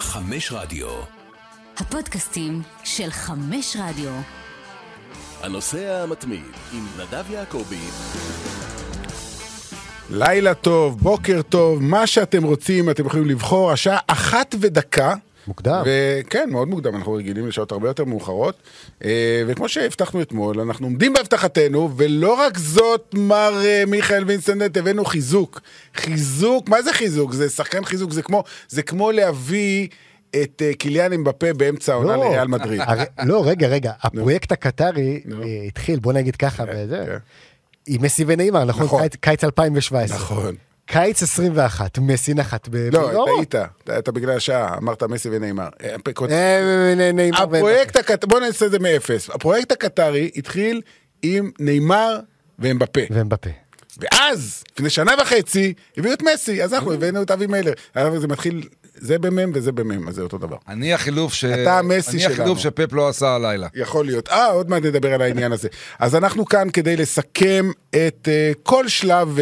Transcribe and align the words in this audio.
חמש 0.00 0.52
רדיו. 0.52 0.88
הפודקאסטים 1.76 2.62
של 2.84 3.10
חמש 3.10 3.76
רדיו. 3.80 4.10
הנוסע 5.42 6.02
המתמיד 6.02 6.42
עם 6.72 6.86
נדב 6.98 7.30
יעקבי. 7.30 7.78
לילה 10.10 10.54
טוב, 10.54 10.98
בוקר 11.00 11.42
טוב, 11.42 11.82
מה 11.82 12.06
שאתם 12.06 12.42
רוצים, 12.42 12.90
אתם 12.90 13.06
יכולים 13.06 13.26
לבחור, 13.26 13.72
השעה 13.72 13.98
אחת 14.06 14.54
ודקה. 14.60 15.14
מוקדם. 15.48 15.82
וכן, 15.86 16.48
מאוד 16.52 16.68
מוקדם, 16.68 16.96
אנחנו 16.96 17.12
רגילים 17.12 17.46
לשעות 17.46 17.72
הרבה 17.72 17.88
יותר 17.88 18.04
מאוחרות. 18.04 18.54
אה, 19.04 19.42
וכמו 19.46 19.68
שהבטחנו 19.68 20.22
אתמול, 20.22 20.60
אנחנו 20.60 20.86
עומדים 20.86 21.12
בהבטחתנו, 21.12 21.90
ולא 21.96 22.34
רק 22.34 22.58
זאת, 22.58 23.14
מר 23.14 23.60
אה, 23.64 23.84
מיכאל 23.86 24.24
וינסטנט, 24.24 24.76
הבאנו 24.76 25.04
חיזוק. 25.04 25.60
חיזוק, 25.94 26.68
מה 26.68 26.82
זה 26.82 26.92
חיזוק? 26.92 27.32
זה 27.32 27.48
שחקן 27.48 27.84
חיזוק, 27.84 28.12
זה 28.12 28.22
כמו, 28.22 28.44
זה 28.68 28.82
כמו 28.82 29.10
להביא... 29.10 29.88
את 30.42 30.62
אה, 30.64 30.74
קיליאן 30.74 31.12
אמבפה 31.12 31.52
באמצע 31.52 31.92
העונה 31.92 32.16
לא. 32.16 32.24
לריאל 32.24 32.46
מדריד. 32.46 32.80
לא, 33.24 33.42
רגע, 33.46 33.68
רגע, 33.68 33.92
הפרויקט 34.02 34.52
הקטרי 34.52 35.20
התחיל, 35.66 35.98
בוא 35.98 36.12
נגיד 36.12 36.36
ככה, 36.36 36.66
כן, 36.66 36.72
וזה, 36.76 37.04
כן. 37.06 37.16
עם 37.86 38.02
מסי 38.02 38.24
ונאמר, 38.26 38.64
נכון? 38.64 38.84
נכון. 38.84 39.08
קיץ 39.20 39.44
2017. 39.44 40.18
נכון. 40.18 40.54
קיץ 40.90 41.22
21, 41.22 41.98
מסי 41.98 42.34
נחת 42.34 42.68
ב... 42.70 42.76
לא. 42.92 43.24
טעית, 43.36 43.54
אתה- 43.98 44.12
בגלל 44.12 44.36
השעה, 44.36 44.76
אמרת 44.78 45.02
מסי 45.02 45.28
ונאמר. 45.32 45.68
אה, 45.84 45.94
אה, 46.30 47.42
הפרויקט 47.42 47.96
הקטרי, 47.96 48.28
בוא 48.28 48.40
נעשה 48.40 48.66
את 48.66 48.70
זה 48.70 48.78
מאפס. 48.78 49.30
הפרויקט 49.30 49.72
הקטרי 49.72 50.30
התחיל 50.36 50.80
עם 51.22 51.50
נאמר 51.60 52.18
ואמבפה. 52.58 53.00
ומבפה. 53.10 53.50
ואז, 53.98 54.64
לפני 54.72 54.90
שנה 54.90 55.12
וחצי, 55.22 55.74
הביאו 55.96 56.12
את 56.14 56.22
מסי, 56.22 56.62
אז 56.62 56.72
אה. 56.72 56.78
אנחנו 56.78 56.92
הבאנו 56.92 57.22
את 57.22 57.30
אבי 57.30 57.46
מלר. 57.46 57.72
זה 58.16 58.28
מתחיל, 58.28 58.68
זה 59.00 59.18
במם 59.18 59.50
וזה 59.54 59.72
במם, 59.72 60.08
אז 60.08 60.14
זה 60.14 60.22
אותו 60.22 60.38
דבר. 60.38 60.56
אני 60.68 60.94
החילוף 60.94 61.34
ש... 61.34 61.44
אתה 61.44 61.78
המסי 61.78 62.10
אני 62.10 62.20
שלנו. 62.20 62.34
החילוף 62.34 62.58
שפפ 62.58 62.92
לא 62.92 63.08
עשה 63.08 63.34
הלילה. 63.34 63.68
יכול 63.74 64.06
להיות. 64.06 64.28
אה, 64.28 64.46
עוד 64.46 64.70
מעט 64.70 64.82
נדבר 64.82 65.14
על 65.14 65.22
העניין 65.22 65.52
הזה. 65.52 65.68
אז 65.98 66.14
אנחנו 66.14 66.44
כאן 66.44 66.68
כדי 66.72 66.96
לסכם 66.96 67.70
את 67.90 68.28
uh, 68.28 68.58
כל 68.62 68.88
שלב 68.88 69.38
uh, 69.38 69.40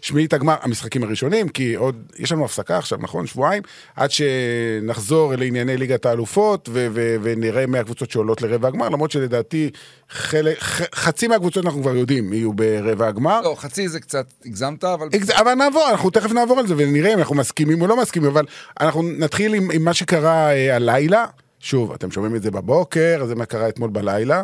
שמינית 0.00 0.32
הגמר, 0.32 0.56
המשחקים 0.62 1.02
הראשונים, 1.02 1.48
כי 1.48 1.74
עוד, 1.74 1.96
יש 2.18 2.32
לנו 2.32 2.44
הפסקה 2.44 2.78
עכשיו, 2.78 2.98
נכון? 3.02 3.26
שבועיים, 3.26 3.62
עד 3.96 4.10
שנחזור 4.10 5.34
לענייני 5.34 5.76
ליגת 5.76 6.06
האלופות, 6.06 6.68
ו- 6.72 6.86
ו- 6.94 7.16
ונראה 7.22 7.66
מהקבוצות 7.66 8.10
שעולות 8.10 8.42
לרבע 8.42 8.68
הגמר, 8.68 8.88
למרות 8.88 9.10
שלדעתי 9.10 9.70
חלק, 10.10 10.58
ח- 10.58 10.94
חצי 10.94 11.28
מהקבוצות 11.28 11.64
אנחנו 11.64 11.82
כבר 11.82 11.96
יודעים 11.96 12.32
יהיו 12.32 12.52
ברבע 12.52 13.08
הגמר. 13.08 13.40
לא, 13.40 13.54
חצי 13.58 13.88
זה 13.88 14.00
קצת 14.00 14.26
הגזמת, 14.46 14.84
אבל... 14.84 15.08
אבל 15.32 15.54
נעבור, 15.54 15.90
אנחנו 15.90 16.10
תכף 16.10 16.32
נעבור 16.32 16.58
על 16.58 16.66
זה 16.66 16.74
ונראה 16.76 17.14
אם 17.14 17.18
אנחנו 17.18 17.36
מסכימים 17.36 17.82
או 17.82 17.86
לא 17.86 17.96
מסכימים, 18.02 18.30
אבל 18.30 18.44
אנחנו 18.84 19.02
נתחיל 19.02 19.54
עם, 19.54 19.70
עם 19.70 19.84
מה 19.84 19.94
שקרה 19.94 20.52
אה, 20.52 20.76
הלילה. 20.76 21.26
שוב, 21.60 21.92
אתם 21.92 22.10
שומעים 22.10 22.36
את 22.36 22.42
זה 22.42 22.50
בבוקר, 22.50 23.24
זה 23.26 23.34
מה 23.34 23.46
קרה 23.46 23.68
אתמול 23.68 23.90
בלילה. 23.90 24.42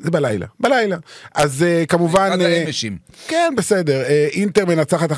זה 0.00 0.10
בלילה, 0.10 0.46
בלילה. 0.60 0.96
אז 1.34 1.62
אה, 1.62 1.84
כמובן... 1.88 2.30
עד 2.32 2.40
אה, 2.40 2.60
האמשים. 2.60 2.98
כן, 3.28 3.54
בסדר. 3.56 4.02
אה, 4.02 4.28
אינטר 4.32 4.64
מנצחת 4.64 5.12
1-0 5.12 5.14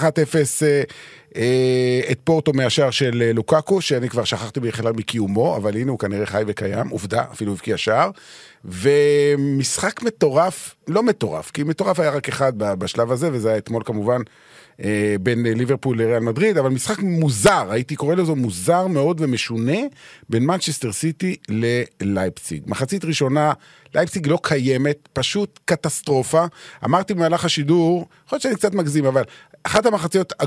אה, 0.62 0.82
אה, 1.36 2.00
את 2.10 2.18
פורטו 2.24 2.52
מהשער 2.52 2.90
של 2.90 3.22
אה, 3.26 3.32
לוקקו, 3.32 3.80
שאני 3.80 4.08
כבר 4.08 4.24
שכחתי 4.24 4.60
בכלל 4.60 4.92
מקיומו, 4.92 5.56
אבל 5.56 5.76
הנה 5.76 5.90
הוא 5.90 5.98
כנראה 5.98 6.26
חי 6.26 6.42
וקיים, 6.46 6.88
עובדה, 6.88 7.24
אפילו 7.32 7.52
הבקיע 7.52 7.76
שער. 7.76 8.10
ומשחק 8.64 10.02
מטורף, 10.02 10.74
לא 10.88 11.02
מטורף, 11.02 11.50
כי 11.50 11.62
מטורף 11.62 12.00
היה 12.00 12.10
רק 12.10 12.28
אחד 12.28 12.52
בשלב 12.58 13.12
הזה, 13.12 13.28
וזה 13.32 13.48
היה 13.48 13.58
אתמול 13.58 13.82
כמובן 13.84 14.20
אה, 14.20 14.22
בין 15.20 15.46
אה, 15.46 15.54
ליברפול 15.54 16.02
לריאל 16.02 16.18
מדריד, 16.20 16.58
אבל 16.58 16.70
משחק 16.70 16.98
מוזר, 16.98 17.66
הייתי 17.70 17.96
קורא 17.96 18.14
לזה 18.14 18.32
מוזר 18.32 18.86
מאוד 18.86 19.20
ומשונה, 19.20 19.78
בין 20.28 20.46
מנצ'סטר 20.46 20.92
סיטי 20.92 21.36
ללייפציג. 22.00 22.62
מחצית 22.66 23.04
ראשונה, 23.04 23.52
לייפציג 23.94 24.26
לא 24.28 24.38
קיימת, 24.42 25.08
פשוט 25.12 25.58
קטסטרופה. 25.64 26.44
אמרתי 26.84 27.14
במהלך 27.14 27.44
השידור, 27.44 28.06
יכול 28.26 28.36
להיות 28.36 28.42
שאני 28.42 28.54
קצת 28.54 28.74
מגזים, 28.74 29.04
אבל 29.04 29.22
אחת 29.62 29.86
המחציות 29.86 30.32
ה- 30.32 30.44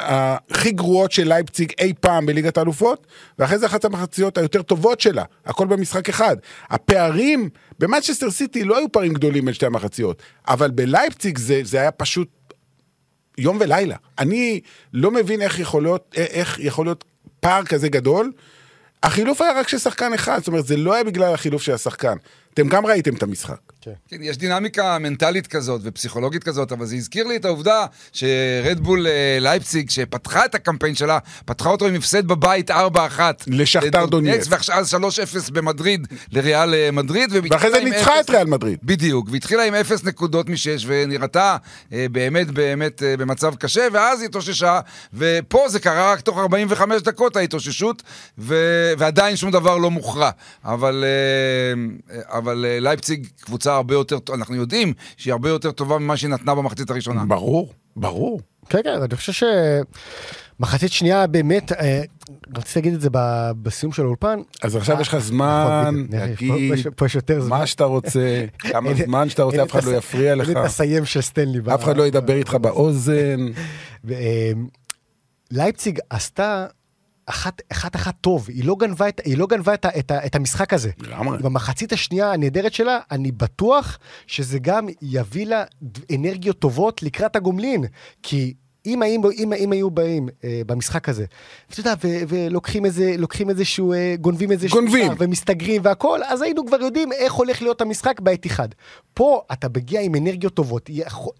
ה- 0.00 0.36
הכי 0.50 0.70
גרועות 0.70 1.12
של 1.12 1.28
לייפציג 1.28 1.72
אי 1.80 1.92
פעם 2.00 2.26
בליגת 2.26 2.58
האלופות, 2.58 3.06
ואחרי 3.38 3.58
זה 3.58 3.66
אחת 3.66 3.84
המחציות 3.84 4.38
היותר 4.38 4.62
טובות 4.62 5.00
שלה, 5.00 5.24
הכל 5.46 5.66
במשחק 5.66 6.08
אחד. 6.08 6.36
הפערים 6.70 7.48
במנצ'סטר 7.78 8.30
סיטי 8.30 8.64
לא 8.64 8.78
היו 8.78 8.92
פערים 8.92 9.12
גדולים 9.12 9.44
בין 9.44 9.54
שתי 9.54 9.66
המחציות, 9.66 10.22
אבל 10.48 10.70
בלייפציג 10.70 11.38
זה, 11.38 11.60
זה 11.64 11.80
היה 11.80 11.90
פשוט 11.90 12.28
יום 13.38 13.56
ולילה. 13.60 13.96
אני 14.18 14.60
לא 14.92 15.10
מבין 15.10 15.42
איך 15.42 15.58
יכול 15.58 15.82
להיות, 15.82 16.14
איך 16.16 16.58
יכול 16.60 16.86
להיות 16.86 17.04
פער 17.40 17.64
כזה 17.64 17.88
גדול. 17.88 18.32
החילוף 19.02 19.40
היה 19.40 19.60
רק 19.60 19.68
של 19.68 19.78
שחקן 19.78 20.12
אחד, 20.12 20.38
זאת 20.38 20.48
אומרת, 20.48 20.66
זה 20.66 20.76
לא 20.76 20.94
היה 20.94 21.04
בגלל 21.04 21.34
החילוף 21.34 21.62
של 21.62 21.72
השחקן. 21.72 22.16
אתם 22.54 22.68
גם 22.68 22.86
ראיתם 22.86 23.14
את 23.14 23.22
המשחק. 23.22 23.58
כן, 24.08 24.16
יש 24.20 24.38
דינמיקה 24.38 24.98
מנטלית 24.98 25.46
כזאת 25.46 25.80
ופסיכולוגית 25.84 26.44
כזאת, 26.44 26.72
אבל 26.72 26.86
זה 26.86 26.96
הזכיר 26.96 27.26
לי 27.26 27.36
את 27.36 27.44
העובדה 27.44 27.86
שרדבול 28.12 29.06
אה, 29.06 29.38
לייפציג, 29.40 29.90
שפתחה 29.90 30.44
את 30.44 30.54
הקמפיין 30.54 30.94
שלה, 30.94 31.18
פתחה 31.44 31.68
אותו 31.68 31.86
עם 31.86 31.94
הפסד 31.94 32.26
בבית 32.26 32.70
4-1. 32.70 32.74
לשכתר 33.46 34.06
דונייץ. 34.06 34.46
ועכשיו 34.48 34.84
3-0 35.48 35.52
במדריד 35.52 36.06
לריאל 36.32 36.74
אה, 36.74 36.90
מדריד. 36.90 37.30
ואחרי 37.50 37.70
זה 37.70 37.84
ניצחה 37.84 38.20
את 38.20 38.30
ריאל 38.30 38.46
מדריד. 38.46 38.78
בדיוק, 38.82 39.28
והתחילה 39.30 39.64
עם 39.64 39.74
אפס 39.74 40.04
נקודות 40.04 40.48
משש, 40.48 40.84
ונראתה 40.86 41.56
אה, 41.92 42.06
באמת 42.12 42.50
באמת 42.50 43.02
במצב 43.18 43.54
קשה, 43.54 43.86
ואז 43.92 44.20
היא 44.20 44.28
התאוששה, 44.28 44.80
ופה 45.14 45.68
זה 45.68 45.80
קרה 45.80 46.12
רק 46.12 46.20
תוך 46.20 46.38
45 46.38 47.02
דקות 47.02 47.36
ההתאוששות, 47.36 48.02
ו... 48.38 48.54
ועדיין 48.98 49.36
שום 49.36 49.50
דבר 49.50 49.78
לא 49.78 49.90
מוכרע. 49.90 50.30
אבל, 50.64 51.04
אבל 52.44 52.64
אה, 52.68 52.80
לייפציג 52.80 53.26
קבוצה 53.40 53.74
הרבה 53.74 53.94
יותר, 53.94 54.18
אנחנו 54.34 54.54
יודעים 54.54 54.92
שהיא 55.16 55.32
הרבה 55.32 55.48
יותר 55.48 55.70
טובה 55.70 55.98
ממה 55.98 56.16
שהיא 56.16 56.30
נתנה 56.30 56.54
במחצית 56.54 56.90
הראשונה. 56.90 57.24
ברור, 57.24 57.72
ברור. 57.96 58.40
כן, 58.68 58.78
כן, 58.84 59.02
אני 59.02 59.16
חושב 59.16 59.46
שמחצית 60.58 60.92
שנייה 60.92 61.26
באמת, 61.26 61.72
אה, 61.72 62.02
רציתי 62.56 62.78
להגיד 62.78 62.94
את 62.94 63.00
זה 63.00 63.08
ב- 63.12 63.50
בסיום 63.62 63.92
של 63.92 64.02
האולפן. 64.02 64.38
אז 64.62 64.76
עכשיו 64.76 65.00
יש 65.00 65.08
לך 65.08 65.18
זמן 65.18 65.90
נכון, 65.90 66.06
פה 66.96 67.06
להגיד 67.06 67.40
זמן. 67.40 67.48
מה 67.48 67.66
שאתה 67.66 67.84
רוצה, 67.84 68.44
כמה 68.58 68.94
זמן 68.94 69.28
שאתה 69.28 69.42
רוצה, 69.42 69.62
אף 69.64 69.70
אחד 69.70 69.84
לא 69.84 69.96
יפריע 69.96 70.34
לך, 70.34 70.48
אין 70.48 70.58
את 70.58 70.64
הסיים 70.64 71.04
של 71.04 71.20
סטנלי. 71.20 71.60
אף 71.74 71.84
אחד 71.84 71.96
לא 71.96 72.06
ידבר 72.06 72.34
איתך 72.34 72.54
באוזן. 72.54 73.46
אה, 74.10 74.52
לייפציג 75.50 75.98
עשתה 76.10 76.66
אחת, 77.26 77.62
אחת 77.72 77.96
אחת 77.96 78.14
טוב, 78.20 78.48
היא 78.48 78.64
לא 78.64 78.76
גנבה 78.78 79.08
את, 79.08 79.20
היא 79.24 79.38
לא 79.38 79.46
גנבה 79.46 79.74
את, 79.74 79.86
את, 79.86 80.12
את 80.26 80.34
המשחק 80.34 80.72
הזה. 80.72 80.90
לגמרי. 80.98 81.38
במחצית 81.38 81.92
השנייה 81.92 82.32
הנהדרת 82.32 82.74
שלה, 82.74 82.98
אני 83.10 83.32
בטוח 83.32 83.98
שזה 84.26 84.58
גם 84.58 84.86
יביא 85.02 85.46
לה 85.46 85.64
אנרגיות 86.14 86.58
טובות 86.58 87.02
לקראת 87.02 87.36
הגומלין. 87.36 87.84
כי 88.22 88.54
אם, 88.86 89.02
אם, 89.02 89.22
אם, 89.38 89.52
אם 89.52 89.72
היו 89.72 89.90
באים 89.90 90.28
אה, 90.44 90.62
במשחק 90.66 91.08
הזה, 91.08 91.24
ואתה 91.70 91.80
יודע, 91.80 91.94
ו, 92.04 92.08
ולוקחים 92.28 92.84
איזה, 92.84 93.14
לוקחים 93.18 93.50
איזשהו, 93.50 93.92
אה, 93.92 94.14
גונבים 94.20 94.52
איזשהו, 94.52 94.80
גונבים. 94.80 95.06
שער 95.06 95.16
ומסתגרים 95.18 95.80
והכל, 95.84 96.20
אז 96.26 96.42
היינו 96.42 96.66
כבר 96.66 96.80
יודעים 96.80 97.12
איך 97.12 97.32
הולך 97.32 97.62
להיות 97.62 97.80
המשחק 97.80 98.20
בעת 98.20 98.46
אחד. 98.46 98.68
פה 99.14 99.42
אתה 99.52 99.66
מגיע 99.76 100.00
עם 100.00 100.14
אנרגיות 100.14 100.54
טובות, 100.54 100.90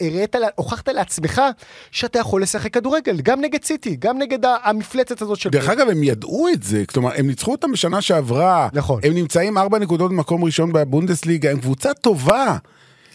הראית, 0.00 0.36
הוכחת 0.56 0.88
לעצמך 0.88 1.42
שאתה 1.90 2.18
יכול 2.18 2.42
לשחק 2.42 2.74
כדורגל, 2.74 3.20
גם 3.20 3.40
נגד 3.40 3.64
סיטי, 3.64 3.96
גם 3.96 4.18
נגד 4.18 4.38
המפלצת 4.64 5.22
הזאת 5.22 5.38
של... 5.38 5.50
דרך 5.50 5.68
אגב, 5.68 5.88
הם 5.88 6.02
ידעו 6.02 6.48
את 6.52 6.62
זה, 6.62 6.84
כלומר, 6.86 7.10
הם 7.16 7.26
ניצחו 7.26 7.52
אותם 7.52 7.72
בשנה 7.72 8.00
שעברה. 8.00 8.68
נכון. 8.72 9.00
הם 9.04 9.14
נמצאים 9.14 9.58
ארבע 9.58 9.78
נקודות 9.78 10.10
במקום 10.10 10.44
ראשון 10.44 10.72
בבונדסליגה, 10.72 11.50
הם 11.50 11.60
קבוצה 11.60 11.94
טובה. 11.94 12.56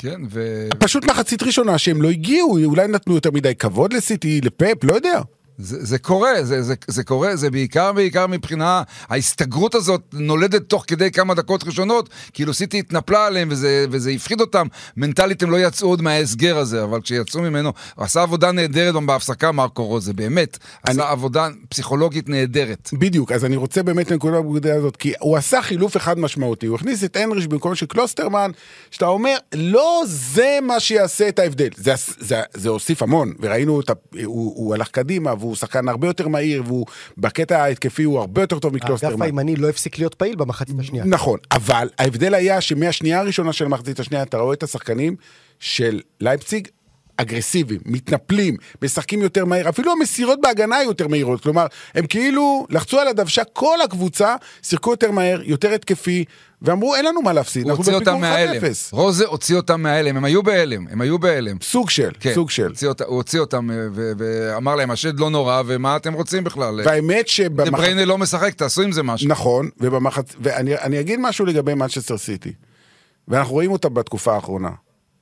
כן, 0.02 0.22
ו... 0.30 0.68
פשוט 0.80 1.06
מחצית 1.06 1.44
ראשונה 1.44 1.78
שהם 1.78 2.02
לא 2.02 2.10
הגיעו, 2.10 2.58
אולי 2.66 2.88
נתנו 2.88 3.16
יותר 3.16 3.32
מדי 3.32 3.56
כבוד 3.56 3.94
לסיטי, 3.94 4.42
לפפ, 4.42 4.84
לא 4.84 4.94
יודע. 4.94 5.22
זה, 5.62 5.86
זה 5.86 5.98
קורה, 5.98 6.44
זה, 6.44 6.62
זה, 6.64 6.74
זה 6.88 7.04
קורה, 7.04 7.36
זה 7.36 7.52
בעיקר 7.52 7.94
בעיקר 7.94 8.28
מבחינה, 8.28 8.84
ההסתגרות 9.10 9.76
הזאת 9.76 10.02
נולדת 10.14 10.70
תוך 10.70 10.84
כדי 10.88 11.12
כמה 11.12 11.34
דקות 11.34 11.64
ראשונות, 11.64 12.10
כאילו 12.34 12.54
סיטי 12.54 12.80
התנפלה 12.80 13.26
עליהם 13.26 13.48
וזה, 13.52 13.86
וזה 13.92 14.10
הפחיד 14.12 14.42
אותם, 14.42 14.68
מנטלית 14.98 15.44
הם 15.44 15.52
לא 15.52 15.58
יצאו 15.58 15.88
עוד 15.88 16.02
מההסגר 16.02 16.58
הזה, 16.58 16.84
אבל 16.84 17.02
כשיצאו 17.02 17.42
ממנו, 17.42 17.74
עשה 17.98 18.22
עבודה 18.22 18.52
נהדרת 18.52 18.96
בהפסקה 19.06 19.52
מרקו 19.52 19.86
רוזה, 19.86 20.14
באמת, 20.14 20.58
אני- 20.88 21.02
עשה 21.02 21.12
עבודה 21.12 21.48
פסיכולוגית 21.70 22.30
נהדרת. 22.30 22.90
בדיוק, 22.94 23.32
אז 23.32 23.46
אני 23.46 23.56
רוצה 23.56 23.84
באמת 23.84 24.12
לנקודה 24.12 24.42
בנקודה 24.42 24.76
הזאת, 24.76 24.96
כי 24.98 25.14
הוא 25.20 25.38
עשה 25.38 25.62
חילוף 25.62 25.98
אחד 25.98 26.20
משמעותי, 26.20 26.66
הוא 26.66 26.76
הכניס 26.76 27.04
את 27.04 27.16
הנריש 27.16 27.48
במקום 27.48 27.76
של 27.76 27.86
קלוסטרמן, 27.86 28.52
שאתה 28.92 29.06
אומר, 29.06 29.36
לא 29.54 30.04
זה 30.06 30.60
מה 30.62 30.80
שיעשה 30.80 31.28
את 31.30 31.40
ההבדל. 31.40 31.70
זה, 31.76 31.94
זה, 32.20 32.42
זה 32.54 32.70
הוסיף 32.70 33.04
המון, 33.04 33.34
וראינו, 33.40 33.82
את 33.82 33.90
הוא, 33.90 34.54
הוא 34.56 34.74
הלך 34.74 34.88
קדימה, 34.88 35.34
והוא 35.40 35.49
שחקן 35.56 35.90
הרבה 35.90 36.08
יותר 36.08 36.28
מהיר, 36.28 36.64
והוא 36.66 36.86
בקטע 37.18 37.64
ההתקפי 37.64 38.04
הוא 38.04 38.20
הרבה 38.20 38.42
יותר 38.42 38.60
טוב 38.60 38.74
האגף 38.74 38.84
מקלוסטרמן. 38.84 39.26
הימני 39.26 39.56
לא 39.56 39.70
הפסיק 39.70 39.98
להיות 39.98 40.16
פעיל 40.16 40.36
במחצית 40.36 40.80
השנייה. 40.80 41.06
נכון, 41.06 41.40
אבל 41.52 41.90
ההבדל 42.00 42.34
היה 42.34 42.62
שמהשנייה 42.62 43.20
הראשונה 43.20 43.54
של 43.54 43.66
המחצית 43.66 44.00
השנייה, 44.00 44.24
אתה 44.24 44.38
רואה 44.38 44.54
את 44.54 44.64
השחקנים 44.64 45.16
של 45.60 46.02
לייפציג, 46.22 46.68
אגרסיביים, 47.22 47.82
מתנפלים, 47.86 48.56
משחקים 48.82 49.22
יותר 49.22 49.46
מהר, 49.46 49.70
אפילו 49.70 49.92
המסירות 49.92 50.40
בהגנה 50.42 50.84
יותר 50.84 51.08
מהירות, 51.08 51.42
כלומר, 51.44 51.66
הם 51.96 52.08
כאילו 52.08 52.66
לחצו 52.70 53.00
על 53.00 53.08
הדוושה, 53.08 53.44
כל 53.54 53.82
הקבוצה 53.84 54.36
שיחקו 54.64 54.92
יותר 54.92 55.12
מהר, 55.12 55.42
יותר 55.44 55.74
התקפי, 55.74 56.26
ואמרו 56.62 56.96
אין 56.96 57.06
לנו 57.06 57.22
מה 57.22 57.34
להפסיד, 57.34 57.70
אנחנו 57.70 57.84
בפיגור 57.84 58.16
מההלם. 58.18 58.62
1-0. 58.62 58.66
רוזה 58.92 59.26
הוציא 59.26 59.56
אותם 59.56 59.82
מההלם, 59.82 60.18
הם 60.18 60.26
היו 60.26 60.44
בהלם, 60.44 60.88
הם 60.92 61.02
היו 61.02 61.20
בהלם. 61.20 61.58
סוג 61.62 61.90
של, 61.90 62.10
כן, 62.20 62.34
סוג 62.34 62.50
של. 62.50 62.68
הוציא 62.68 62.88
אותה- 62.88 63.04
הוא 63.06 63.16
הוציא 63.16 63.40
אותם 63.40 63.72
אה, 63.72 63.76
ו- 63.92 64.12
ואמר 64.18 64.76
להם, 64.76 64.92
השד 64.92 65.20
לא 65.20 65.30
נורא, 65.30 65.62
ומה 65.66 65.96
אתם 65.96 66.14
רוצים 66.14 66.44
בכלל? 66.44 66.82
והאמת 66.86 67.26
דה 67.26 67.32
שבמחצית... 67.32 67.74
בריינה 67.74 68.06
לא 68.06 68.18
משחק, 68.18 68.54
תעשו 68.54 68.82
עם 68.82 68.92
זה 68.92 69.04
משהו. 69.04 69.28
נכון, 69.30 69.70
ובמחצ... 69.80 70.26
ואני 70.42 70.76
אני 70.78 71.00
אגיד 71.00 71.20
משהו 71.20 71.46
לגבי 71.46 71.74
מנצ'סטר 71.74 72.18
סיטי, 72.18 72.54
ואנחנו 73.28 73.54
רואים 73.54 73.72
אותה 73.72 73.90
בתקופה 73.90 74.36
האחרונה. 74.36 74.70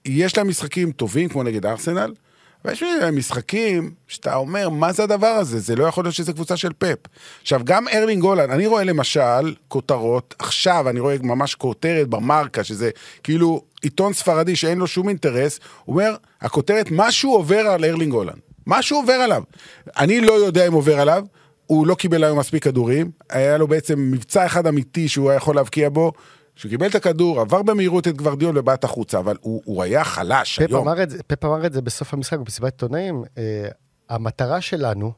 יש 0.07 0.37
להם 0.37 0.47
משחקים 0.47 0.91
טובים, 0.91 1.29
כמו 1.29 1.43
נגד 1.43 1.65
ארסנל, 1.65 2.13
ויש 2.65 2.83
להם 2.83 3.17
משחקים 3.17 3.91
שאתה 4.07 4.35
אומר, 4.35 4.69
מה 4.69 4.93
זה 4.93 5.03
הדבר 5.03 5.27
הזה? 5.27 5.59
זה 5.59 5.75
לא 5.75 5.85
יכול 5.85 6.03
להיות 6.05 6.15
שזה 6.15 6.33
קבוצה 6.33 6.57
של 6.57 6.71
פפ. 6.77 6.97
עכשיו, 7.41 7.61
גם 7.63 7.87
ארלינג 7.87 8.23
הולאנד, 8.23 8.49
אני 8.49 8.67
רואה 8.67 8.83
למשל 8.83 9.55
כותרות, 9.67 10.35
עכשיו 10.39 10.89
אני 10.89 10.99
רואה 10.99 11.15
ממש 11.23 11.55
כותרת 11.55 12.07
במרקה, 12.07 12.63
שזה 12.63 12.89
כאילו 13.23 13.61
עיתון 13.81 14.13
ספרדי 14.13 14.55
שאין 14.55 14.77
לו 14.77 14.87
שום 14.87 15.09
אינטרס, 15.09 15.59
הוא 15.85 15.93
אומר, 15.93 16.15
הכותרת, 16.41 16.87
משהו 16.91 17.33
עובר 17.33 17.59
על 17.59 17.85
ארלינג 17.85 18.13
הולאנד. 18.13 18.39
משהו 18.67 18.97
עובר 18.97 19.13
עליו. 19.13 19.43
אני 19.97 20.21
לא 20.21 20.33
יודע 20.33 20.67
אם 20.67 20.73
עובר 20.73 20.99
עליו, 20.99 21.23
הוא 21.65 21.87
לא 21.87 21.95
קיבל 21.95 22.23
היום 22.23 22.39
מספיק 22.39 22.63
כדורים, 22.63 23.11
היה 23.29 23.57
לו 23.57 23.67
בעצם 23.67 24.11
מבצע 24.11 24.45
אחד 24.45 24.67
אמיתי 24.67 25.07
שהוא 25.07 25.29
היה 25.29 25.37
יכול 25.37 25.55
להבקיע 25.55 25.89
בו, 25.89 26.11
שהוא 26.57 26.69
קיבל 26.69 26.87
את 26.87 26.95
הכדור, 26.95 27.41
עבר 27.41 27.61
במהירות 27.61 28.07
את 28.07 28.17
גוורדיול 28.17 28.57
ובעט 28.57 28.83
החוצה, 28.83 29.19
אבל 29.19 29.37
הוא, 29.41 29.61
הוא 29.65 29.83
היה 29.83 30.03
חלש 30.03 30.59
פפ 30.59 30.69
היום. 30.69 30.87
אמר, 30.87 31.03
את 31.03 31.09
זה, 31.09 31.23
פפ 31.27 31.45
אמר 31.45 31.65
את 31.65 31.73
זה 31.73 31.81
בסוף 31.81 32.13
המשחק, 32.13 32.39
במסיבת 32.39 32.73
עיתונאים, 32.73 33.23
אה, 33.37 33.67
המטרה 34.09 34.61
שלנו 34.61 35.11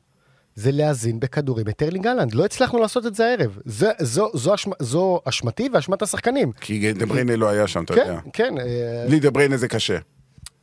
זה 0.55 0.71
להזין 0.71 1.19
בכדורים 1.19 1.67
את 1.69 1.83
ארלינג 1.83 2.07
הולאנד. 2.07 2.33
לא 2.33 2.45
הצלחנו 2.45 2.79
לעשות 2.79 3.05
את 3.05 3.15
זה 3.15 3.25
הערב. 3.25 3.57
זה, 3.65 3.91
זו, 4.01 4.29
זו, 4.33 4.55
אשמ, 4.55 4.71
זו 4.79 5.19
אשמתי 5.25 5.69
ואשמת 5.73 6.01
השחקנים. 6.01 6.51
כי 6.61 6.93
דה 6.93 7.05
בריינה 7.05 7.35
לא 7.35 7.49
היה 7.49 7.67
שם, 7.67 7.83
אתה 7.83 7.93
כן, 7.93 7.99
יודע. 7.99 8.19
כן. 8.33 8.57
אה, 8.57 9.05
בלי 9.07 9.19
דה 9.19 9.31
בריינה 9.31 9.57
זה 9.57 9.67
קשה. 9.67 9.97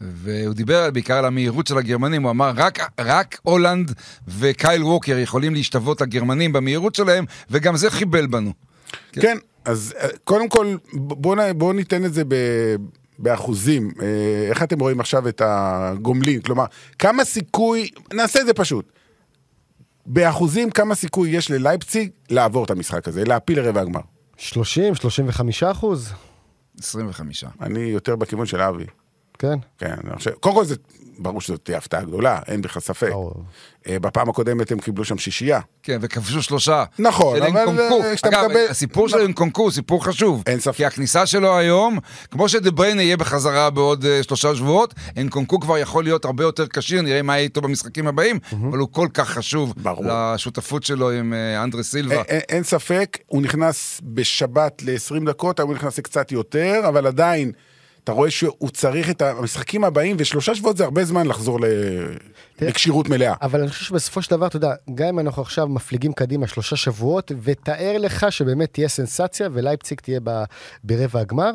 והוא 0.01 0.55
דיבר 0.55 0.91
בעיקר 0.91 1.15
על 1.15 1.25
המהירות 1.25 1.67
של 1.67 1.79
הגרמנים, 1.79 2.23
הוא 2.23 2.31
אמר 2.31 2.53
רק, 2.57 2.79
רק 3.01 3.39
הולאנד 3.43 3.93
וקייל 4.29 4.83
ווקר 4.85 5.19
יכולים 5.19 5.55
להשתוות 5.55 6.01
לגרמנים 6.01 6.53
במהירות 6.53 6.95
שלהם, 6.95 7.25
וגם 7.51 7.77
זה 7.77 7.91
חיבל 7.91 8.27
בנו. 8.27 8.53
כן, 9.13 9.21
כן 9.21 9.39
אז 9.67 9.95
אה, 9.99 10.09
קודם 10.25 10.49
כל, 10.49 10.77
בואו 10.93 11.37
בוא 11.57 11.75
ניתן 11.75 12.05
את 12.05 12.15
זה 12.15 12.25
ב... 12.29 12.35
באחוזים, 13.19 13.91
אה, 14.03 14.49
איך 14.49 14.63
אתם 14.63 14.81
רואים 14.81 15.01
עכשיו 15.01 15.29
את 15.29 15.43
הגומלין? 15.45 16.41
כלומר, 16.41 16.65
כמה 16.99 17.25
סיכוי, 17.25 17.91
נעשה 18.13 18.41
את 18.41 18.47
זה 18.47 18.55
פשוט. 18.55 18.93
באחוזים, 20.07 20.71
כמה 20.71 20.95
סיכוי 20.95 21.31
יש 21.31 21.51
ללייפציג 21.51 22.11
לעבור 22.31 22.65
את 22.65 22.71
המשחק 22.71 23.09
הזה, 23.09 23.25
להפיל 23.25 23.61
לרבע 23.61 23.81
הגמר? 23.81 24.01
30, 24.37 24.95
35 24.95 25.63
אחוז, 25.63 26.13
25. 26.81 27.45
אני 27.61 27.81
יותר 27.81 28.17
בכיוון 28.17 28.47
של 28.47 28.61
אבי. 28.61 28.85
כן. 29.39 29.59
כן, 29.79 29.95
אני 30.07 30.17
חושב, 30.17 30.31
קודם 30.31 30.55
כל 30.55 30.65
זה, 30.65 30.75
ברור 31.19 31.41
שזאת 31.41 31.61
תהיה 31.65 31.79
הפתעה 31.79 32.03
גדולה, 32.03 32.39
אין 32.47 32.63
בכלל 32.63 32.83
ספק. 32.83 33.11
אה, 33.89 33.99
בפעם 33.99 34.29
הקודמת 34.29 34.73
הם 34.73 34.79
קיבלו 34.79 35.05
שם 35.05 35.19
שישייה. 35.19 35.61
כן, 35.83 35.99
וכבשו 36.01 36.43
שלושה. 36.43 36.85
נכון, 36.99 37.37
של 37.39 37.43
אבל. 37.43 37.81
אה, 37.81 38.15
כשאתה 38.15 38.29
אגב, 38.29 38.45
מקבל- 38.45 38.67
הסיפור 38.71 39.09
של 39.09 39.19
אינקונקו 39.19 39.63
הוא 39.63 39.71
סיפור 39.71 40.05
חשוב. 40.05 40.43
אין 40.47 40.61
ספק. 40.61 40.77
כי 40.77 40.85
הכניסה 40.87 41.27
שלו 41.27 41.57
היום, 41.59 41.99
כמו 42.31 42.49
שדה 42.49 42.71
בריינה 42.71 43.03
יהיה 43.03 43.17
בחזרה 43.17 43.71
בעוד 43.71 44.05
אה, 44.05 44.23
שלושה 44.23 44.55
שבועות, 44.55 44.95
אינקונקו 45.17 45.61
כבר 45.61 45.79
יכול 45.79 46.05
להיות 46.05 46.25
הרבה 46.25 46.45
יותר 46.45 46.67
כשיר, 46.67 47.03
נראה 47.03 47.23
מה 47.23 47.33
יהיה 47.37 47.45
איתו 47.45 47.61
במשחקים 47.61 48.07
הבאים, 48.07 48.39
אבל 48.71 48.79
הוא 48.79 48.89
כל 48.93 49.09
כך 49.15 49.29
חשוב 49.31 49.75
ברור. 49.77 50.05
לשותפות 50.09 50.83
שלו 50.85 51.11
עם 51.11 51.33
אנדרה 51.65 51.83
סילבה. 51.83 52.23
אין 52.29 52.63
ספק, 52.63 53.19
הוא 53.27 53.43
נכנס 53.43 54.01
בשבת 54.05 54.83
ל-20 54.83 55.27
דקות, 55.27 55.59
היום 55.61 55.71
הוא 55.71 55.77
נכנס 55.77 55.99
לקצת 55.99 56.33
יותר, 56.33 56.81
אבל 56.89 57.07
עדיין, 57.07 57.53
אתה 58.07 58.15
רואה 58.15 58.31
שהוא 58.31 58.71
צריך 58.71 59.11
את 59.11 59.23
המשחקים 59.23 59.85
הבאים, 59.85 60.17
ושלושה 60.19 60.55
שבועות 60.55 60.77
זה 60.77 60.85
הרבה 60.85 61.05
זמן 61.05 61.27
לחזור 61.27 61.59
לכשירות 62.61 63.09
מלאה. 63.09 63.35
אבל 63.43 63.61
אני 63.61 63.71
חושב 63.71 63.85
שבסופו 63.85 64.23
של 64.23 64.31
דבר, 64.31 64.47
אתה 64.47 64.57
יודע, 64.57 64.75
גם 64.95 65.07
אם 65.07 65.19
אנחנו 65.19 65.43
עכשיו 65.43 65.69
מפליגים 65.69 66.13
קדימה 66.13 66.47
שלושה 66.47 66.77
שבועות, 66.77 67.33
ותאר 67.43 67.97
לך 67.99 68.33
שבאמת 68.33 68.73
תהיה 68.73 68.89
סנסציה 68.89 69.49
ולייפציג 69.53 70.01
תהיה 70.01 70.21
ב, 70.25 70.45
ברבע 70.85 71.21
הגמר, 71.21 71.51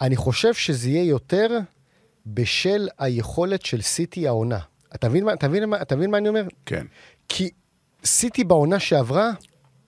אני 0.00 0.16
חושב 0.16 0.54
שזה 0.54 0.88
יהיה 0.88 1.04
יותר 1.04 1.58
בשל 2.26 2.88
היכולת 2.98 3.64
של 3.64 3.80
סיטי 3.80 4.28
העונה. 4.28 4.58
אתה 4.94 5.08
מבין 5.08 5.24
מה, 5.24 5.32
אתה 5.32 5.48
מבין 5.48 5.64
מה, 5.64 5.82
אתה 5.82 5.96
מבין 5.96 6.10
מה 6.10 6.18
אני 6.18 6.28
אומר? 6.28 6.44
כן. 6.66 6.86
כי 7.28 7.50
סיטי 8.04 8.44
בעונה 8.44 8.80
שעברה, 8.80 9.30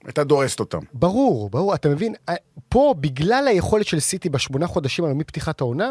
הייתה 0.07 0.25
דורסת 0.25 0.61
אותם. 0.61 0.79
ברור, 0.93 1.51
ברור, 1.51 1.75
אתה 1.75 1.89
מבין? 1.89 2.15
אה, 2.29 2.35
פה, 2.69 2.95
בגלל 3.01 3.49
היכולת 3.49 3.87
של 3.87 4.01
סיטי 4.01 4.29
בשמונה 4.29 4.67
חודשים 4.67 5.05
האלו 5.05 5.17
מפתיחת 5.17 5.61
העונה, 5.61 5.91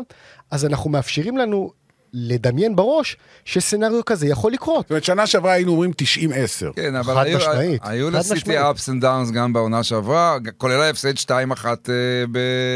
אז 0.51 0.65
אנחנו 0.65 0.89
מאפשרים 0.89 1.37
לנו 1.37 1.71
לדמיין 2.15 2.75
בראש 2.75 3.17
שסצנריו 3.45 4.05
כזה 4.05 4.27
יכול 4.27 4.51
לקרות. 4.51 4.85
זאת 4.85 4.89
אומרת, 4.89 5.03
שנה 5.03 5.27
שעברה 5.27 5.51
היינו 5.51 5.71
אומרים 5.71 5.91
90-10. 5.91 6.73
כן, 6.75 6.95
אבל 6.95 7.15
חד 7.15 7.25
היו, 7.25 7.37
משמעית, 7.37 7.81
היו 7.83 8.11
לסיטי 8.11 8.59
ups 8.59 8.87
and 8.87 9.03
downs 9.03 9.31
גם 9.33 9.53
בעונה 9.53 9.83
שעברה, 9.83 10.37
כולל 10.57 10.81
ההפסד 10.81 11.17
2-1 11.17 11.29
אה, 11.65 11.73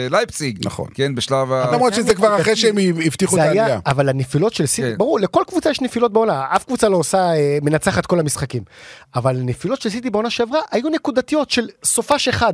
בלייפציג. 0.09 0.59
נכון. 0.65 0.87
כן, 0.93 1.15
בשלב 1.15 1.51
ה... 1.51 1.71
למרות 1.73 1.93
שזה 1.93 2.15
כבר 2.15 2.41
אחרי 2.41 2.55
שהם 2.55 2.75
הבטיחו 3.05 3.35
את 3.35 3.41
העלייה. 3.41 3.79
אבל 3.85 4.09
הנפילות 4.09 4.53
של 4.53 4.65
סיטי, 4.65 4.91
כן. 4.91 4.97
ברור, 4.97 5.19
לכל 5.19 5.43
קבוצה 5.47 5.69
יש 5.69 5.81
נפילות 5.81 6.13
בעונה, 6.13 6.45
אף 6.55 6.63
קבוצה 6.63 6.89
לא 6.89 6.97
עושה, 6.97 7.17
אה, 7.17 7.57
מנצחת 7.61 8.05
כל 8.05 8.19
המשחקים. 8.19 8.63
אבל 9.15 9.39
הנפילות 9.39 9.81
של 9.81 9.89
סיטי 9.89 10.09
בעונה 10.09 10.29
שעברה 10.29 10.59
היו 10.71 10.89
נקודתיות 10.89 11.49
של 11.49 11.67
סופש 11.83 12.27
אחד. 12.27 12.53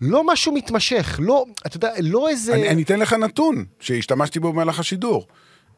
לא 0.00 0.26
משהו 0.26 0.52
מתמשך, 0.52 1.20
לא, 1.22 1.44
אתה 1.66 1.76
יודע, 1.76 1.90
לא 2.00 2.28
איזה... 2.28 2.54
אני, 2.54 2.68
אני 2.68 2.82
אתן 2.82 3.00
לך 3.00 3.12
נתון 3.12 3.64
שהשתמשתי 3.80 4.40
בו 4.40 4.52
במהלך 4.52 4.80
השידור. 4.80 5.26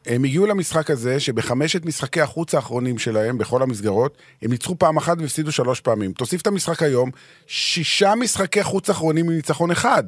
הם 0.05 0.23
הגיעו 0.23 0.45
למשחק 0.45 0.91
הזה, 0.91 1.19
שבחמשת 1.19 1.85
משחקי 1.85 2.21
החוץ 2.21 2.55
האחרונים 2.55 2.97
שלהם, 2.97 3.37
בכל 3.37 3.61
המסגרות, 3.63 4.17
הם 4.41 4.51
ניצחו 4.51 4.75
פעם 4.79 4.97
אחת 4.97 5.17
והפסידו 5.19 5.51
שלוש 5.51 5.81
פעמים. 5.81 6.11
תוסיף 6.13 6.41
את 6.41 6.47
המשחק 6.47 6.83
היום, 6.83 7.09
שישה 7.47 8.15
משחקי 8.15 8.63
חוץ 8.63 8.89
אחרונים 8.89 9.25
עם 9.29 9.35
ניצחון 9.35 9.71
אחד. 9.71 10.03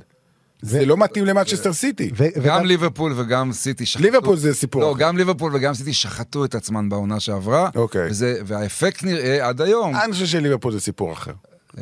זה 0.62 0.86
לא 0.86 0.98
מתאים 0.98 1.26
למנצ'סטר 1.26 1.74
סיטי. 1.74 2.10
גם 2.10 2.16
וגם- 2.36 2.66
ליברפול 2.66 3.14
וגם 3.20 3.54
סיטי 3.54 3.86
שחטו. 3.86 4.04
ליברפול 4.04 4.38
זה 4.38 4.54
סיפור 4.54 4.82
לא. 4.82 4.96
גם 5.00 5.18
ליברפול 5.18 5.56
וגם 5.56 5.74
סיטי 5.74 5.94
שחטו 5.94 6.46
את 6.46 6.56
עצמן 6.56 6.90
בעונה 6.90 7.20
שעברה. 7.20 7.70
אוקיי. 7.76 8.10
וזה, 8.10 8.40
והאפקט 8.46 9.04
נראה 9.04 9.48
עד 9.48 9.62
היום. 9.62 9.96
אני 9.96 10.14
חושב 10.14 10.26
שליברפול 10.26 10.72
זה 10.74 10.80
סיפור 10.80 11.14
אחר. 11.14 11.32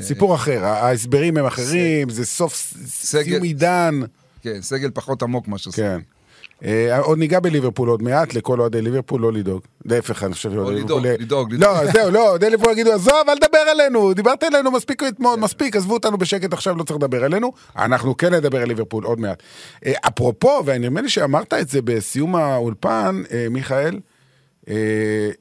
סיפור 0.01 0.35
אחר, 0.35 0.65
ההסברים 0.65 1.37
הם 1.37 1.45
אחרים, 1.45 2.09
זה 2.09 2.25
סוף 2.25 2.73
סיום 2.87 3.44
עידן. 3.44 3.99
כן, 4.42 4.61
סגל 4.61 4.89
פחות 4.94 5.23
עמוק 5.23 5.47
מה 5.47 5.57
שעושה. 5.57 5.78
כן. 5.78 5.99
אה, 6.66 6.99
עוד 6.99 7.18
ניגע 7.18 7.39
בליברפול 7.39 7.89
עוד 7.89 8.01
מעט, 8.04 8.33
לכל 8.33 8.59
אוהדי 8.59 8.81
ליברפול 8.81 9.21
לא 9.21 9.33
לדאוג. 9.33 9.61
להפך, 9.85 10.23
אני 10.23 10.33
חושב 10.33 10.51
שאוהדי 10.51 10.81
לדאוג, 10.81 11.01
ליברפול... 11.06 11.23
לדאוג, 11.25 11.54
לדאוג. 11.54 11.73
לא, 11.85 11.92
זהו, 11.92 12.11
לא, 12.11 12.30
אוהדי 12.30 12.49
ליברפול 12.49 12.73
יגידו, 12.73 12.92
עזוב, 12.94 13.13
אל 13.30 13.37
תדבר 13.37 13.57
עלינו, 13.57 14.13
דיברת 14.13 14.44
עלינו 14.44 14.71
מספיק 14.71 15.04
אתמול, 15.04 15.39
מספיק, 15.39 15.75
עזבו 15.75 15.94
אותנו 15.94 16.18
בשקט 16.18 16.54
עכשיו, 16.54 16.75
לא 16.78 16.83
צריך 16.83 16.97
לדבר 16.99 17.23
עלינו. 17.23 17.51
אנחנו 17.78 18.18
כן 18.18 18.33
נדבר 18.33 18.61
על 18.61 18.68
ליברפול 18.68 19.04
עוד 19.04 19.19
מעט. 19.19 19.44
אה, 19.85 19.94
אפרופו, 20.07 20.61
ונדמה 20.66 21.01
לי 21.01 21.09
שאמרת 21.09 21.54
את 21.54 21.69
זה 21.69 21.81
בסיום 21.81 22.35
האולפן, 22.35 23.21
אה, 23.31 23.47
מיכאל, 23.49 23.99
אה, 24.69 24.75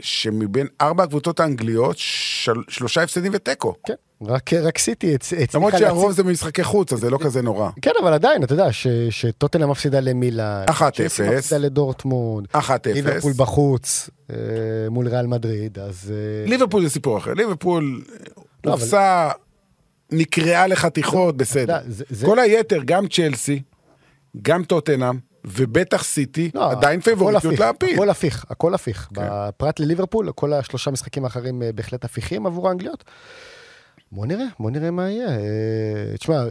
שמבין 0.00 0.66
ארבע 0.80 1.04
הקבוצות 1.04 1.40
האנגליות, 1.40 1.94
של- 1.98 2.62
שלושה 2.68 3.02
הפסדים 3.02 3.32
ותיקו. 3.34 3.74
כן, 3.86 3.94
רק, 4.26 4.52
רק 4.54 4.78
סיטי 4.78 5.14
הצ- 5.14 5.16
הצליחה 5.16 5.58
למרות 5.58 5.72
להציג- 5.72 5.86
שהרוב 5.86 6.12
זה 6.12 6.22
במשחקי 6.22 6.64
חוץ, 6.64 6.92
אז 6.92 6.98
זה 7.00 7.10
לא 7.10 7.18
כזה 7.24 7.42
נורא. 7.42 7.70
כן, 7.82 7.90
אבל 8.02 8.12
עדיין, 8.12 8.42
אתה 8.44 8.52
יודע, 8.52 8.72
ש- 8.72 8.86
שטוטנאם 9.10 9.70
מפסידה 9.70 10.00
למילאן. 10.00 10.64
1-0. 10.68 10.90
צ'לסי 10.96 11.22
מפסידה 11.22 11.58
לדורטמונד. 11.58 12.46
1-0. 12.54 12.58
ליברפול 12.94 13.32
בחוץ, 13.36 14.10
אה, 14.30 14.36
מול 14.90 15.08
ריאל 15.08 15.26
מדריד, 15.26 15.78
אז... 15.78 16.12
אה, 16.14 16.48
ליברפול 16.50 16.82
זה 16.84 16.90
סיפור 16.90 17.18
אחר, 17.18 17.34
ליברפול 17.34 18.02
לא, 18.64 18.72
הופסה, 18.72 19.28
נקרעה 20.12 20.66
לחתיכות, 20.66 21.36
בסדר. 21.36 21.78
כל 22.24 22.38
היתר, 22.38 22.80
גם 22.84 23.06
צ'לסי, 23.08 23.62
גם 24.42 24.64
טוטנאם, 24.64 25.18
ובטח 25.44 26.04
סיטי, 26.04 26.50
לא, 26.54 26.70
עדיין 26.70 27.00
פייבוריטיות 27.00 27.58
להפיל. 27.58 27.94
הכל 27.94 28.10
הפיך, 28.10 28.44
הכל 28.50 28.74
הפיך. 28.74 29.08
כן. 29.14 29.22
פרט 29.56 29.80
לליברפול, 29.80 30.32
כל 30.32 30.52
השלושה 30.52 30.90
משחקים 30.90 31.24
האחרים 31.24 31.62
אה, 31.62 31.72
בהחלט 31.72 32.04
הפיכים 32.04 32.46
עבור 32.46 32.68
האנגליות. 32.68 33.04
בוא 34.12 34.26
נראה, 34.26 34.44
בוא 34.60 34.70
נראה 34.70 34.90
מה 34.90 35.10
יהיה. 35.10 35.28
אה, 35.28 36.16
תשמע, 36.18 36.44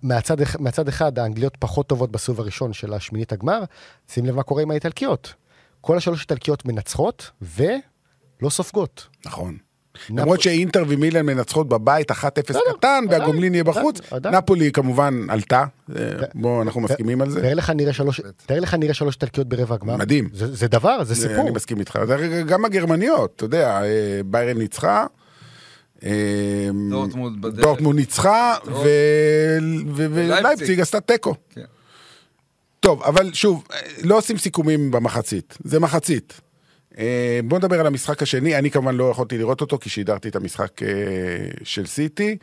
מהצד 0.00 0.36
מהצד 0.58 0.88
אחד 0.88 1.18
האנגליות 1.18 1.56
פחות 1.58 1.86
טובות 1.86 2.12
בסיבוב 2.12 2.40
הראשון 2.40 2.72
של 2.72 2.92
השמינית 2.92 3.32
הגמר, 3.32 3.64
שים 4.08 4.24
לב 4.24 4.34
מה 4.34 4.42
קורה 4.42 4.62
עם 4.62 4.70
האיטלקיות. 4.70 5.34
כל 5.80 5.96
השלוש 5.96 6.22
איטלקיות 6.22 6.64
מנצחות 6.66 7.30
ולא 7.42 8.50
סופגות. 8.50 9.06
נכון. 9.26 9.56
למרות 10.10 10.40
שאינטר 10.40 10.84
ומילן 10.88 11.26
מנצחות 11.26 11.68
בבית 11.68 12.10
1-0 12.10 12.14
קטן, 12.78 13.04
והגומלין 13.10 13.54
יהיה 13.54 13.64
בחוץ. 13.64 14.00
נפולי 14.32 14.72
כמובן 14.72 15.26
עלתה, 15.28 15.64
אה, 15.96 16.02
בואו, 16.34 16.62
אנחנו 16.62 16.80
מסכימים 16.80 17.22
על 17.22 17.30
זה. 17.30 17.40
תאר 17.40 17.54
לך 18.60 18.74
נראה 18.74 18.94
שלוש, 18.94 19.14
איטלקיות 19.14 19.48
ברבע 19.48 19.74
הגמר. 19.74 19.96
מדהים. 19.96 20.28
זה, 20.32 20.68
דבר, 20.68 21.04
זה 21.04 21.14
סיפור. 21.14 21.40
אני 21.40 21.50
מסכים 21.50 21.80
איתך. 21.80 21.98
גם 22.46 22.64
הגרמניות, 22.64 23.32
אתה 23.36 23.44
יודע, 23.44 23.82
אה, 23.82 24.20
ביירן 24.26 24.58
ניצחה. 24.58 25.06
אה, 26.04 26.68
דורטמונד 26.90 27.42
בדרך. 27.42 27.64
דורטמונד 27.64 27.98
ניצחה, 27.98 28.54
ולייפציג 29.94 30.46
לייפציג. 30.46 30.80
עשתה 30.80 31.00
תיקו. 31.00 31.34
כן. 31.50 31.64
טוב, 32.80 33.02
אבל 33.02 33.32
שוב, 33.32 33.66
לא 34.02 34.18
עושים 34.18 34.38
סיכומים 34.38 34.90
במחצית, 34.90 35.58
זה 35.64 35.80
מחצית. 35.80 36.40
אה, 36.98 37.40
בוא 37.44 37.58
נדבר 37.58 37.80
על 37.80 37.86
המשחק 37.86 38.22
השני, 38.22 38.58
אני 38.58 38.70
כמובן 38.70 38.94
לא 38.94 39.10
יכולתי 39.10 39.38
לראות 39.38 39.60
אותו 39.60 39.78
כי 39.78 39.90
שידרתי 39.90 40.28
את 40.28 40.36
המשחק 40.36 40.82
אה, 40.82 40.88
של 41.64 41.86
סיטי, 41.86 42.36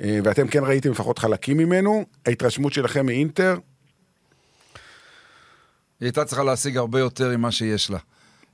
אה, 0.00 0.18
ואתם 0.24 0.48
כן 0.48 0.64
ראיתם 0.64 0.90
לפחות 0.90 1.18
חלקים 1.18 1.56
ממנו. 1.56 2.04
ההתרשמות 2.26 2.72
שלכם 2.72 3.06
מאינטר, 3.06 3.58
היא 6.00 6.06
הייתה 6.06 6.24
צריכה 6.24 6.44
להשיג 6.44 6.76
הרבה 6.76 7.00
יותר 7.00 7.36
ממה 7.36 7.50
שיש 7.50 7.90
לה. 7.90 7.98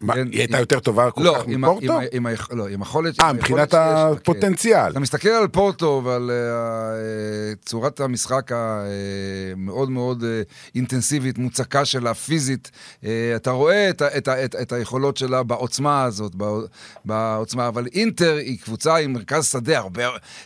מה, 0.00 0.14
כן, 0.14 0.26
היא 0.32 0.40
הייתה 0.40 0.58
יותר 0.58 0.80
טובה 0.80 1.10
כל 1.10 1.22
לא, 1.22 1.34
כך 1.38 1.44
עם 1.46 1.60
מפורטו? 1.60 2.00
עם 2.00 2.06
עם 2.12 2.26
היכ- 2.26 2.54
לא, 2.54 2.68
עם 2.68 2.80
היכולת... 2.82 3.20
אה, 3.20 3.28
עם 3.28 3.36
מבחינת 3.36 3.70
כן. 3.70 3.78
הפוטנציאל. 3.80 4.90
אתה 4.90 5.00
מסתכל 5.00 5.28
על 5.28 5.48
פורטו 5.48 6.02
ועל 6.04 6.30
אה, 6.30 6.36
אה, 6.36 6.96
צורת 7.64 8.00
המשחק 8.00 8.50
המאוד 8.54 9.90
מאוד 9.90 10.24
אה, 10.24 10.42
אינטנסיבית, 10.74 11.38
מוצקה 11.38 11.84
שלה, 11.84 12.14
פיזית. 12.14 12.70
אתה 13.36 13.50
רואה 13.50 13.90
את, 13.90 14.02
את, 14.02 14.28
ה- 14.28 14.44
את, 14.44 14.54
את 14.62 14.72
היכולות 14.72 15.16
שלה 15.16 15.42
בעוצמה 15.42 16.02
הזאת, 16.04 16.34
בע- 16.34 16.66
בעוצמה, 17.04 17.68
אבל 17.68 17.86
אינטר 17.94 18.34
היא 18.36 18.58
קבוצה 18.60 18.96
עם 18.96 19.12
מרכז 19.12 19.46
שדה 19.46 19.78
הרבה... 19.78 20.02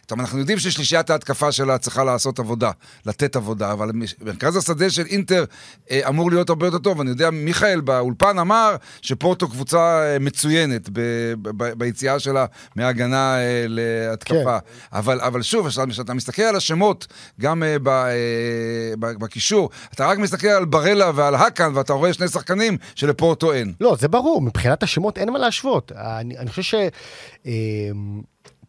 טוב, 0.07 0.21
אנחנו 0.21 0.39
יודעים 0.39 0.59
ששלישיית 0.59 1.11
ההתקפה 1.11 1.53
שלה 1.53 1.79
צריכה 1.79 2.05
לעשות 2.05 2.39
עבודה, 2.39 2.71
לתת 3.07 3.37
עבודה, 3.37 3.73
אבל 3.73 3.91
מרכז 4.25 4.57
השדה 4.57 4.91
של 4.91 5.07
אינטר 5.07 5.45
אמור 5.93 6.31
להיות 6.31 6.49
הרבה 6.49 6.67
יותר 6.67 6.79
טוב. 6.79 7.01
אני 7.01 7.11
יודע, 7.11 7.31
מיכאל 7.31 7.81
באולפן 7.81 8.39
אמר 8.39 8.77
שפורטו 9.03 9.40
קבוצה 9.49 10.03
אה, 10.03 10.19
מצוינת 10.19 10.89
ב, 10.89 11.01
ב, 11.43 11.49
ב, 11.57 11.73
ביציאה 11.79 12.19
שלה 12.19 12.47
מהגנה 12.77 13.39
אה, 13.39 13.65
להתקפה. 13.69 14.59
אבל, 14.93 15.21
אבל 15.21 15.43
שוב, 15.43 15.69
כשאתה 15.69 16.15
מסתכל 16.15 16.43
על 16.43 16.57
השמות, 16.57 17.07
גם 17.41 17.63
אה, 17.63 17.79
ב, 17.79 17.89
אה, 17.89 18.95
בקישור, 18.99 19.71
אתה 19.95 20.07
רק 20.07 20.19
מסתכל 20.19 20.49
על 20.49 20.65
ברלה 20.65 21.11
ועל 21.15 21.35
האקן, 21.35 21.73
ואתה 21.75 21.93
רואה 21.93 22.13
שני 22.13 22.29
שחקנים 22.29 22.77
שלפורטו 22.95 23.53
אין. 23.53 23.73
לא, 23.81 23.97
זה 24.01 24.09
ברור, 24.09 24.43
מבחינת 24.43 24.83
השמות 24.83 25.19
אין 25.19 25.31
מה 25.31 25.39
להשוות. 25.39 25.93
אני, 25.93 26.39
אני 26.39 26.51
חושב 26.51 26.89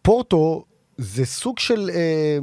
שפורטו 0.02 0.66
זה 0.98 1.26
סוג 1.26 1.60
של... 1.60 1.90
אה, 1.94 2.38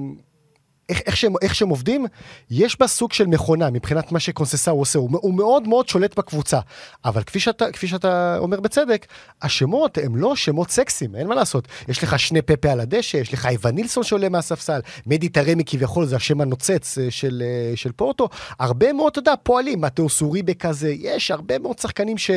איך, 0.89 1.01
איך, 1.07 1.17
שהם, 1.17 1.33
איך 1.43 1.55
שהם 1.55 1.69
עובדים, 1.69 2.07
יש 2.51 2.81
בה 2.81 2.87
סוג 2.87 3.13
של 3.13 3.27
מכונה 3.27 3.71
מבחינת 3.71 4.13
מה 4.13 4.21
שקונססה 4.21 4.71
הוא 4.71 4.81
עושה, 4.81 4.99
הוא, 4.99 5.11
הוא 5.13 5.35
מאוד 5.35 5.69
מאוד 5.69 5.89
שולט 5.89 6.19
בקבוצה. 6.19 6.61
אבל 7.05 7.23
כפי 7.23 7.41
שאתה, 7.41 7.73
כפי 7.73 7.89
שאתה 7.89 8.37
אומר 8.39 8.61
בצדק, 8.61 9.07
השמות 9.43 9.99
הם 9.99 10.17
לא 10.17 10.37
שמות 10.37 10.71
סקסיים, 10.71 11.17
אין 11.17 11.27
מה 11.27 11.35
לעשות. 11.35 11.69
יש 11.89 12.03
לך 12.05 12.19
שני 12.19 12.43
פפה 12.43 12.71
על 12.71 12.81
הדשא, 12.81 13.17
יש 13.17 13.33
לך 13.33 13.47
איוון 13.47 13.75
נילסון 13.75 14.05
שעולה 14.05 14.29
מהספסל, 14.29 14.81
מדי 15.07 15.29
טרמי 15.29 15.63
כביכול 15.67 16.07
זה 16.07 16.17
השם 16.17 16.41
הנוצץ 16.41 16.99
אה, 16.99 17.11
של, 17.11 17.43
אה, 17.47 17.77
של 17.77 17.93
פורטו. 17.93 18.29
הרבה 18.59 18.93
מאוד, 18.93 19.11
אתה 19.11 19.19
יודע, 19.19 19.35
פועלים, 19.43 19.81
מתאוס 19.81 20.23
אוריבה 20.23 20.55
כזה, 20.55 20.95
יש 20.99 21.31
הרבה 21.31 21.59
מאוד 21.59 21.79
שחקנים 21.79 22.19
ש, 22.19 22.31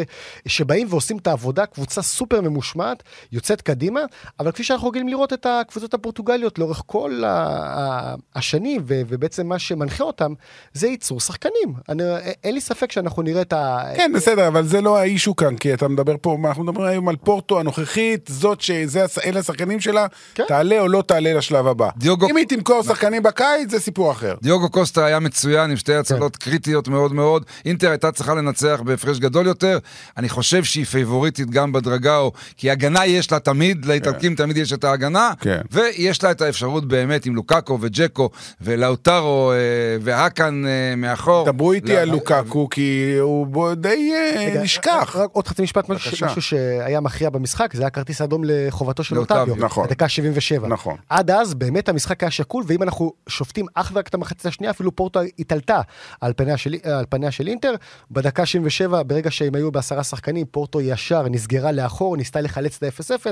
שבאים 0.46 0.88
ועושים 0.90 1.18
את 1.18 1.28
העבודה, 1.28 1.66
קבוצה 1.66 2.02
סופר 2.02 2.42
ממושמעת, 2.42 3.04
יוצאת 3.32 3.62
קדימה, 3.62 4.02
אבל 4.40 4.52
כפי 4.52 4.64
שאנחנו 4.64 4.88
רגילים 4.90 5.08
לראות 5.08 5.34
את 5.34 5.46
הקבוצות 5.46 5.94
הפורטוגליות 5.94 6.60
לאורך 6.60 6.84
כל 6.86 7.24
ה- 7.26 8.16
ה- 8.42 8.52
השנים, 8.52 8.82
ו- 8.88 9.02
ובעצם 9.08 9.48
מה 9.48 9.60
שמנחה 9.60 10.04
אותם, 10.04 10.34
זה 10.74 10.88
ייצור 10.88 11.20
שחקנים. 11.20 11.54
אני, 11.90 12.04
אין 12.44 12.54
לי 12.54 12.62
ספק 12.62 12.92
שאנחנו 12.92 13.22
נראה 13.22 13.42
את 13.42 13.54
ה... 13.54 13.80
כן, 13.96 14.12
בסדר, 14.16 14.48
אבל 14.48 14.66
זה 14.68 14.82
לא 14.82 14.98
האישו 14.98 15.36
כאן, 15.36 15.56
כי 15.58 15.74
אתה 15.74 15.88
מדבר 15.88 16.16
פה, 16.22 16.38
אנחנו 16.48 16.64
מדברים 16.64 16.88
היום 16.88 17.10
על 17.10 17.16
פורטו 17.16 17.60
הנוכחית, 17.60 18.30
זאת 18.34 18.62
שזה, 18.62 19.04
הש- 19.04 19.18
אלה 19.18 19.40
השחקנים 19.40 19.80
שלה, 19.80 20.06
כן. 20.36 20.44
תעלה 20.48 20.80
או 20.80 20.88
לא 20.88 21.04
תעלה 21.08 21.34
לשלב 21.34 21.68
הבא. 21.68 21.90
דיוגו- 21.98 22.30
אם 22.30 22.38
היא 22.38 22.46
תמכור 22.48 22.84
שחקנים 22.84 23.24
בקיץ, 23.24 23.72
זה 23.72 23.80
סיפור 23.80 24.12
אחר. 24.12 24.36
דיוגו 24.42 24.70
קוסטה 24.70 25.06
היה 25.06 25.20
מצוין 25.20 25.72
עם 25.72 25.78
שתי 25.78 25.94
הצלות 25.94 26.36
כן. 26.36 26.50
קריטיות 26.52 26.88
מאוד 26.88 27.14
מאוד. 27.14 27.46
אינטר 27.66 27.90
הייתה 27.90 28.12
צריכה 28.12 28.34
לנצח 28.34 28.82
בהפרש 28.86 29.20
גדול 29.20 29.48
יותר. 29.48 29.78
אני 30.18 30.30
חושב 30.30 30.64
שהיא 30.64 30.86
פייבוריטית 30.86 31.50
גם 31.50 31.72
בדרגאו, 31.72 32.32
כי 32.58 32.72
הגנה 32.72 33.06
יש 33.06 33.32
לה 33.32 33.40
תמיד, 33.40 33.86
לאיטלקים 33.86 34.36
תמיד 34.36 34.58
יש 34.58 34.74
את 34.74 34.84
ההגנה, 34.84 35.32
כן. 35.40 35.62
ויש 35.72 36.24
לה 36.24 36.32
את 36.32 36.42
האפשרות 36.42 36.88
באמת 36.88 37.26
עם 37.26 37.36
לוקאקו 37.36 37.78
וג'קו 37.82 38.30
ולאוטרו 38.62 39.52
אה, 39.52 39.58
והאקן 40.02 40.64
אה, 40.68 40.96
מאחור. 40.96 41.46
דברו 41.46 41.72
איתי 41.72 41.98
על 41.98 42.10
לוקקו, 42.10 42.70
כי 42.70 43.16
הוא 43.20 43.74
די 43.74 44.12
אה, 44.14 44.62
נשכח. 44.64 45.16
רק 45.16 45.30
עוד 45.34 45.48
חצי 45.48 45.62
משפט, 45.62 45.90
משהו 45.90 46.42
שהיה 46.42 47.00
מכריע 47.00 47.30
במשחק, 47.30 47.74
זה 47.74 47.82
היה 47.82 47.90
כרטיס 47.90 48.22
אדום 48.22 48.42
לחובתו 48.46 49.04
של 49.04 49.18
אוטביו. 49.18 49.56
נכון. 49.56 49.88
בדקה 49.88 50.10
77. 50.10 50.68
נכון. 50.68 50.96
עד 51.10 51.32
אז 51.32 51.54
באמת 51.54 51.90
המשחק 51.90 52.24
היה 52.24 52.32
שקול, 52.32 52.64
ואם 52.68 52.84
אנחנו 52.84 53.14
שופטים 53.30 53.66
אך 53.74 53.92
ורק 53.94 54.08
את 54.08 54.14
המחצית 54.14 54.46
השנייה, 54.46 54.72
אפילו 54.72 54.96
פורטו 54.96 55.20
התעלתה 55.40 55.82
על 56.22 56.34
פניה 56.36 56.58
של, 56.58 56.76
על 56.84 57.06
פניה 57.10 57.32
של 57.32 57.48
אינטר. 57.48 57.76
בדקה 58.12 58.46
77, 58.46 59.04
ברגע 59.04 59.32
שהם 59.32 59.56
היו 59.56 59.72
בעשרה 59.72 60.04
שחקנים, 60.04 60.46
פורטו 60.46 60.82
ישר 60.82 61.28
נסגרה 61.30 61.72
לאחור, 61.72 62.18
ניסתה 62.18 62.42
לחלץ 62.42 62.78
את 62.78 62.84
ה-0-0, 62.84 63.26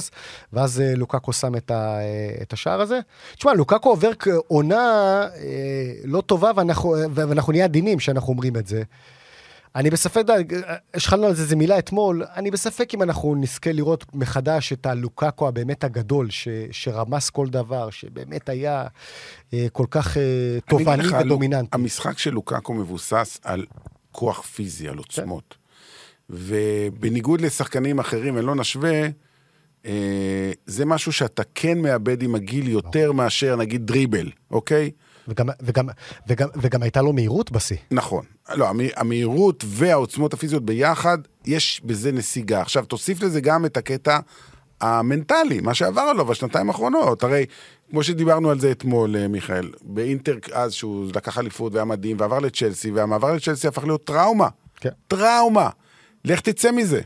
ואז 0.54 0.84
לוקקו 0.96 1.34
שם 1.34 1.56
את, 1.56 1.72
ה, 1.72 1.98
את 2.42 2.54
השער 2.54 2.82
הזה. 2.82 3.00
תשמע, 3.36 3.54
לוקקו 3.54 3.90
עובר 3.90 4.12
עונה 4.48 4.89
אה, 4.90 5.94
לא 6.04 6.22
טובה, 6.22 6.52
ואנחנו, 6.56 6.96
ואנחנו 7.14 7.52
נהיה 7.52 7.66
עדינים 7.66 7.98
כשאנחנו 7.98 8.34
אומרים 8.34 8.56
את 8.56 8.68
זה. 8.68 8.84
אני 9.76 9.90
בספק, 9.90 10.22
די, 10.26 10.44
השחלנו 10.94 11.28
על 11.28 11.36
זה 11.36 11.44
איזה 11.44 11.56
מילה 11.56 11.80
אתמול, 11.80 12.24
אני 12.36 12.52
בספק 12.52 12.94
אם 12.94 13.04
אנחנו 13.04 13.36
נזכה 13.36 13.72
לראות 13.72 14.06
מחדש 14.14 14.74
את 14.74 14.86
הלוקקו 14.86 15.48
הבאמת 15.48 15.84
הגדול, 15.84 16.30
ש, 16.30 16.48
שרמס 16.72 17.30
כל 17.30 17.48
דבר, 17.48 17.90
שבאמת 17.90 18.50
היה 18.50 18.88
אה, 19.54 19.68
כל 19.72 19.86
כך 19.92 20.18
אה, 20.18 20.24
אני 20.54 20.62
תובעני 20.62 21.04
ודומיננטי. 21.08 21.70
המשחק 21.72 22.18
של 22.18 22.32
לוקקו 22.32 22.74
מבוסס 22.74 23.40
על 23.44 23.66
כוח 24.12 24.42
פיזי, 24.42 24.88
על 24.88 24.98
עוצמות. 24.98 25.56
ובניגוד 26.30 27.42
לשחקנים 27.42 28.00
אחרים, 28.00 28.36
ולא 28.36 28.56
נשווה, 28.56 28.92
אה, 28.92 29.10
זה 30.66 30.86
משהו 30.86 31.12
שאתה 31.14 31.44
כן 31.56 31.78
מאבד 31.82 32.24
עם 32.24 32.36
הגיל 32.36 32.68
יותר 32.68 33.12
מאשר 33.12 33.56
נגיד 33.56 33.86
דריבל, 33.88 34.30
אוקיי? 34.52 34.92
וגם, 35.28 35.50
וגם, 35.62 35.88
וגם, 36.28 36.48
וגם 36.62 36.84
הייתה 36.84 37.02
לו 37.02 37.14
מהירות 37.14 37.52
בשיא. 37.52 37.78
נכון. 37.92 38.26
לא, 38.56 38.70
המ- 38.70 38.80
המהירות 38.96 39.64
והעוצמות 39.68 40.34
הפיזיות 40.34 40.66
ביחד, 40.66 41.18
יש 41.46 41.82
בזה 41.86 42.12
נסיגה. 42.12 42.62
עכשיו, 42.62 42.86
תוסיף 42.86 43.22
לזה 43.24 43.42
גם 43.42 43.66
את 43.66 43.78
הקטע 43.78 44.20
המנטלי, 44.82 45.60
מה 45.62 45.74
שעבר 45.74 46.02
עליו 46.02 46.26
בשנתיים 46.26 46.70
האחרונות. 46.70 47.24
הרי, 47.24 47.46
כמו 47.90 48.04
שדיברנו 48.04 48.50
על 48.52 48.60
זה 48.60 48.72
אתמול, 48.72 49.16
אה, 49.16 49.28
מיכאל, 49.28 49.70
באינטר 49.82 50.38
אז 50.54 50.74
שהוא 50.74 51.08
לקח 51.16 51.38
אליפות 51.38 51.74
והיה 51.74 51.86
מדהים, 51.86 52.18
ועבר 52.20 52.40
לצ'לסי, 52.40 52.92
והמעבר 52.92 53.34
לצ'לסי 53.34 53.68
הפך 53.68 53.84
להיות 53.84 54.04
טראומה. 54.04 54.48
כן. 54.80 54.90
טראומה. 55.08 55.70
לך 56.26 56.40
תצא 56.40 56.72
מזה. 56.72 57.02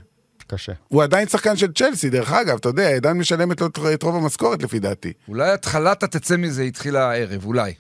קשה. 0.47 0.71
הוא 0.87 1.03
עדיין 1.03 1.27
שחקן 1.27 1.57
של 1.57 1.71
צ'לסי, 1.73 2.09
דרך 2.09 2.31
אגב, 2.31 2.55
אתה 2.57 2.69
יודע, 2.69 2.89
עדיין 2.89 3.17
משלמת 3.17 3.61
לו 3.61 3.67
את- 3.67 3.79
את 3.93 4.03
רוב 4.03 4.15
המשכורת 4.15 4.63
לפי 4.63 4.79
דעתי. 4.79 5.13
אולי 5.27 5.49
התחלת 5.51 6.03
התצא 6.03 6.37
מזה 6.37 6.63
התחילה 6.63 7.11
הערב, 7.11 7.45
אולי. 7.45 7.73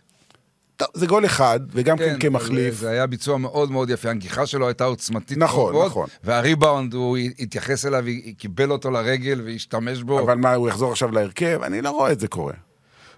טוב, 0.77 0.87
זה 0.93 1.05
גול 1.07 1.25
אחד, 1.25 1.59
וגם 1.71 1.97
כן, 1.97 2.13
כן, 2.13 2.19
כמחליף. 2.19 2.73
זה, 2.75 2.79
זה 2.79 2.89
היה 2.89 3.07
ביצוע 3.07 3.37
מאוד 3.37 3.71
מאוד 3.71 3.89
יפה, 3.89 4.09
הנגיחה 4.09 4.45
שלו 4.45 4.67
הייתה 4.67 4.83
עוצמתית. 4.83 5.37
נכון, 5.37 5.73
מאוד, 5.73 5.85
נכון. 5.85 6.07
והריבאונד, 6.23 6.93
הוא 6.93 7.17
התייחס 7.39 7.85
אליו, 7.85 8.03
קיבל 8.37 8.71
אותו 8.71 8.91
לרגל 8.91 9.41
והשתמש 9.45 10.03
בו. 10.03 10.19
אבל 10.19 10.37
מה, 10.37 10.53
הוא 10.53 10.69
יחזור 10.69 10.91
עכשיו 10.91 11.11
להרכב? 11.11 11.59
אני 11.63 11.81
לא 11.81 11.89
רואה 11.89 12.11
את 12.11 12.19
זה 12.19 12.27
קורה. 12.27 12.53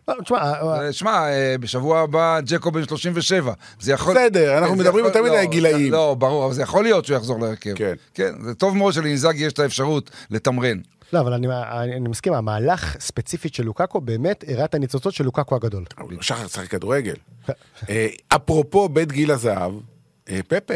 לא, 0.08 0.16
תשמע, 0.24 0.38
אה, 0.38 0.86
אה, 0.86 0.94
שמע, 0.94 1.30
אה, 1.30 1.56
בשבוע 1.60 2.00
הבא 2.00 2.40
ג'קו 2.46 2.72
בן 2.72 2.84
37. 2.88 3.54
זה 3.80 3.92
יכול... 3.92 4.16
בסדר, 4.16 4.58
אנחנו 4.58 4.76
מדברים 4.76 5.06
יותר 5.06 5.22
מדי 5.22 5.32
לא, 5.32 5.40
על 5.40 5.46
גילאים. 5.46 5.92
לא, 5.92 6.16
ברור, 6.20 6.46
אבל 6.46 6.54
זה 6.54 6.62
יכול 6.62 6.84
להיות 6.84 7.06
שהוא 7.06 7.18
יחזור 7.18 7.40
להרכב. 7.40 7.74
כן. 7.76 7.94
כן, 8.14 8.34
זה 8.42 8.56
טוב 8.56 8.78
מאוד 8.78 8.94
שלאינזאגי 8.94 9.44
יש 9.44 9.54
את 9.54 9.60
האפשרות 9.60 10.12
לתמרן. 10.30 10.78
לא, 11.14 11.20
אבל 11.20 11.34
אני, 11.34 11.48
אני, 11.48 11.96
אני 11.96 12.10
מסכים, 12.10 12.34
המהלך 12.34 12.98
ספציפית 13.00 13.54
של 13.54 13.64
לוקקו 13.64 14.02
באמת 14.02 14.44
הראה 14.48 14.66
את 14.66 14.76
הניצוצות 14.76 15.14
של 15.14 15.24
לוקקו 15.24 15.56
הגדול. 15.56 15.86
שחר 16.22 16.48
צריך 16.48 16.72
כדורגל. 16.72 17.16
אה, 17.90 18.08
אפרופו 18.28 18.90
בית 18.90 19.12
גיל 19.12 19.32
הזהב, 19.32 19.74
אה, 20.30 20.40
פפה. 20.48 20.74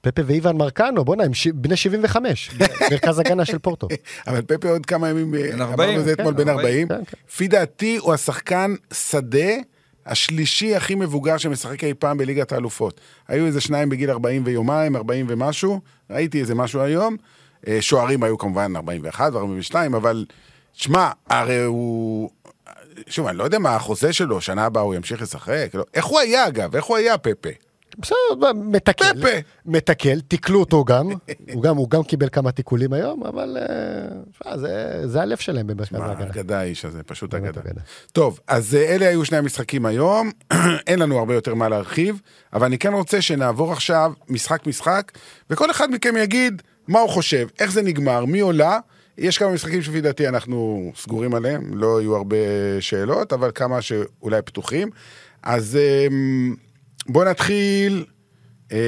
פפה 0.00 0.22
ואיוון 0.26 0.56
מרקנו, 0.56 1.04
בוא'נה, 1.04 1.24
הם 1.24 1.34
ש... 1.34 1.46
בני 1.46 1.76
75, 1.76 2.50
מרכז 2.90 3.18
הגנה 3.18 3.44
של 3.44 3.58
פורטו. 3.58 3.88
אבל 4.26 4.42
פפה 4.42 4.68
עוד 4.70 4.86
כמה 4.86 5.08
ימים, 5.08 5.34
אה, 5.34 5.50
בן 5.52 5.60
40, 5.60 5.88
אמרנו 5.88 6.00
את 6.00 6.04
זה 6.04 6.16
כן, 6.16 6.22
אתמול, 6.22 6.34
בן 6.34 6.48
40, 6.48 6.58
40. 6.58 6.88
כן, 6.88 6.94
כן. 6.94 7.16
לפי 7.28 7.48
דעתי 7.48 7.96
הוא 7.96 8.14
השחקן 8.14 8.74
שדה 8.92 9.50
השלישי 10.06 10.76
הכי 10.76 10.94
מבוגר 10.94 11.36
שמשחק 11.36 11.84
אי 11.84 11.94
פעם 11.94 12.18
בליגת 12.18 12.52
האלופות. 12.52 13.00
היו 13.28 13.46
איזה 13.46 13.60
שניים 13.60 13.88
בגיל 13.88 14.10
40 14.10 14.42
ויומיים, 14.44 14.96
40 14.96 15.26
ומשהו, 15.28 15.80
ראיתי 16.10 16.40
איזה 16.40 16.54
משהו 16.54 16.80
היום. 16.80 17.16
אה, 17.68 17.78
שוערים 17.80 18.22
היו 18.22 18.38
כמובן 18.38 18.76
41 18.76 19.32
ו-42, 19.32 19.74
אבל 19.96 20.26
שמע, 20.72 21.10
הרי 21.28 21.64
הוא... 21.64 22.30
שוב, 23.06 23.26
אני 23.26 23.38
לא 23.38 23.44
יודע 23.44 23.58
מה 23.58 23.76
החוזה 23.76 24.12
שלו, 24.12 24.40
שנה 24.40 24.64
הבאה 24.64 24.82
הוא 24.82 24.94
ימשיך 24.94 25.22
לשחק. 25.22 25.70
לא. 25.74 25.84
איך 25.94 26.04
הוא 26.04 26.20
היה, 26.20 26.48
אגב? 26.48 26.76
איך 26.76 26.84
הוא 26.84 26.96
היה, 26.96 27.18
פפה? 27.18 27.48
בסדר, 27.98 28.52
מתקל. 28.54 29.20
פפה. 29.20 29.28
מתקל, 29.66 30.20
תיקלו 30.20 30.60
אותו 30.60 30.84
גם. 30.84 31.08
הוא 31.54 31.62
גם, 31.62 31.76
הוא 31.76 31.90
גם 31.90 32.02
קיבל 32.02 32.28
כמה 32.28 32.52
תיקולים 32.52 32.92
היום, 32.92 33.24
אבל 33.26 33.56
אה, 33.60 33.66
שמע, 34.42 34.56
זה, 34.56 35.02
זה 35.04 35.22
הלב 35.22 35.38
שלהם 35.38 35.66
במרכז 35.66 35.92
מה, 35.92 36.06
ההגנה. 36.06 36.26
אגדה 36.26 36.60
האיש 36.60 36.84
הזה, 36.84 37.02
פשוט 37.02 37.34
אגדה. 37.34 37.60
טוב, 38.12 38.40
אז 38.46 38.74
אה, 38.74 38.94
אלה 38.94 39.08
היו 39.08 39.24
שני 39.24 39.38
המשחקים 39.38 39.86
היום, 39.86 40.30
אין 40.86 40.98
לנו 40.98 41.18
הרבה 41.18 41.34
יותר 41.34 41.54
מה 41.54 41.68
להרחיב, 41.68 42.20
אבל 42.52 42.66
אני 42.66 42.78
כן 42.78 42.92
רוצה 42.92 43.22
שנעבור 43.22 43.72
עכשיו 43.72 44.12
משחק-משחק, 44.28 45.12
וכל 45.50 45.70
אחד 45.70 45.90
מכם 45.90 46.16
יגיד 46.16 46.62
מה 46.88 47.00
הוא 47.00 47.10
חושב, 47.10 47.48
איך 47.58 47.72
זה 47.72 47.82
נגמר, 47.82 48.24
מי 48.24 48.40
עולה. 48.40 48.78
יש 49.18 49.38
כמה 49.38 49.52
משחקים 49.52 49.82
שלפי 49.82 50.00
דעתי 50.00 50.28
אנחנו 50.28 50.90
סגורים 50.96 51.34
עליהם, 51.34 51.70
לא 51.74 52.00
יהיו 52.00 52.16
הרבה 52.16 52.36
שאלות, 52.80 53.32
אבל 53.32 53.50
כמה 53.54 53.82
שאולי 53.82 54.42
פתוחים. 54.42 54.90
אז 55.42 55.78
בואו 57.12 57.24
נתחיל 57.30 58.04
אה, 58.72 58.78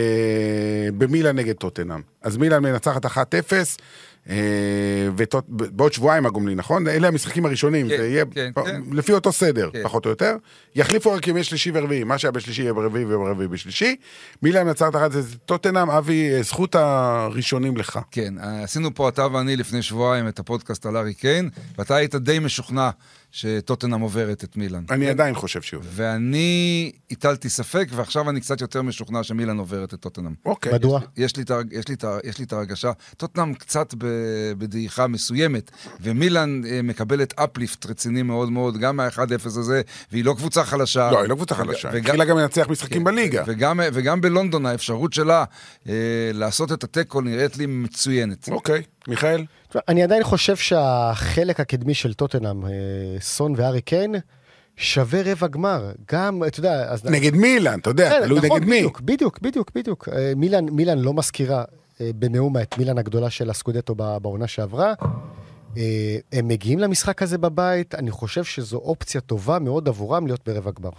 במילאן 0.99 1.37
נגד 1.37 1.55
טוטנאם. 1.55 2.01
אז 2.23 2.37
מילאן 2.37 2.63
מנצחת 2.63 3.07
1-0, 3.07 3.19
אה, 4.31 4.37
ובעוד 5.17 5.93
שבועיים 5.93 6.27
הגומלין, 6.27 6.59
נכון? 6.59 6.89
אלה 6.89 7.09
המשחקים 7.09 7.47
הראשונים, 7.47 7.89
כן, 7.89 7.97
זה 7.97 8.07
יהיה 8.09 8.25
כן, 8.31 8.51
פ- 8.55 8.65
כן. 8.65 8.81
לפי 8.93 9.13
אותו 9.13 9.33
סדר, 9.33 9.71
כן. 9.73 9.83
פחות 9.83 10.05
או 10.05 10.11
יותר. 10.11 10.37
יחליפו 10.75 11.13
רק 11.13 11.29
ימי 11.29 11.45
שלישי 11.45 11.71
ורביעי, 11.75 12.05
מה 12.05 12.19
שהיה 12.19 12.33
בשלישי 12.33 12.63
יהיה 12.63 12.73
ברביעי 12.75 13.05
וברביעי 13.05 13.49
בשלישי. 13.49 13.97
מילאן 14.43 14.67
מנצחת 14.67 14.95
1-0, 14.95 14.99
טוטנאם, 15.47 15.91
אבי, 15.91 16.31
אה, 16.35 16.43
זכות 16.43 16.75
הראשונים 16.75 17.77
לך. 17.77 17.99
כן, 18.11 18.35
עשינו 18.39 18.95
פה 18.95 19.09
אתה 19.09 19.27
ואני 19.33 19.57
לפני 19.57 19.83
שבועיים 19.83 20.29
את 20.29 20.39
הפודקאסט 20.39 20.87
על 20.87 20.97
ארי 20.97 21.15
קיין, 21.15 21.51
ואתה 21.79 21.97
היית 21.97 22.15
די 22.15 22.39
משוכנע 22.39 22.91
שטוטנאם 23.35 24.01
עוברת 24.01 24.45
את 24.45 24.57
מילאן. 24.57 24.85
אני 24.91 25.09
עדיין 25.09 25.35
חושב 25.35 25.63
שהוא. 25.63 25.83
ואני 25.87 26.93
הטלתי 27.11 27.49
ספק, 27.49 27.89
ועכשיו 27.95 28.31
אני 28.31 28.41
קצת 28.41 28.61
יותר 28.61 28.83
משוכנע 28.83 29.23
שמילאן 29.23 29.59
עוברת 29.59 29.95
את 29.95 30.01
טוטנאם. 30.01 30.35
אוקיי. 30.47 30.73
מדוע? 30.73 31.01
יש 31.17 31.37
לי, 31.37 31.45
יש, 31.71 31.89
לי 31.89 31.95
יש 32.25 32.39
לי 32.39 32.45
את 32.45 32.53
ההרגשה, 32.53 32.93
טוטנאם 33.17 33.55
קצת 33.55 33.95
ב- 33.99 34.07
בדעיכה 34.59 35.07
מסוימת, 35.07 35.71
ומילאן 36.01 36.61
אה, 36.71 36.83
מקבלת 36.83 37.39
אפליפט 37.41 37.87
רציני 37.87 38.23
מאוד 38.23 38.51
מאוד, 38.53 38.79
גם 38.79 38.97
מה-1-0 38.97 39.19
הזה, 39.47 39.83
והיא 40.13 40.25
לא 40.25 40.35
קבוצה 40.39 40.65
חלשה. 40.65 41.11
לא, 41.11 41.21
היא 41.21 41.29
לא 41.29 41.35
קבוצה 41.35 41.55
חלשה. 41.55 41.89
וגם- 41.93 42.05
התחילה 42.05 42.25
גם 42.25 42.39
לנצח 42.39 42.67
משחקים 42.69 42.99
כן, 42.99 43.05
בליגה. 43.05 43.45
וגם, 43.47 43.81
וגם 43.93 44.21
בלונדון 44.21 44.67
האפשרות 44.67 45.13
שלה 45.13 45.45
אה, 45.89 45.93
לעשות 46.35 46.73
את 46.73 46.85
התיקו 46.85 47.21
נראית 47.21 47.57
לי 47.57 47.67
מצוינת. 47.67 48.49
אוקיי, 48.49 48.83
מיכאל? 49.09 49.45
אני 49.89 50.03
עדיין 50.03 50.25
חושב 50.25 50.57
שהחלק 50.57 51.61
הקדמי 51.61 51.95
של 51.95 52.15
טוטנאם, 52.15 52.65
אה, 52.67 52.71
סון 53.21 53.55
וארי 53.57 53.81
קיין, 53.81 54.15
שווה 54.77 55.23
רבע 55.25 55.47
גמר. 55.47 55.93
גם, 56.13 56.43
אתה 56.47 56.61
יודע, 56.61 56.93
אז... 56.93 57.05
נגד 57.05 57.35
מילאן, 57.35 57.79
אתה 57.79 57.91
יודע, 57.91 58.21
תלוי 58.25 58.39
נכון, 58.39 58.57
נגד 58.57 58.69
מי. 58.69 58.77
בדיוק, 58.77 59.01
בדיוק, 59.01 59.41
בדיוק, 59.41 59.71
בדיוק. 59.75 60.09
אה, 60.09 60.33
מילאן, 60.37 60.65
מילאן 60.69 60.99
לא 60.99 61.15
מזכירה 61.15 61.65
אה, 62.01 62.11
במאומה 62.19 62.63
את 62.63 62.79
מילאן 62.79 62.99
הגדולה 62.99 63.31
של 63.31 63.51
הסקודטו 63.51 63.95
בעונה 63.95 64.47
שעברה. 64.47 64.95
הם 66.33 66.49
מגיעים 66.49 66.79
למשחק 66.79 67.23
הזה 67.23 67.39
בבית, 67.39 67.95
אני 67.95 68.11
חושב 68.11 68.45
שזו 68.45 68.77
אופציה 68.77 69.21
טובה 69.21 69.59
מאוד 69.59 69.89
עבורם 69.89 70.27
להיות 70.27 70.49
ברבע 70.49 70.71
גמר. 70.71 70.91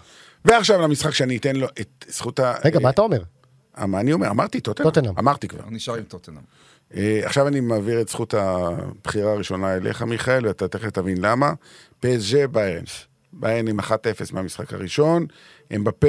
ועכשיו 0.46 0.82
למשחק 0.82 1.12
שאני 1.12 1.38
אתן 1.38 1.56
לו 1.56 1.68
את 1.82 2.06
זכות 2.08 2.40
ה... 2.40 2.54
רגע, 2.66 2.80
מה 2.80 2.90
אתה 2.90 3.02
אומר? 3.02 3.24
מה 3.78 4.00
אני 4.00 4.14
אומר? 4.14 4.30
אמרתי 4.30 4.62
טוטנאם. 4.62 4.90
טוטנהאם. 4.90 5.14
אמרתי 5.20 5.48
כבר. 5.48 5.64
אני 5.68 5.76
נשאר 5.76 5.96
עם 5.96 6.04
טוטנאם. 6.04 6.42
אה, 6.98 7.22
עכשיו 7.24 7.48
אני 7.48 7.60
מעביר 7.60 8.02
את 8.02 8.10
זכות 8.10 8.34
הבחירה 8.34 9.32
הראשונה 9.32 9.76
אליך, 9.76 10.02
מיכאל, 10.02 10.48
ואתה 10.48 10.68
תכף 10.68 10.90
תבין 10.90 11.18
למה. 11.22 11.54
פסג'ה 12.00 12.48
ביירן. 12.48 12.84
ביירן 13.34 13.68
עם 13.68 13.80
1-0 13.80 13.84
מהמשחק 14.34 14.74
הראשון. 14.74 15.26
אמבפה 15.76 16.08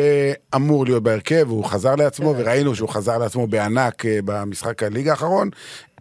אמור 0.54 0.84
להיות 0.84 1.02
בהרכב, 1.02 1.46
הוא 1.48 1.64
חזר 1.64 1.94
לעצמו, 1.94 2.34
וראינו 2.38 2.74
שהוא 2.74 2.88
חזר 2.88 3.18
לעצמו 3.18 3.46
בענק 3.46 4.06
אה, 4.06 4.18
במשחק 4.24 4.82
הליגה 4.82 5.10
האחרון. 5.10 5.50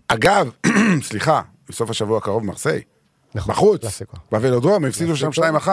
אגב, 0.08 0.50
סליחה, 1.10 1.42
בסוף 1.70 1.90
השבוע 1.90 2.18
הקרוב 2.18 2.46
מרסיי. 2.46 2.82
נכון, 3.36 3.56
בחוץ. 3.56 3.82
בוולודרום, 4.32 4.86
הפסידו 4.86 5.16
שם 5.16 5.30
2-1. 5.30 5.68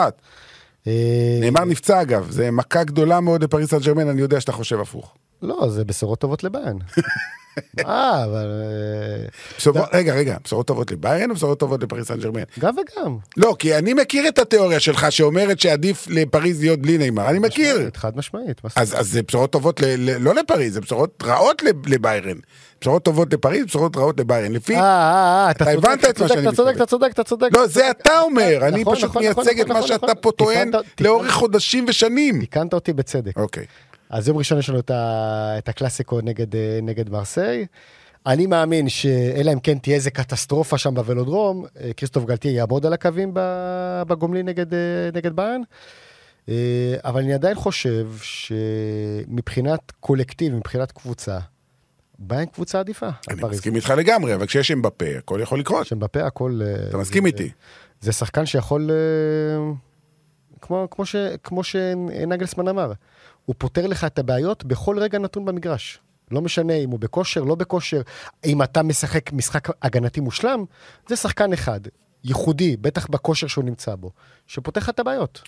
אה, 0.87 1.37
נאמר 1.41 1.65
נפצע 1.65 2.01
אגב, 2.01 2.31
זה 2.31 2.51
מכה 2.51 2.83
גדולה 2.83 3.19
מאוד 3.19 3.43
לפריס 3.43 3.69
סן 3.69 3.79
ג'רמן, 3.79 4.07
אני 4.07 4.21
יודע 4.21 4.41
שאתה 4.41 4.51
חושב 4.51 4.79
הפוך. 4.79 5.15
לא, 5.41 5.69
זה 5.69 5.85
בשורות 5.85 6.19
טובות 6.19 6.43
לביירן. 6.43 6.77
אה, 7.79 8.23
אבל... 8.25 8.47
אה, 8.63 9.25
בשורות- 9.57 9.89
רגע, 9.93 10.13
רגע, 10.13 10.37
בשורות 10.43 10.67
טובות 10.67 10.91
לביירן 10.91 11.29
או 11.29 11.35
בשורות 11.35 11.59
טובות 11.59 11.83
לפריס 11.83 12.07
סן 12.07 12.19
ג'רמן? 12.19 12.41
גם 12.59 12.73
וגם. 12.77 13.17
לא, 13.37 13.55
כי 13.59 13.75
אני 13.77 13.93
מכיר 13.93 14.27
את 14.27 14.39
התיאוריה 14.39 14.79
שלך 14.79 15.11
שאומרת 15.11 15.59
שעדיף 15.59 16.07
לפריז 16.09 16.61
להיות 16.61 16.79
בלי 16.79 16.97
נאמר, 16.97 17.29
אני 17.29 17.39
מכיר. 17.39 17.89
חד 17.95 18.17
משמעית. 18.17 18.61
אז, 18.75 18.99
אז 18.99 19.07
זה 19.11 19.21
בשורות 19.23 19.51
טובות 19.51 19.79
ל, 19.81 19.85
ל, 19.85 20.17
לא 20.17 20.35
לפריז, 20.35 20.73
זה 20.73 20.81
בשורות 20.81 21.23
רעות 21.25 21.63
לב- 21.63 21.87
לביירן. 21.87 22.37
בשורות 22.81 23.03
טובות 23.03 23.33
לפריז, 23.33 23.65
בשורות 23.65 23.97
רעות 23.97 24.19
לביירן. 24.19 24.51
לפי... 24.51 24.75
אה, 24.75 24.81
אה, 24.81 25.45
אה, 25.45 25.51
אתה 25.51 25.69
הבנת 25.71 26.05
את 26.09 26.21
מה 26.21 26.27
שאני 26.27 26.41
אתה 26.47 26.55
צודק, 26.55 26.67
מתכוון. 26.69 26.75
אתה 26.75 26.85
צודק, 26.85 27.09
אתה 27.13 27.23
צודק. 27.23 27.49
לא, 27.53 27.67
זה 27.67 27.91
אתה 27.91 28.19
אומר, 28.21 28.59
אני 28.67 28.81
נכון, 28.81 28.95
פשוט 28.95 29.09
נכון, 29.09 29.23
נכון, 29.25 29.43
מייצג 29.45 29.59
את 29.59 29.65
נכון, 29.65 29.73
מה 29.73 29.79
נכון, 29.79 29.87
שאתה 29.87 30.05
נכון. 30.05 30.15
פה 30.21 30.31
טוען 30.31 30.71
לאורך 31.01 31.31
חודשים 31.31 31.85
ושנים. 31.87 32.39
תיקנת 32.39 32.73
אותי 32.73 32.93
בצדק. 32.93 33.37
אוקיי. 33.37 33.65
אז 34.11 34.27
יום 34.27 34.37
ראשון 34.37 34.59
יש 34.59 34.69
לנו 34.69 34.79
את, 34.79 34.91
ה, 34.91 35.55
את 35.57 35.69
הקלאסיקו 35.69 36.21
נגד, 36.21 36.55
אה, 36.55 36.79
נגד 36.83 37.09
מרסיי. 37.09 37.65
אני 38.25 38.45
מאמין 38.45 38.89
שאלא 38.89 39.53
אם 39.53 39.59
כן 39.59 39.77
תהיה 39.77 39.95
איזה 39.95 40.11
קטסטרופה 40.11 40.77
שם 40.77 40.93
בוולודרום, 40.95 41.65
אה, 41.79 41.91
כריסטוף 41.97 42.25
גלטיה 42.25 42.51
יעמוד 42.51 42.85
על 42.85 42.93
הקווים 42.93 43.31
בגומלין 44.07 44.45
נגד, 44.45 44.73
אה, 44.73 44.79
נגד 45.13 45.35
ביין. 45.35 45.63
אבל 47.03 47.21
אני 47.21 47.33
עדיין 47.33 47.55
חושב 47.55 48.07
שמבחינת 48.21 49.91
קולקטיב, 49.99 50.53
מבחינת 50.55 50.91
קבוצה, 50.91 51.39
ביין 52.19 52.45
קבוצה 52.45 52.79
עדיפה. 52.79 53.09
אני. 53.29 53.41
מסכים 53.43 53.75
איתך 53.75 53.93
לגמרי, 53.97 54.35
אבל 54.35 54.45
כשיש 54.45 54.71
אמבפה, 54.71 55.05
הכל 55.17 55.39
יכול 55.43 55.59
לקרות. 55.59 55.87
שבפה 55.87 56.23
הכל... 56.23 56.61
אה, 56.65 56.87
אתה 56.89 56.97
מסכים 56.97 57.23
זה- 57.23 57.27
איתי. 57.27 57.49
זה 58.01 58.11
שחקן 58.11 58.45
שיכול, 58.45 58.89
כמו, 60.61 60.87
כמו, 60.91 61.05
ש, 61.05 61.15
כמו 61.43 61.63
שנגלסמן 61.63 62.67
אמר, 62.67 62.91
הוא 63.45 63.55
פותר 63.57 63.87
לך 63.87 64.03
את 64.03 64.19
הבעיות 64.19 64.63
בכל 64.63 64.99
רגע 64.99 65.19
נתון 65.19 65.45
במגרש. 65.45 65.99
לא 66.31 66.41
משנה 66.41 66.73
אם 66.73 66.89
הוא 66.89 66.99
בכושר, 66.99 67.43
לא 67.43 67.55
בכושר, 67.55 68.01
אם 68.45 68.63
אתה 68.63 68.83
משחק 68.83 69.33
משחק 69.33 69.67
הגנתי 69.81 70.19
מושלם, 70.19 70.65
זה 71.07 71.15
שחקן 71.15 71.53
אחד, 71.53 71.79
ייחודי, 72.23 72.77
בטח 72.77 73.07
בכושר 73.07 73.47
שהוא 73.47 73.63
נמצא 73.63 73.95
בו, 73.95 74.11
שפותר 74.47 74.79
לך 74.79 74.89
את 74.89 74.99
הבעיות. 74.99 75.41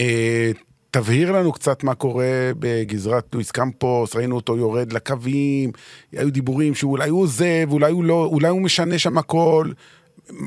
אה, 0.00 0.50
תבהיר 0.90 1.32
לנו 1.32 1.52
קצת 1.52 1.84
מה 1.84 1.94
קורה 1.94 2.50
בגזרת 2.58 3.26
לואיס 3.32 3.50
קמפוס, 3.50 4.16
ראינו 4.16 4.36
אותו 4.36 4.56
יורד 4.56 4.92
לקווים, 4.92 5.72
היו 6.12 6.32
דיבורים 6.32 6.74
שאולי 6.74 7.08
הוא 7.08 7.22
עוזב, 7.22 7.66
אולי 7.70 7.92
הוא 7.92 8.04
לא, 8.04 8.28
אולי 8.32 8.48
הוא 8.48 8.62
משנה 8.62 8.98
שם 8.98 9.18
הכל. 9.18 9.70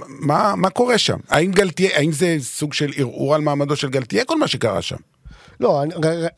מה, 0.07 0.55
מה 0.55 0.69
קורה 0.69 0.97
שם? 0.97 1.17
האם 1.29 1.51
גלתיה, 1.51 1.97
האם 1.97 2.11
זה 2.11 2.35
סוג 2.39 2.73
של 2.73 2.91
ערעור 2.95 3.35
על 3.35 3.41
מעמדו 3.41 3.75
של 3.75 3.89
גלתיה, 3.89 4.25
כל 4.25 4.39
מה 4.39 4.47
שקרה 4.47 4.81
שם? 4.81 4.97
לא, 5.59 5.83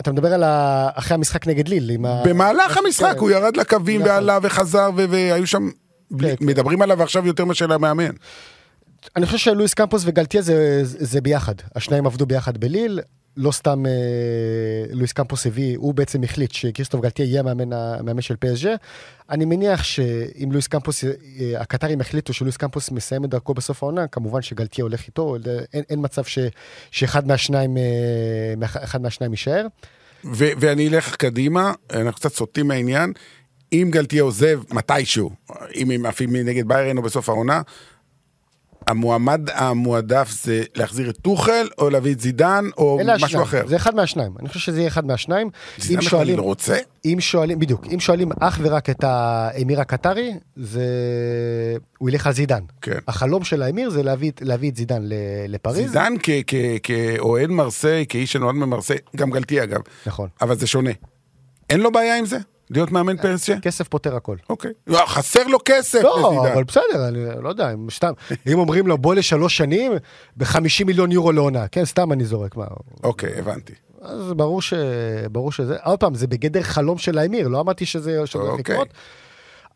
אתה 0.01 0.12
מדבר 0.12 0.34
על 0.34 0.43
ה, 0.43 0.89
אחרי 0.95 1.15
המשחק 1.15 1.47
נגד 1.47 1.67
ליל, 1.67 2.06
ה... 2.06 2.23
במהלך 2.25 2.78
המשחק 2.78 3.13
כן. 3.13 3.19
הוא 3.19 3.32
ירד 3.32 3.58
לקווים 3.58 4.01
נכון. 4.01 4.13
ועלה 4.13 4.39
וחזר, 4.41 4.89
ו- 4.97 5.10
והיו 5.10 5.47
שם, 5.47 5.69
כן, 6.19 6.36
כן. 6.36 6.45
מדברים 6.45 6.82
עליו 6.82 7.04
עכשיו 7.04 7.28
יותר 7.28 7.45
מאשר 7.45 7.73
המאמן. 7.73 8.12
אני 9.15 9.25
חושב 9.25 9.38
שלואיס 9.38 9.73
קמפוס 9.73 10.04
וגלטיה 10.06 10.41
זה, 10.41 10.80
זה 10.84 11.21
ביחד. 11.21 11.54
השניים 11.75 12.06
עבדו 12.06 12.25
ביחד 12.25 12.58
בליל. 12.58 12.99
לא 13.38 13.52
סתם 13.52 13.86
אה, 13.86 13.91
לואיס 14.91 15.12
קמפוס 15.12 15.48
הביא, 15.48 15.78
הוא 15.78 15.93
בעצם 15.93 16.24
החליט 16.24 16.52
שכריסטוף 16.52 17.02
גלטיה 17.02 17.26
יהיה 17.26 17.39
המאמן, 17.39 17.74
המאמן 17.74 18.21
של 18.21 18.36
פסג'ה. 18.39 18.76
אני 19.30 19.45
מניח 19.45 19.84
שאם 19.84 20.52
לואיס 20.52 20.67
קמפוס, 20.67 21.04
אה, 21.04 21.12
הקטרים 21.62 22.02
החליטו 22.02 22.34
שלואיס 22.34 22.58
קמפוס 22.58 22.91
מסיים 22.91 23.26
את 23.26 23.30
דרכו 23.30 23.54
בסוף 23.54 23.84
העונה, 23.84 24.08
כמובן 24.08 24.41
שגלטיה 24.41 24.84
הולך 24.84 25.08
איתו, 25.08 25.36
אין, 25.74 25.84
אין 25.89 26.00
מצב 26.02 26.24
ש, 26.24 26.39
שאחד 26.91 27.28
מהשניים, 27.28 27.78
אה, 27.78 29.00
מהשניים 29.00 29.32
יישאר. 29.32 29.67
ו- 30.26 30.52
ואני 30.60 30.88
אלך 30.89 31.15
קדימה, 31.15 31.74
אנחנו 31.93 32.13
קצת 32.13 32.34
סוטים 32.34 32.67
מהעניין. 32.67 33.13
אם 33.74 33.88
גלתיה 33.91 34.24
עוזב 34.24 34.62
מתישהו, 34.71 35.32
אם 35.76 35.91
הם 35.91 36.06
עפים 36.06 36.36
נגד 36.36 36.67
ביירן 36.67 36.98
או 36.98 37.02
בסוף 37.02 37.30
העונה, 37.30 37.62
המועמד 38.88 39.50
המועדף 39.54 40.30
זה 40.43 40.63
להחזיר 40.76 41.10
את 41.10 41.17
טוחל, 41.17 41.67
או 41.78 41.89
להביא 41.89 42.13
את 42.13 42.19
זידן, 42.19 42.65
או 42.78 43.00
משהו 43.06 43.26
השניים, 43.26 43.43
אחר. 43.43 43.67
זה 43.67 43.76
אחד 43.76 43.95
מהשניים. 43.95 44.32
אני 44.39 44.48
חושב 44.48 44.60
שזה 44.60 44.80
יהיה 44.80 44.88
אחד 44.88 45.06
מהשניים. 45.06 45.50
זידן 45.78 46.02
שואלים, 46.02 46.39
רוצה? 46.39 46.78
אם 47.06 47.17
שואלים, 47.19 47.60
בדיוק, 47.60 47.86
אם 47.93 48.00
שואלים 48.00 48.30
אך 48.39 48.60
ורק 48.63 48.89
את 48.89 49.04
האמיר 49.04 49.82
הקטרי, 49.82 50.34
זה... 50.56 50.86
הוא 51.98 52.10
ילך 52.10 52.28
על 52.28 52.34
זידן. 52.34 52.63
כן. 52.82 52.98
החלום 53.08 53.43
של 53.43 53.62
האמיר 53.62 53.89
זה 53.89 54.04
להביא, 54.04 54.32
להביא 54.41 54.71
את 54.71 54.76
זידן 54.76 55.02
לפריז. 55.48 55.88
זידן 55.91 56.13
כאוהד 56.84 57.50
מרסיי, 57.50 58.06
כאיש 58.10 58.32
שנולד 58.32 58.56
ממרסיי, 58.56 58.98
גם 59.15 59.32
גלתיה 59.32 59.63
אגב, 59.63 59.82
נכון. 60.06 60.30
אבל 60.41 60.58
זה 60.58 60.67
שונה. 60.67 60.91
אין 61.69 61.80
לו 61.80 61.91
בעיה 61.91 62.17
עם 62.17 62.26
זה? 62.26 62.38
להיות 62.69 62.91
מאמן 62.91 63.17
פרסיה? 63.17 63.60
כסף 63.60 63.88
פותר 63.88 64.15
הכל. 64.15 64.36
אוקיי. 64.49 64.71
לא, 64.88 65.01
חסר 65.06 65.43
לו 65.47 65.58
כסף 65.65 66.01
לא. 66.04 66.47
אבל 66.54 66.63
בסדר, 66.63 67.08
אני 67.08 67.19
לא 67.43 67.49
יודע, 67.49 67.73
אם 67.73 67.88
סתם, 67.91 68.12
אם 68.54 68.60
אומרים 68.60 68.88
לו 68.88 68.97
בוא 68.97 69.15
לשלוש 69.15 69.58
שנים, 69.58 69.91
ב-50 70.38 70.58
מיליון 70.86 71.12
יורו 71.12 71.32
לעונה, 71.32 71.67
כן, 71.67 71.86
סתם 71.86 72.12
אני 72.12 72.25
זורק, 72.25 72.56
מה, 72.56 72.65
אוקיי, 73.04 73.39
הבנתי. 73.39 73.73
אז 74.01 74.34
ברור 74.34 74.62
ש... 74.62 74.73
ברור 75.32 75.51
שזה, 75.51 75.75
עוד 75.84 75.99
פעם, 75.99 76.15
זה 76.15 76.28
בגדר 76.28 76.62
חלום 76.62 76.97
של 76.97 77.17
האמיר, 77.17 77.47
לא 77.47 77.60
אמרתי 77.60 77.86
שזה 77.86 78.17
הולך 78.17 78.36
אוקיי. 78.36 78.58
לקרות. 78.75 78.88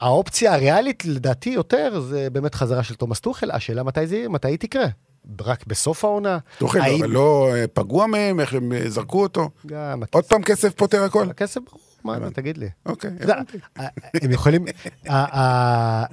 האופציה 0.02 0.54
הריאלית, 0.54 1.06
לדעתי, 1.06 1.50
יותר, 1.50 2.00
זה 2.00 2.28
באמת 2.30 2.56
חזרה 2.56 2.84
של 2.84 2.96
תומאס 2.96 3.20
טוחל, 3.20 3.52
השאלה 3.52 3.84
מתי 3.84 4.08
זה, 4.08 4.26
מתי 4.30 4.48
היא 4.48 4.58
תקרה. 4.60 4.86
רק 5.42 5.64
בסוף 5.68 6.06
העונה? 6.06 6.38
תוכל, 6.58 6.80
האם- 6.82 7.00
אבל 7.04 7.10
לא 7.10 7.50
אה, 7.56 7.66
פגוע 7.74 8.08
מהם, 8.08 8.40
איך 8.40 8.54
הם 8.54 8.74
אה, 8.74 8.90
זרקו 8.90 9.22
אותו? 9.22 9.50
גם 9.66 10.04
עוד 10.12 10.24
פעם 10.26 10.44
כסף 10.44 10.74
פותר 10.74 11.04
הכל? 11.04 11.30
הכסף 11.30 11.62
ברור, 11.66 11.80
מה, 12.04 12.18
אתה 12.18 12.30
תגיד 12.30 12.58
לי. 12.58 12.70
אוקיי, 12.86 13.12
הבנתי. 13.20 13.58
הם 14.22 14.32
יכולים, 14.32 14.66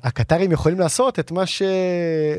הקטרים 0.02 0.52
יכולים 0.52 0.78
לעשות 0.80 1.18
את 1.18 1.30
מה 1.30 1.44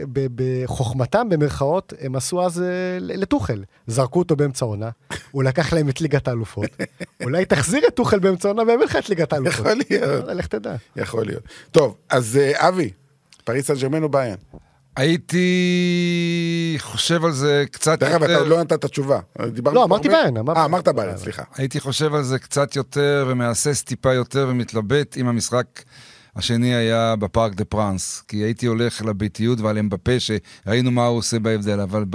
שבחוכמתם, 0.08 1.30
במרכאות, 1.30 1.94
הם 2.02 2.16
עשו 2.16 2.46
אז 2.46 2.62
אה, 2.62 2.98
לטוחל. 3.00 3.64
זרקו 3.88 4.20
אותו 4.20 4.36
באמצע 4.36 4.66
העונה, 4.66 4.90
הוא 5.32 5.44
לקח 5.44 5.74
להם 5.74 5.90
את 5.90 6.02
ליגת 6.02 6.28
האלופות. 6.28 6.70
אולי 7.24 7.46
תחזיר 7.46 7.82
את 7.88 7.96
טוחל 7.96 8.20
באמצע 8.20 8.48
העונה 8.48 8.64
ויביא 8.64 8.86
לך 8.86 8.96
את 8.96 9.10
ליגת 9.10 9.34
האלופות. 9.34 9.66
יכול 9.66 9.82
להיות. 9.90 10.26
לך 10.28 10.48
תדע. 10.48 10.76
יכול 10.96 11.26
להיות. 11.26 11.44
טוב, 11.72 11.96
אז 12.10 12.38
אה, 12.38 12.68
אבי, 12.68 12.92
פריס 13.44 13.68
סן 13.68 13.74
ג'רמן 13.76 14.04
או 14.04 14.10
ביין? 14.10 14.36
הייתי 14.98 16.76
חושב 16.80 17.26
על 17.26 17.32
זה 17.32 17.64
קצת 17.72 18.00
דרך 18.00 18.10
אגב, 18.10 18.24
אתה 18.24 18.32
יותר, 18.32 18.42
עוד 18.44 18.50
לא 18.52 18.62
נתת 18.62 18.86
תשובה. 18.86 19.20
לא, 19.74 19.84
אמרתי 19.84 20.10
אמרתי- 20.40 20.60
אה, 20.60 20.66
אמרת 20.66 20.88
ביין, 20.88 21.18
סליחה. 21.18 21.44
הייתי 21.56 21.80
חושב 21.80 22.14
על 22.14 22.24
זה 22.24 22.40
קצת 22.40 22.76
יותר 22.76 23.26
ומהסס 23.30 23.84
טיפה 23.84 24.14
יותר 24.14 24.48
ומתלבט 24.50 25.18
אם 25.18 25.28
המשחק 25.28 25.66
השני 26.36 26.76
היה 26.76 27.16
בפארק 27.16 27.54
דה 27.54 27.66
פרנס. 27.66 28.24
כי 28.28 28.38
הייתי 28.38 28.66
הולך 28.66 29.06
לביתיות 29.06 29.60
ועל 29.60 29.78
אמבפה 29.78 30.12
שראינו 30.20 30.92
מה 30.92 31.06
הוא 31.06 31.18
עושה 31.18 31.40
בהבדל, 31.40 31.80
אבל 31.80 32.06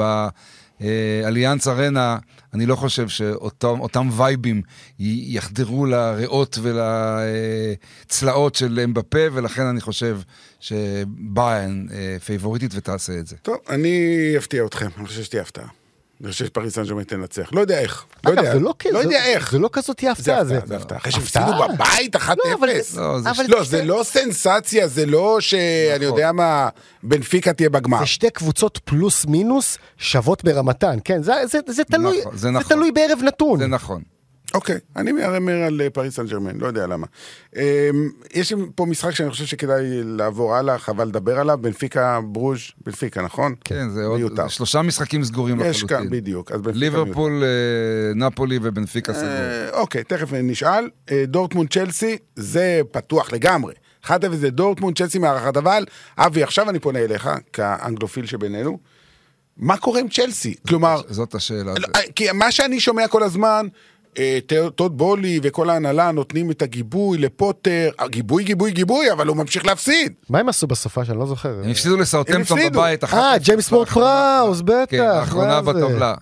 באליאנס 0.82 1.68
ארנה 1.68 2.18
אני 2.54 2.66
לא 2.66 2.76
חושב 2.76 3.08
שאותם 3.08 4.08
וייבים 4.16 4.62
יחדרו 4.98 5.86
לריאות 5.86 6.58
ולצלעות 6.62 8.54
של 8.54 8.80
אמבפה, 8.84 9.18
ולכן 9.32 9.62
אני 9.62 9.80
חושב 9.80 10.20
שביין 10.60 11.88
אה, 11.92 12.16
פייבוריטית 12.24 12.72
ותעשה 12.74 13.18
את 13.18 13.26
זה. 13.26 13.36
טוב, 13.42 13.56
אני 13.68 14.34
אפתיע 14.38 14.66
אתכם, 14.66 14.88
אני 14.98 15.06
חושב 15.06 15.22
שתהיה 15.22 15.42
הפתעה. 15.42 15.81
אני 16.22 16.32
חושב 16.32 16.46
שפריס 16.46 16.74
סן 16.74 16.84
ג'רמן 16.84 17.02
תנצח. 17.04 17.48
לא 17.52 17.60
יודע 17.60 17.78
איך. 17.80 18.04
לא 18.26 18.30
אגב, 18.32 18.38
יודע- 18.38 18.52
זה 18.52 18.60
לא 18.60 18.74
כ- 18.78 18.86
לא 18.86 18.92
זה- 18.92 19.04
יודע 19.04 19.24
איך. 19.24 19.52
זה 19.52 19.58
לא 19.58 19.68
כזאת 19.72 20.04
הפתעה. 20.12 20.44
זה 20.44 20.58
הפתעה. 20.76 20.98
אחרי 20.98 21.12
שהם 21.12 21.22
הפתעה? 21.22 21.44
הפסידו 21.48 21.74
בבית 21.74 22.16
1-0. 22.16 22.28
לא, 22.38 22.54
אבל 22.58 22.68
לא, 22.68 23.20
זה 23.20 23.30
אבל 23.30 23.44
לא, 23.48 23.64
זה 23.64 23.84
לא 23.84 24.00
סנסציה, 24.04 24.88
זה 24.88 25.06
לא 25.06 25.40
שאני 25.40 25.60
נכון. 25.94 26.02
יודע 26.02 26.32
מה, 26.32 26.68
בנפיקה 27.02 27.52
תהיה 27.52 27.70
בגמר. 27.70 27.98
זה 27.98 28.06
שתי 28.06 28.30
קבוצות 28.30 28.78
פלוס 28.84 29.26
מינוס 29.26 29.78
שוות 29.98 30.44
ברמתן, 30.44 30.98
כן, 31.04 31.22
זה, 31.22 31.32
זה, 31.46 31.58
זה, 31.68 31.84
תלוי, 31.84 32.20
נכון, 32.20 32.32
זה 32.36 32.38
זה 32.38 32.50
נכון. 32.50 32.68
תלוי 32.76 32.92
בערב 32.92 33.18
נתון. 33.22 33.58
זה 33.58 33.66
נכון. 33.66 34.02
אוקיי, 34.54 34.76
אני 34.96 35.12
מהמר 35.12 35.52
על 35.52 35.80
אה, 35.80 35.90
פריס 35.90 36.16
סן 36.16 36.26
ג'רמן, 36.26 36.58
לא 36.58 36.66
יודע 36.66 36.86
למה. 36.86 37.06
אמ, 37.56 37.62
יש 38.34 38.52
פה 38.74 38.86
משחק 38.86 39.10
שאני 39.10 39.30
חושב 39.30 39.44
שכדאי 39.44 39.84
לעבור 40.04 40.54
הלאה, 40.54 40.78
חבל 40.78 41.04
לדבר 41.04 41.38
עליו, 41.38 41.58
בנפיקה 41.60 42.20
ברוז', 42.24 42.58
בנפיקה, 42.86 43.22
נכון? 43.22 43.54
כן, 43.64 43.90
זה 43.90 44.04
עוד 44.04 44.18
מיותר. 44.18 44.48
שלושה 44.48 44.82
משחקים 44.82 45.24
סגורים 45.24 45.60
יש 45.60 45.84
כאן, 45.84 45.96
לחלוטין. 45.96 46.10
בדיוק. 46.20 46.52
מיותר. 46.52 46.70
ליברפול, 46.74 47.42
אה, 47.44 48.14
נפולי 48.14 48.58
ובנפיקה 48.62 49.14
סגור. 49.14 49.28
אה, 49.28 49.70
אוקיי, 49.70 50.04
תכף 50.04 50.32
נשאל. 50.32 50.88
דורטמונד 51.24 51.72
צ'לסי, 51.72 52.16
זה 52.36 52.80
פתוח 52.90 53.32
לגמרי. 53.32 53.74
1-0 54.06 54.10
זה 54.32 54.50
דורטמונד, 54.50 54.98
צ'לסי 54.98 55.18
מארחת 55.18 55.56
אבל. 55.56 55.84
אבי, 56.18 56.42
עכשיו 56.42 56.70
אני 56.70 56.78
פונה 56.78 56.98
אליך, 56.98 57.30
כאנגלופיל 57.52 58.26
שבינינו. 58.26 58.78
מה 59.56 59.76
קורה 59.76 60.00
עם 60.00 60.08
צ'לסי? 60.08 60.54
כלומר, 60.68 61.00
זאת 61.08 61.34
השאלה. 61.34 61.72
כי 62.16 62.32
מה 62.32 62.52
שאני 62.52 62.80
שומע 62.80 63.08
כל 63.08 63.22
הזמן, 63.22 63.66
טוד 64.74 64.98
בולי 64.98 65.40
וכל 65.42 65.70
ההנהלה 65.70 66.10
נותנים 66.10 66.50
את 66.50 66.62
הגיבוי 66.62 67.18
לפוטר, 67.18 67.90
אה, 68.00 68.08
גיבוי, 68.08 68.44
גיבוי, 68.44 68.70
גיבוי, 68.70 69.12
אבל 69.12 69.26
הוא 69.26 69.36
ממשיך 69.36 69.66
להפסיד. 69.66 70.12
מה 70.28 70.38
הם 70.38 70.48
עשו 70.48 70.66
בסופה 70.66 71.04
שאני 71.04 71.18
לא 71.18 71.26
זוכר? 71.26 71.54
הם 71.64 71.70
הפסידו 71.70 71.96
לסאוטמפטון. 71.96 72.58
בבית. 72.72 73.04
אחת 73.04 73.18
אה. 73.18 73.38
ג'יימס 73.38 73.72
וורד 73.72 73.88
פראוס, 73.88 74.60
בטח. 74.60 74.84
כן, 74.88 75.00
האחרונה? 75.00 75.62
בטבלה. 75.62 76.14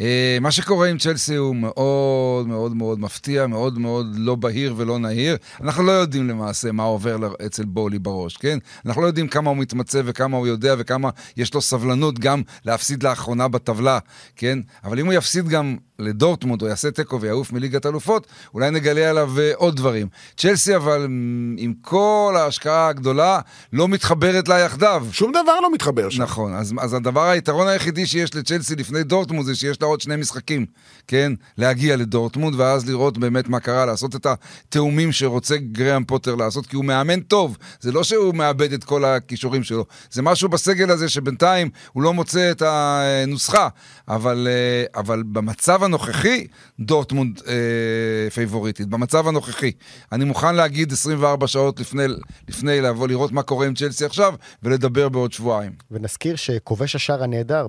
אה, 0.00 0.38
מה 0.40 0.50
שקורה 0.50 0.88
עם 0.88 0.98
צ'לסי 0.98 1.34
הוא 1.34 1.56
מאוד 1.56 2.48
מאוד 2.48 2.76
מאוד 2.76 3.00
מפתיע, 3.00 3.46
מאוד 3.46 3.78
מאוד 3.78 4.06
לא 4.18 4.34
בהיר 4.34 4.74
ולא 4.76 4.98
נהיר. 4.98 5.36
אנחנו 5.62 5.82
לא 5.82 5.92
יודעים 5.92 6.28
למעשה 6.28 6.72
מה 6.72 6.82
עובר 6.82 7.32
אצל 7.46 7.64
בולי 7.64 7.98
בראש, 7.98 8.36
כן? 8.36 8.58
אנחנו 8.86 9.02
לא 9.02 9.06
יודעים 9.06 9.28
כמה 9.28 9.50
הוא 9.50 9.56
מתמצא 9.56 10.02
וכמה 10.04 10.36
הוא 10.36 10.46
יודע 10.46 10.74
וכמה 10.78 11.10
יש 11.36 11.54
לו 11.54 11.60
סבלנות 11.60 12.18
גם 12.18 12.42
להפסיד 12.64 13.02
לאחרונה 13.02 13.48
בטבלה, 13.48 13.98
כן? 14.36 14.58
אבל 14.84 15.00
אם 15.00 15.06
הוא 15.06 15.14
יפסיד 15.14 15.48
גם 15.48 15.76
לדורטמונד 15.98 16.62
או 16.62 16.66
יעשה 16.66 16.90
תיקו 16.90 17.20
ויעוף 17.20 17.52
מליגת 17.52 17.86
אלופות, 17.86 18.26
אולי 18.54 18.70
נגלה 18.70 19.10
עליו 19.10 19.38
אה, 19.38 19.52
עוד 19.54 19.76
דברים. 19.76 20.08
צ'לסי 20.36 20.76
אבל 20.76 21.04
עם 21.56 21.72
כל 21.80 22.34
ההשקעה 22.38 22.88
הגדולה 22.88 23.40
לא 23.72 23.88
מתחברת 23.88 24.48
לה 24.48 24.58
יחדיו. 24.58 25.06
שום 25.12 25.30
דבר 25.30 25.60
לא 25.60 25.72
מתחבר 25.72 26.10
שם. 26.10 26.22
נכון, 26.22 26.54
אז, 26.54 26.74
אז 26.78 26.94
הדבר, 26.94 27.22
היתרון 27.28 27.68
היחידי 27.68 28.06
שיש 28.06 28.34
לצ'לסי 28.34 28.76
לפני 28.76 29.02
דורטמונד 29.02 29.46
זה 29.46 29.54
שיש 29.54 29.82
לה 29.82 29.88
עוד 29.90 30.00
שני 30.00 30.16
משחקים, 30.16 30.66
כן? 31.06 31.32
להגיע 31.58 31.96
לדורטמונד 31.96 32.60
ואז 32.60 32.88
לראות 32.88 33.18
באמת 33.18 33.48
מה 33.48 33.60
קרה, 33.60 33.86
לעשות 33.86 34.16
את 34.16 34.26
התאומים 34.26 35.12
שרוצה 35.12 35.56
גראם 35.56 36.04
פוטר 36.04 36.34
לעשות, 36.34 36.66
כי 36.66 36.76
הוא 36.76 36.84
מאמן 36.84 37.20
טוב, 37.20 37.56
זה 37.80 37.92
לא 37.92 38.04
שהוא 38.04 38.34
מאבד 38.34 38.72
את 38.72 38.84
כל 38.84 39.04
הכישורים 39.04 39.62
שלו, 39.62 39.84
זה 40.10 40.22
משהו 40.22 40.48
בסגל 40.48 40.90
הזה 40.90 41.08
שבינתיים 41.08 41.70
הוא 41.92 42.02
לא 42.02 42.14
מוצא 42.14 42.50
את 42.50 42.62
הנוסחה, 42.66 43.68
אבל, 44.08 44.48
אה, 44.50 45.00
אבל 45.00 45.22
במצב 45.22 45.84
הנוכחי, 45.84 46.46
דורטמונד 46.80 47.40
אה, 47.46 48.30
פייבוריטית, 48.30 48.88
במצב 48.88 49.28
הנוכחי. 49.28 49.72
אני 50.12 50.24
מוכן 50.24 50.54
להגיד 50.54 50.92
24 50.92 51.46
שעות 51.46 51.80
לפני, 51.80 52.02
לפני 52.48 52.80
לבוא 52.80 53.08
לראות 53.08 53.32
מה 53.32 53.42
קורה 53.42 53.66
עם 53.66 53.74
צ'לסי 53.74 54.04
עכשיו 54.04 54.34
ולדבר 54.62 55.08
בעוד 55.08 55.32
שבועיים. 55.32 55.72
ונזכיר 55.90 56.36
שכובש 56.36 56.96
השער 56.96 57.22
הנהדר 57.22 57.66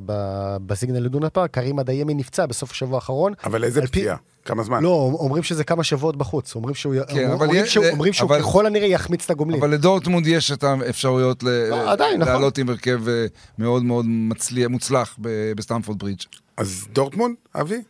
בסיגנל 0.65 0.99
אידונה 0.99 1.29
פארק, 1.29 1.51
קרים 1.51 1.79
אדיימי 2.11 2.21
נפצע 2.21 2.45
בסוף 2.45 2.71
השבוע 2.71 2.95
האחרון. 2.95 3.33
אבל 3.45 3.63
איזה 3.63 3.81
פציעה? 3.81 4.15
כמה 4.45 4.63
זמן? 4.63 4.83
לא, 4.83 5.11
אומרים 5.19 5.43
שזה 5.43 5.63
כמה 5.63 5.83
שבועות 5.83 6.15
בחוץ. 6.15 6.55
אומרים 6.55 6.75
שהוא, 6.75 6.95
כן, 7.09 7.31
אבל 7.31 7.33
אומרים 7.45 7.63
יש- 7.65 7.73
שהוא, 7.73 7.85
אומרים 7.91 8.13
שהוא 8.13 8.27
אבל- 8.29 8.39
ככל 8.41 8.65
הנראה 8.65 8.87
יחמיץ 8.87 9.23
את 9.25 9.29
הגומלין. 9.29 9.59
אבל 9.59 9.69
לדורטמונד 9.71 10.27
יש 10.27 10.51
את 10.51 10.63
האפשרויות 10.63 11.43
ל- 11.43 11.69
לא, 11.69 11.91
עדיין, 11.91 12.21
נכון. 12.21 12.33
לעלות 12.33 12.57
עם 12.57 12.69
הרכב 12.69 13.07
אה, 13.07 13.25
מאוד 13.57 13.83
מאוד 13.83 14.05
מצליח, 14.07 14.67
מוצלח 14.69 15.17
בסטמפורד 15.55 15.99
ברידג'. 15.99 16.21
אז 16.57 16.87
דורטמונד, 16.93 17.35
אבי? 17.55 17.81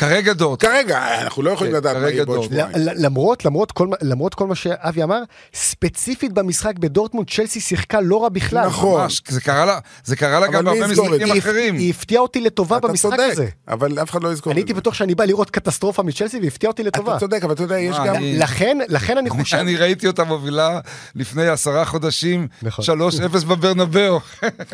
כרגע 0.00 0.32
דורטמונד. 0.32 0.74
כרגע, 0.74 1.22
אנחנו 1.22 1.42
לא 1.42 1.50
יכולים 1.50 1.72
כן, 1.72 1.76
לדעת 1.78 1.96
מה 1.96 2.10
יהיה 2.10 2.24
בעוד. 2.24 2.42
שבועיים. 2.42 2.68
למרות, 2.76 3.44
למרות, 3.44 3.72
כל, 3.72 3.86
מה- 3.86 3.96
למרות 4.02 4.34
כל 4.34 4.46
מה 4.46 4.54
שאבי 4.54 5.02
אמר, 5.02 5.22
ספציפית 5.54 6.32
במשחק 6.32 6.78
בדורטמונד, 6.78 7.30
צ'לסי 7.30 7.60
שיחקה 7.60 8.00
לא 8.00 8.22
רע 8.22 8.28
בכלל. 8.28 8.66
נכון. 8.66 9.00
ממש, 9.02 9.22
זה 9.28 9.40
קרה 9.40 9.64
לה, 9.64 9.78
זה 10.04 10.16
קרה 10.16 10.40
לה 10.40 10.46
גם 10.46 10.64
בהרבה 10.64 10.86
משחקים? 10.86 11.38
אחרים. 11.38 11.74
היא 11.74 11.90
הפתיעה 11.90 12.22
אותי 12.22 12.40
לטובה 12.40 12.78
במשחק 12.78 13.10
צודק, 13.10 13.28
הזה. 13.32 13.46
אבל 13.68 14.02
אף 14.02 14.10
אחד 14.10 14.22
לא 14.22 14.32
יזכור 14.32 14.52
אני 14.52 14.60
הייתי. 14.60 14.74
בטוח 14.74 14.94
שאני 14.94 15.14
בא 15.14 15.24
לראות 15.24 15.50
קטסטרופה 15.50 16.02
מצ'לסי 16.02 16.40
והפתיע 16.42 16.68
אותי 16.70 16.82
לטובה. 16.82 17.12
אתה 17.12 17.20
צודק, 17.20 17.44
אבל 17.44 17.52
אתה 17.52 17.62
יודע, 17.62 17.78
יש 17.78 17.96
גם... 18.06 18.14
לכן, 18.22 18.78
לכן 18.88 19.18
אני 19.18 19.30
חושב... 19.30 19.56
אני 19.56 19.76
ראיתי 19.76 20.06
אותה 20.06 20.24
מובילה 20.24 20.80
לפני 21.14 21.48
עשרה 21.48 21.84
חודשים, 21.84 22.48
נכון. 22.62 22.84
3-0 22.84 23.44
בברנבאו. 23.46 24.20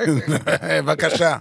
בבקשה. 0.82 1.36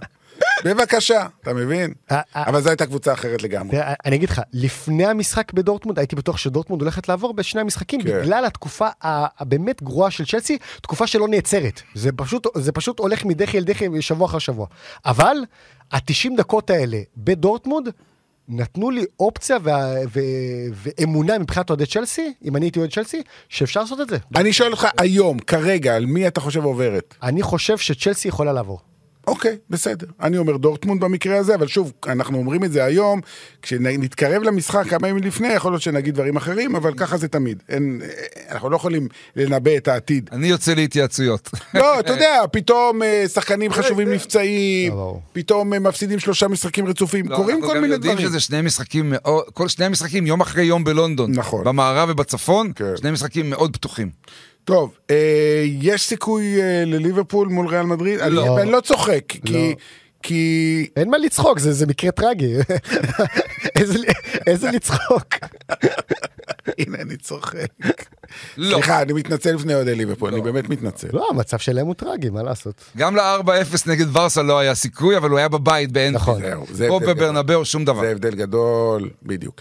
בבקשה, 0.64 1.26
אתה 1.42 1.54
מבין? 1.54 1.92
אה, 2.10 2.20
אה. 2.36 2.48
אבל 2.48 2.60
זו 2.60 2.68
הייתה 2.68 2.86
קבוצה 2.86 3.12
אחרת 3.12 3.42
לגמרי. 3.42 3.70
תראה, 3.70 3.94
אני 4.04 4.16
אגיד 4.16 4.28
לך, 4.30 4.40
לפני 4.52 5.06
המשחק 5.06 5.52
בדורטמונד, 5.52 5.98
הייתי 5.98 6.16
בטוח 6.16 6.36
שדורטמונד 6.36 6.82
הולכת 6.82 7.08
לעבור 7.08 7.34
בשני 7.34 7.60
המשחקים, 7.60 8.02
כן. 8.02 8.20
בגלל 8.20 8.44
התקופה 8.44 8.88
הבאמת 9.02 9.82
גרועה 9.82 10.10
של 10.10 10.24
צ'לסי, 10.26 10.58
תקופה 10.82 11.06
שלא 11.06 11.28
נעצרת. 11.28 11.82
זה 11.94 12.12
פשוט, 12.12 12.46
זה 12.56 12.72
פשוט 12.72 12.98
הולך 12.98 13.24
מדחי 13.24 13.58
אל 13.58 13.64
דחי 13.64 14.02
שבוע 14.02 14.26
אחר 14.26 14.38
שבוע. 14.38 14.66
אבל, 15.06 15.36
ה-90 15.92 16.36
דקות 16.36 16.70
האלה 16.70 16.98
בדורטמונד, 17.16 17.88
נתנו 18.48 18.90
לי 18.90 19.04
אופציה 19.20 19.56
וה- 19.62 19.94
ו- 20.12 20.20
ואמונה 20.72 21.38
מבחינת 21.38 21.70
אוהדי 21.70 21.86
צ'לסי, 21.86 22.32
אם 22.44 22.56
אני 22.56 22.66
הייתי 22.66 22.78
אוהד 22.78 22.92
צ'לסי, 22.92 23.22
שאפשר 23.48 23.80
לעשות 23.80 24.00
את 24.00 24.08
זה. 24.08 24.16
אני 24.36 24.52
שואל 24.52 24.70
אותך 24.70 24.86
היום, 24.98 25.38
כרגע, 25.38 25.96
על 25.96 26.06
מי 26.06 26.28
אתה 26.28 26.40
חושב 26.40 26.64
עוברת? 26.64 27.14
אני 27.22 27.42
חושב 27.42 27.78
שצ'לסי 27.78 28.28
יכולה 28.28 28.52
לעבור. 28.52 28.80
אוקיי, 29.26 29.56
בסדר. 29.70 30.06
אני 30.20 30.38
אומר 30.38 30.56
דורטמונד 30.56 31.00
במקרה 31.00 31.36
הזה, 31.38 31.54
אבל 31.54 31.66
שוב, 31.66 31.92
אנחנו 32.06 32.38
אומרים 32.38 32.64
את 32.64 32.72
זה 32.72 32.84
היום, 32.84 33.20
כשנתקרב 33.62 34.42
למשחק 34.42 34.86
כמה 34.88 35.08
ימים 35.08 35.22
לפני, 35.22 35.48
יכול 35.48 35.72
להיות 35.72 35.82
שנגיד 35.82 36.14
דברים 36.14 36.36
אחרים, 36.36 36.76
אבל 36.76 36.94
ככה 36.94 37.16
זה 37.16 37.28
תמיד. 37.28 37.62
אין, 37.68 38.00
אנחנו 38.50 38.70
לא 38.70 38.76
יכולים 38.76 39.08
לנבא 39.36 39.76
את 39.76 39.88
העתיד. 39.88 40.30
אני 40.32 40.46
יוצא 40.46 40.74
להתייעצויות. 40.74 41.50
לא, 41.74 42.00
אתה 42.00 42.12
יודע, 42.12 42.42
פתאום 42.52 43.02
אה, 43.02 43.24
שחקנים 43.28 43.72
חשובים 43.72 44.12
נפצעים, 44.12 44.92
לא. 44.92 45.18
פתאום 45.32 45.74
אה, 45.74 45.78
מפסידים 45.78 46.18
שלושה 46.18 46.48
משחקים 46.48 46.86
רצופים, 46.86 47.28
לא, 47.28 47.36
קורים 47.36 47.56
אנחנו 47.56 47.68
כל 47.68 47.74
גם 47.74 47.82
מיני 47.82 47.94
יודעים 47.94 48.14
דברים. 48.14 48.28
שזה 48.28 48.40
שני 48.40 48.62
משחקים 48.62 49.12
כל 49.54 49.68
שני 49.68 49.84
המשחקים 49.84 50.26
יום 50.26 50.40
אחרי 50.40 50.64
יום 50.64 50.84
בלונדון. 50.84 51.32
נכון. 51.32 51.64
במערב 51.64 52.08
ובצפון, 52.10 52.72
כן. 52.74 52.96
שני 52.96 53.10
משחקים 53.10 53.50
מאוד 53.50 53.76
פתוחים. 53.76 54.10
טוב, 54.66 54.96
אה, 55.10 55.64
יש 55.66 56.02
סיכוי 56.02 56.62
אה, 56.62 56.84
לליברפול 56.86 57.48
מול 57.48 57.66
ריאל 57.68 57.86
מדריד? 57.86 58.20
אני- 58.20 58.34
לא. 58.34 58.60
אני 58.60 58.70
לא 58.70 58.80
צוחק, 58.80 59.24
כי... 59.44 59.74
כי... 60.22 60.86
אין 60.96 61.10
מה 61.10 61.18
לצחוק, 61.18 61.58
זה, 61.58 61.72
זה 61.72 61.86
מקרה 61.86 62.10
טרגי. 62.10 62.54
איזה, 63.80 63.98
איזה 64.46 64.70
לצחוק. 64.70 65.26
הנה, 66.78 66.98
אני 67.00 67.16
צוחק. 67.16 67.66
לא. 68.56 68.74
סליחה, 68.74 69.02
אני 69.02 69.12
מתנצל 69.12 69.56
בפני 69.56 69.74
אוהדי 69.74 69.94
ליברפול, 69.94 70.32
אני 70.32 70.42
באמת 70.42 70.68
מתנצל. 70.68 71.08
לא, 71.12 71.26
המצב 71.30 71.58
שלהם 71.58 71.86
הוא 71.86 71.94
טרגי, 71.94 72.30
מה 72.30 72.42
לעשות? 72.42 72.84
גם 72.96 73.16
ל-4-0 73.16 73.76
נגד 73.86 74.16
ורסה 74.16 74.42
לא 74.42 74.58
היה 74.58 74.74
סיכוי, 74.74 75.16
אבל 75.16 75.30
הוא 75.30 75.38
היה 75.38 75.48
בבית 75.48 75.92
באנפילד. 75.92 76.16
נכון. 76.16 76.40
זהו, 76.42 76.66
זה 76.72 76.86
פה 76.88 76.96
הבדל 76.96 77.12
בברנבאו 77.14 77.64
שום 77.64 77.84
דבר. 77.84 78.00
זה 78.00 78.10
הבדל 78.10 78.34
גדול, 78.34 79.10
בדיוק. 79.22 79.60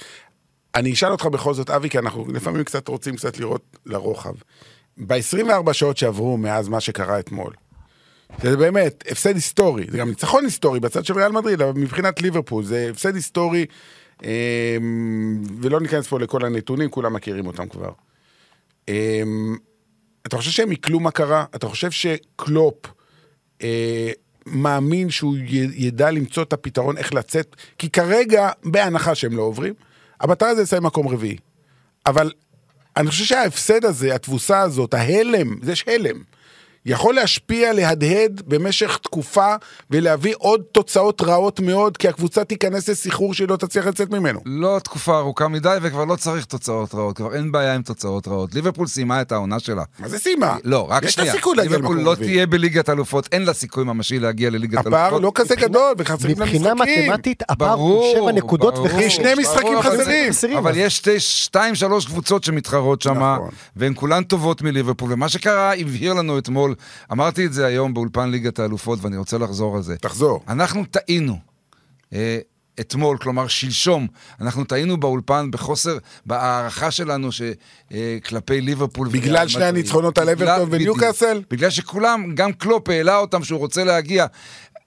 אני 0.75 0.93
אשאל 0.93 1.11
אותך 1.11 1.25
בכל 1.25 1.53
זאת, 1.53 1.69
אבי, 1.69 1.89
כי 1.89 1.99
אנחנו 1.99 2.25
לפעמים 2.33 2.63
קצת 2.63 2.87
רוצים 2.87 3.15
קצת 3.15 3.39
לראות 3.39 3.77
לרוחב. 3.85 4.33
ב-24 4.97 5.73
שעות 5.73 5.97
שעברו 5.97 6.37
מאז 6.37 6.67
מה 6.67 6.79
שקרה 6.79 7.19
אתמול, 7.19 7.53
זה 8.41 8.57
באמת 8.57 9.03
הפסד 9.11 9.35
היסטורי, 9.35 9.85
זה 9.91 9.97
גם 9.97 10.09
ניצחון 10.09 10.45
היסטורי 10.45 10.79
בצד 10.79 11.05
של 11.05 11.13
ריאל 11.13 11.31
מדריד, 11.31 11.61
אבל 11.61 11.79
מבחינת 11.79 12.21
ליברפול 12.21 12.63
זה 12.63 12.87
הפסד 12.91 13.15
היסטורי, 13.15 13.65
אה, 14.23 14.77
ולא 15.61 15.79
ניכנס 15.79 16.07
פה 16.07 16.19
לכל 16.19 16.45
הנתונים, 16.45 16.89
כולם 16.89 17.13
מכירים 17.13 17.47
אותם 17.47 17.67
כבר. 17.67 17.91
אה, 18.89 19.23
אתה 20.27 20.37
חושב 20.37 20.51
שהם 20.51 20.71
יקלו 20.71 20.99
מה 20.99 21.11
קרה? 21.11 21.45
אתה 21.55 21.67
חושב 21.67 21.91
שקלופ 21.91 22.87
אה, 23.61 24.11
מאמין 24.45 25.09
שהוא 25.09 25.35
ידע 25.75 26.11
למצוא 26.11 26.43
את 26.43 26.53
הפתרון 26.53 26.97
איך 26.97 27.13
לצאת? 27.13 27.55
כי 27.77 27.89
כרגע, 27.89 28.49
בהנחה 28.63 29.15
שהם 29.15 29.37
לא 29.37 29.41
עוברים, 29.41 29.73
המטרה 30.19 30.55
זה 30.55 30.61
לסיים 30.61 30.83
מקום 30.83 31.07
רביעי. 31.07 31.37
אבל 32.05 32.31
אני 32.97 33.09
חושב 33.09 33.25
שההפסד 33.25 33.85
הזה, 33.85 34.15
התבוסה 34.15 34.61
הזאת, 34.61 34.93
ההלם, 34.93 35.55
יש 35.67 35.85
הלם. 35.87 36.23
יכול 36.85 37.15
להשפיע, 37.15 37.73
להדהד 37.73 38.41
במשך 38.47 38.97
תקופה 39.03 39.55
ולהביא 39.91 40.33
עוד 40.37 40.61
תוצאות 40.71 41.21
רעות 41.21 41.59
מאוד, 41.59 41.97
כי 41.97 42.07
הקבוצה 42.07 42.43
תיכנס 42.43 42.89
לסחרור 42.89 43.33
שהיא 43.33 43.47
לא 43.47 43.55
תצליח 43.55 43.85
לצאת 43.87 44.09
ממנו. 44.09 44.39
לא 44.45 44.79
תקופה 44.83 45.17
ארוכה 45.17 45.47
מדי, 45.47 45.77
וכבר 45.81 46.05
לא 46.05 46.15
צריך 46.15 46.45
תוצאות 46.45 46.95
רעות, 46.95 47.15
כבר 47.17 47.35
אין 47.35 47.51
בעיה 47.51 47.75
עם 47.75 47.81
תוצאות 47.81 48.27
רעות. 48.27 48.55
ליברפול 48.55 48.87
סיימה 48.87 49.21
את 49.21 49.31
העונה 49.31 49.59
שלה. 49.59 49.83
מה 49.99 50.07
זה 50.07 50.19
סיימה? 50.19 50.57
לא, 50.63 50.87
רק 50.89 51.03
יש 51.03 51.13
שנייה. 51.13 51.31
לה 51.31 51.37
סיכוי 51.37 51.55
להגיע 51.55 51.71
ליברפול 51.71 51.95
למקום 51.95 52.05
לא 52.05 52.11
רביעי. 52.11 52.29
תהיה 52.33 52.47
בליגת 52.47 52.89
אלופות, 52.89 53.29
אין 53.31 53.45
לה 53.45 53.53
סיכוי 53.53 53.83
ממשי 53.83 54.19
להגיע 54.19 54.49
לליגת 54.49 54.73
אלופות. 54.73 54.93
הפער 54.93 55.17
לא 55.19 55.31
כזה 55.35 55.55
גדול, 55.55 55.93
וחסרים 55.97 56.39
לה 56.39 56.45
מבחינה 56.45 56.73
משחקים. 56.73 57.11
מתמטית, 57.11 57.43
הפער 57.49 57.73
הוא 57.73 58.13
שבע 58.15 58.31
נקודות 58.31 58.77
וחצי. 58.77 59.09
שני 59.09 59.33
משחקים 59.37 59.81
חסרים. 59.81 60.57
אבל 60.57 60.71
יש 60.75 60.97
שתי- 60.97 61.19
שתיים, 61.19 61.75
שלוש 61.75 62.05
קבוצות 62.05 62.43
שמתחרות 62.43 63.01
שם, 63.01 63.11
נכון. 63.23 63.49
והן 63.75 63.93
כולן 63.95 64.23
טובות 64.23 64.61
מליברפול. 64.61 65.13
ומה 65.13 65.29
שקרה 65.29 65.73
הבהיר 65.75 66.13
לנו 66.13 66.37
אתמול, 66.37 66.74
אמרתי 67.11 67.45
את 67.45 67.53
זה 67.53 67.65
היום 67.65 67.93
באולפן 67.93 68.29
ליגת 68.31 68.59
האלופות, 68.59 68.99
ואני 69.01 69.17
רוצה 69.17 69.37
לחזור 69.37 69.75
על 69.75 69.81
זה. 69.81 69.97
תחזור. 69.97 70.43
אנחנו 70.47 70.85
טעינו. 70.85 71.39
אה, 72.13 72.39
אתמול, 72.79 73.17
כלומר 73.17 73.47
שלשום, 73.47 74.07
אנחנו 74.41 74.63
טעינו 74.63 74.97
באולפן 74.97 75.51
בחוסר, 75.51 75.97
בהערכה 76.25 76.91
שלנו 76.91 77.29
שכלפי 77.31 78.61
ליברפול. 78.61 79.07
בגלל 79.07 79.47
שני. 79.47 79.65
הניצחונות 79.65 80.17
על 80.17 80.29
אברטון. 80.29 80.69
וניוקאסל? 80.71 81.41
בגלל 81.51 81.69
שכולם, 81.69 82.35
גם 82.35 82.53
קלופ 82.53 82.89
העלה 82.89 83.17
אותם 83.17 83.43
שהוא 83.43 83.59
רוצה 83.59 83.83
להגיע. 83.83 84.25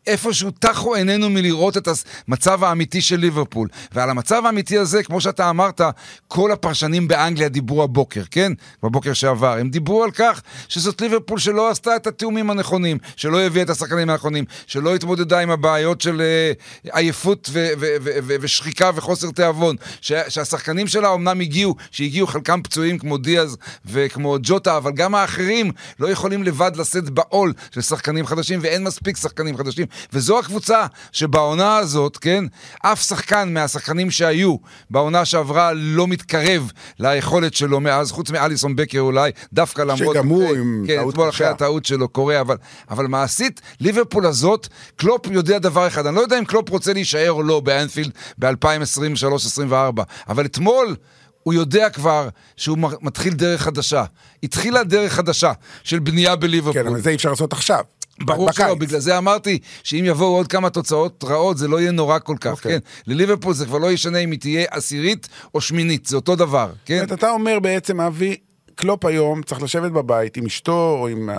איפשהו 0.08 0.50
טחו 0.50 0.94
עינינו 0.94 1.30
מלראות 1.30 1.76
את 1.76 1.88
המצב 2.28 2.64
האמיתי 2.64 3.00
של 3.00 3.16
ליברפול. 3.16 3.68
ועל 3.92 4.10
המצב 4.10 4.42
האמיתי 4.46 4.78
הזה, 4.78 5.02
כמו 5.02 5.20
שאתה 5.20 5.50
אמרת, 5.50 5.80
כל 6.28 6.52
הפרשנים 6.52 7.08
באנגליה 7.08 7.48
דיברו 7.48 7.82
הבוקר, 7.82 8.22
כן? 8.30 8.52
בבוקר 8.82 9.12
שעבר. 9.12 9.56
הם 9.58 9.70
דיברו 9.70 10.04
על 10.04 10.10
כך 10.10 10.42
שזאת 10.68 11.00
ליברפול 11.00 11.38
שלא 11.38 11.70
עשתה 11.70 11.96
את 11.96 12.06
התיאומים 12.06 12.50
הנכונים, 12.50 12.98
שלא 13.16 13.40
הביאה 13.40 13.64
את 13.64 13.70
השחקנים 13.70 14.10
הנכונים, 14.10 14.44
שלא 14.66 14.94
התמודדה 14.94 15.40
עם 15.40 15.50
הבעיות 15.50 16.00
של 16.00 16.20
אה, 16.20 16.52
עייפות 16.92 17.48
ו- 17.52 17.68
ו- 17.80 17.96
ו- 18.02 18.36
ושחיקה 18.40 18.90
וחוסר 18.94 19.30
תיאבון. 19.30 19.76
ש- 20.00 20.12
שהשחקנים 20.28 20.86
שלה 20.86 21.14
אמנם 21.14 21.40
הגיעו, 21.40 21.74
שהגיעו 21.90 22.26
חלקם 22.26 22.62
פצועים 22.62 22.98
כמו 22.98 23.18
דיאז 23.18 23.56
וכמו 23.86 24.36
ג'וטה, 24.42 24.76
אבל 24.76 24.92
גם 24.92 25.14
האחרים 25.14 25.70
לא 26.00 26.08
יכולים 26.10 26.42
לבד 26.42 26.72
לשאת 26.76 27.10
בעול 27.10 27.52
של 27.70 27.80
שחקנים 27.80 28.26
חדשים, 28.26 28.58
ואין 28.62 28.84
מספיק 28.84 29.16
שחקנים 29.16 29.56
חדשים. 29.56 29.86
וזו 30.12 30.38
הקבוצה 30.38 30.86
שבעונה 31.12 31.76
הזאת, 31.76 32.16
כן, 32.16 32.44
אף 32.82 33.02
שחקן 33.02 33.54
מהשחקנים 33.54 34.10
שהיו 34.10 34.56
בעונה 34.90 35.24
שעברה 35.24 35.72
לא 35.74 36.08
מתקרב 36.08 36.72
ליכולת 36.98 37.54
שלו 37.54 37.80
מאז, 37.80 38.12
חוץ 38.12 38.30
מאליסון 38.30 38.76
בקר 38.76 39.00
אולי, 39.00 39.30
דווקא 39.52 39.82
למרות... 39.82 40.14
שגם 40.16 40.28
הוא 40.28 40.54
עם 40.54 40.84
כן, 40.86 40.96
טעות 40.96 41.14
אתמול 41.14 41.28
אחרי 41.28 41.46
קשה. 41.46 41.50
הטעות 41.50 41.84
שלו 41.84 42.08
קורה, 42.08 42.40
אבל, 42.40 42.56
אבל 42.90 43.06
מעשית, 43.06 43.60
ליברפול 43.80 44.26
הזאת, 44.26 44.68
קלופ 44.96 45.26
יודע 45.30 45.58
דבר 45.58 45.86
אחד, 45.86 46.06
אני 46.06 46.16
לא 46.16 46.20
יודע 46.20 46.38
אם 46.38 46.44
קלופ 46.44 46.70
רוצה 46.70 46.92
להישאר 46.92 47.30
או 47.30 47.42
לא 47.42 47.60
באנפילד 47.60 48.10
ב-2023-2024, 48.38 50.02
אבל 50.28 50.44
אתמול... 50.44 50.96
הוא 51.42 51.54
יודע 51.54 51.90
כבר 51.90 52.28
שהוא 52.56 52.78
מתחיל 53.00 53.32
דרך 53.32 53.62
חדשה. 53.62 54.04
התחילה 54.42 54.84
דרך 54.84 55.12
חדשה 55.12 55.52
של 55.84 55.98
בנייה 55.98 56.36
בליברפול. 56.36 56.82
כן, 56.82 56.88
אבל 56.88 57.00
זה 57.00 57.10
אי 57.10 57.14
אפשר 57.14 57.30
לעשות 57.30 57.52
עכשיו. 57.52 57.80
ברור 58.24 58.48
בקיץ. 58.48 58.66
שלא, 58.66 58.74
בגלל 58.74 59.00
זה 59.00 59.18
אמרתי 59.18 59.58
שאם 59.82 60.02
יבואו 60.04 60.36
עוד 60.36 60.46
כמה 60.46 60.70
תוצאות 60.70 61.24
רעות, 61.24 61.58
זה 61.58 61.68
לא 61.68 61.80
יהיה 61.80 61.90
נורא 61.90 62.18
כל 62.18 62.36
כך, 62.40 62.50
אוקיי. 62.50 62.72
כן? 62.72 62.78
לליברפול 63.06 63.54
זה 63.54 63.66
כבר 63.66 63.78
לא 63.78 63.92
ישנה 63.92 64.18
אם 64.18 64.30
היא 64.30 64.40
תהיה 64.40 64.66
עשירית 64.70 65.28
או 65.54 65.60
שמינית, 65.60 66.06
זה 66.06 66.16
אותו 66.16 66.36
דבר, 66.36 66.72
כן? 66.84 66.98
זאת 66.98 67.04
אומרת, 67.04 67.18
אתה 67.18 67.30
אומר 67.30 67.60
בעצם, 67.60 68.00
אבי, 68.00 68.36
קלופ 68.74 69.04
היום 69.04 69.42
צריך 69.42 69.62
לשבת 69.62 69.92
בבית 69.92 70.36
עם 70.36 70.46
אשתו 70.46 70.96
או 71.00 71.08
עם 71.08 71.30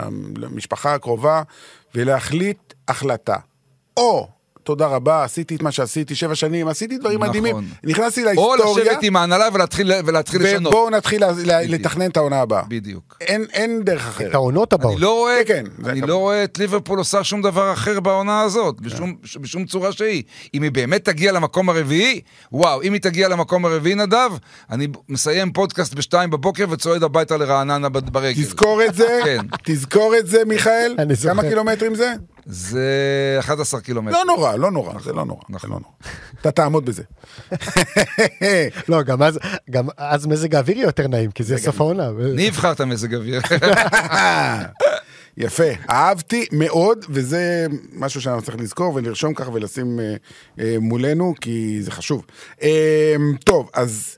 המשפחה 0.43 0.93
הקרובה 0.93 1.43
ולהחליט 1.95 2.73
החלטה. 2.87 3.35
או, 3.97 4.27
תודה 4.63 4.87
רבה, 4.87 5.23
עשיתי 5.23 5.55
את 5.55 5.61
מה 5.61 5.71
שעשיתי 5.71 6.15
שבע 6.15 6.35
שנים, 6.35 6.67
עשיתי 6.67 6.97
דברים 6.97 7.19
נכון. 7.19 7.29
מדהימים, 7.29 7.69
נכנסתי 7.83 8.21
או 8.21 8.25
להיסטוריה, 8.25 8.83
לשבת 8.83 9.03
עם 9.03 9.15
ההנהלה 9.15 9.47
ולהתחיל, 9.53 9.91
ולהתחיל 10.05 10.43
לשנות. 10.43 10.73
ובואו 10.73 10.89
נתחיל 10.89 11.23
לתכנן 11.45 12.09
את 12.09 12.17
העונה 12.17 12.41
הבאה. 12.41 12.63
בדיוק. 12.67 13.17
אין, 13.21 13.45
אין 13.53 13.83
דרך 13.83 14.07
אחרת. 14.07 14.29
את 14.29 14.35
העונות 14.35 14.73
הבאות. 14.73 14.93
אני 14.93 15.01
לא 15.01 15.17
רואה, 15.17 15.41
כן, 15.45 15.63
כן, 15.83 15.89
אני 15.89 16.01
לא 16.01 16.17
רואה 16.17 16.43
את 16.43 16.57
ליברפול 16.57 16.99
עושה 16.99 17.23
שום 17.23 17.41
דבר 17.41 17.73
אחר 17.73 17.99
בעונה 17.99 18.41
הזאת, 18.41 18.81
בשום, 18.81 19.15
בשום 19.41 19.65
צורה 19.65 19.91
שהיא. 19.91 20.23
אם 20.53 20.63
היא 20.63 20.71
באמת 20.71 21.05
תגיע 21.05 21.31
למקום 21.31 21.69
הרביעי, 21.69 22.21
וואו, 22.51 22.81
אם 22.81 22.93
היא 22.93 23.01
תגיע 23.01 23.27
למקום 23.27 23.65
הרביעי, 23.65 23.95
נדב, 23.95 24.31
אני 24.71 24.87
מסיים 25.09 25.51
פודקאסט 25.51 25.93
בשתיים 25.93 26.29
בבוקר 26.29 26.65
וצועד 26.69 27.03
הביתה 27.03 27.37
לרעננה 27.37 27.89
ברגל. 27.89 28.43
תזכור 28.43 28.85
את 28.85 28.95
זה, 28.95 29.19
כן. 29.23 29.41
תזכור 29.63 30.17
את 30.17 30.27
זה, 30.27 30.45
מיכאל. 30.45 30.95
כמה 31.23 31.41
קילומטרים 31.41 31.95
זה? 31.95 32.13
זה 32.51 33.37
11 33.39 33.81
קילומטר. 33.81 34.17
לא 34.17 34.23
נורא, 34.25 34.55
לא 34.55 34.71
נורא, 34.71 34.93
זה 35.03 35.13
לא 35.13 35.25
נורא, 35.25 35.41
זה 35.61 35.67
לא 35.67 35.79
נורא. 35.79 35.93
אתה 36.41 36.51
תעמוד 36.51 36.85
בזה. 36.85 37.03
לא, 38.89 39.03
גם 39.03 39.23
אז, 39.23 39.39
גם 39.69 39.87
אז 39.97 40.27
מזג 40.27 40.55
האוויר 40.55 40.77
יהיה 40.77 40.85
יותר 40.85 41.07
נעים, 41.07 41.31
כי 41.31 41.43
זה 41.43 41.57
סוף 41.57 41.81
העונה. 41.81 42.09
אני 42.33 42.49
אבחר 42.49 42.71
את 42.71 42.79
המזג 42.79 43.15
אוויר. 43.15 43.41
יפה, 45.37 45.63
אהבתי 45.89 46.45
מאוד, 46.51 47.05
וזה 47.09 47.67
משהו 47.93 48.21
שאנחנו 48.21 48.41
צריך 48.41 48.57
לזכור 48.57 48.95
ולרשום 48.95 49.33
ככה 49.33 49.49
ולשים 49.49 49.99
אה, 49.99 50.15
אה, 50.59 50.75
מולנו, 50.79 51.33
כי 51.41 51.77
זה 51.81 51.91
חשוב. 51.91 52.25
אה, 52.61 53.15
טוב, 53.43 53.69
אז 53.73 54.17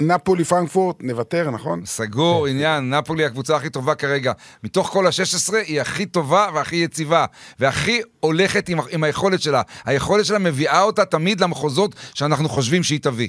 נפולי 0.00 0.44
פרנקפורט, 0.44 0.96
נוותר, 1.00 1.50
נכון? 1.50 1.86
סגור, 1.86 2.46
עניין, 2.46 2.94
נפולי 2.94 3.24
הקבוצה 3.24 3.56
הכי 3.56 3.70
טובה 3.70 3.94
כרגע. 3.94 4.32
מתוך 4.64 4.88
כל 4.88 5.06
ה-16 5.06 5.54
היא 5.66 5.80
הכי 5.80 6.06
טובה 6.06 6.48
והכי 6.54 6.76
יציבה, 6.76 7.26
והכי 7.58 8.00
הולכת 8.20 8.68
עם, 8.68 8.78
עם 8.90 9.04
היכולת 9.04 9.42
שלה. 9.42 9.62
היכולת 9.84 10.24
שלה 10.24 10.38
מביאה 10.38 10.82
אותה 10.82 11.04
תמיד 11.04 11.40
למחוזות 11.40 11.94
שאנחנו 12.14 12.48
חושבים 12.48 12.82
שהיא 12.82 13.00
תביא. 13.00 13.28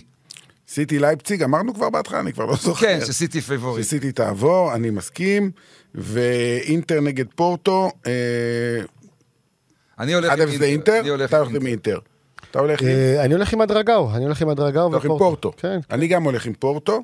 סיטי 0.68 1.00
לייפציג, 1.00 1.44
אמרנו 1.44 1.74
כבר 1.74 1.90
בהתחלה, 1.90 2.20
אני 2.20 2.34
כבר 2.34 2.46
לא 2.46 2.56
זוכר. 2.56 2.86
כן, 2.86 3.00
שסיטי 3.06 3.42
favorite. 3.42 3.86
שסיטי 3.86 4.12
תעבור, 4.12 4.76
אני 4.76 4.90
מסכים. 4.90 5.52
ואינטר 5.96 7.02
נגד 7.02 7.26
פורטו, 7.36 7.92
אה, 8.08 8.12
אני 10.00 10.14
הולך 10.14 10.34
1-0 10.34 10.38
לאינטר, 10.60 11.00
אני 11.00 11.10
הולך 11.10 11.30
אתה 11.30 11.38
הולך 11.38 11.50
עם 11.50 11.56
עם 11.56 11.68
אינטר. 11.68 12.00
אתה 12.56 12.64
הולך 12.64 12.82
עם... 12.82 12.88
אה, 12.88 13.24
אני 13.26 13.34
הולך 13.34 13.54
עם 13.54 13.62
הדרגאו, 13.62 14.10
אני 14.16 14.24
הולך 14.26 14.42
עם 14.42 14.50
הדרגאו 14.50 14.88
אתה 14.88 14.96
הולך 14.96 15.06
עם 15.06 15.18
פורטו. 15.18 15.52
כן. 15.58 15.80
אני 15.92 16.08
גם 16.08 16.24
הולך 16.24 16.46
עם 16.46 16.54
פורטו, 16.54 17.02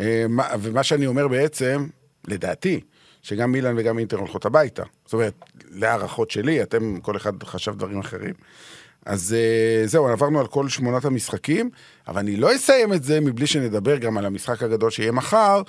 אה, 0.00 0.24
מה- 0.28 0.48
ומה 0.60 0.82
שאני 0.82 1.06
אומר 1.06 1.28
בעצם, 1.28 1.86
לדעתי, 2.28 2.80
שגם 3.22 3.52
מילאן 3.52 3.74
וגם 3.78 3.98
אינטר 3.98 4.16
הולכות 4.16 4.44
הביתה. 4.46 4.82
זאת 5.04 5.12
אומרת, 5.12 5.32
להערכות 5.70 6.30
שלי, 6.30 6.62
אתם, 6.62 7.00
כל 7.02 7.16
אחד 7.16 7.42
חשב 7.42 7.74
דברים 7.76 7.98
אחרים. 7.98 8.34
אז 9.06 9.36
אה, 9.38 9.86
זהו, 9.86 10.08
עברנו 10.08 10.40
על 10.40 10.46
כל 10.46 10.68
שמונת 10.68 11.04
המשחקים, 11.04 11.70
אבל 12.08 12.18
אני 12.18 12.36
לא 12.36 12.54
אסיים 12.56 12.92
את 12.92 13.02
זה 13.04 13.20
מבלי 13.20 13.46
שנדבר 13.46 13.96
גם 13.96 14.18
על 14.18 14.26
המשחק 14.26 14.62
הגדול 14.62 14.90
שיהיה 14.90 15.12
מחר, 15.12 15.62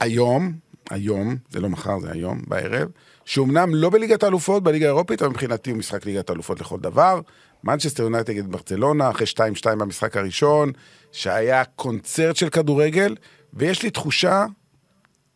היום, 0.00 0.52
היום, 0.90 1.36
זה 1.50 1.60
לא 1.60 1.68
מחר, 1.68 1.98
זה 2.00 2.12
היום, 2.12 2.42
בערב, 2.48 2.88
שאומנם 3.24 3.74
לא 3.74 3.90
בליגת 3.90 4.22
האלופות, 4.22 4.62
בליגה 4.62 4.86
האירופית, 4.86 5.22
אבל 5.22 5.30
מבחינתי 5.30 5.70
הוא 5.70 5.78
משחק 5.78 6.06
ליגת 6.06 6.30
האלופות 6.30 6.60
לכל 6.60 6.78
דבר. 6.80 7.20
מנצ'סטר 7.64 8.02
יונייטד 8.02 8.30
נגד 8.30 8.52
ברצלונה, 8.52 9.10
אחרי 9.10 9.26
2-2 9.26 9.40
במשחק 9.78 10.16
הראשון, 10.16 10.72
שהיה 11.12 11.64
קונצרט 11.64 12.36
של 12.36 12.48
כדורגל, 12.48 13.16
ויש 13.52 13.82
לי 13.82 13.90
תחושה 13.90 14.46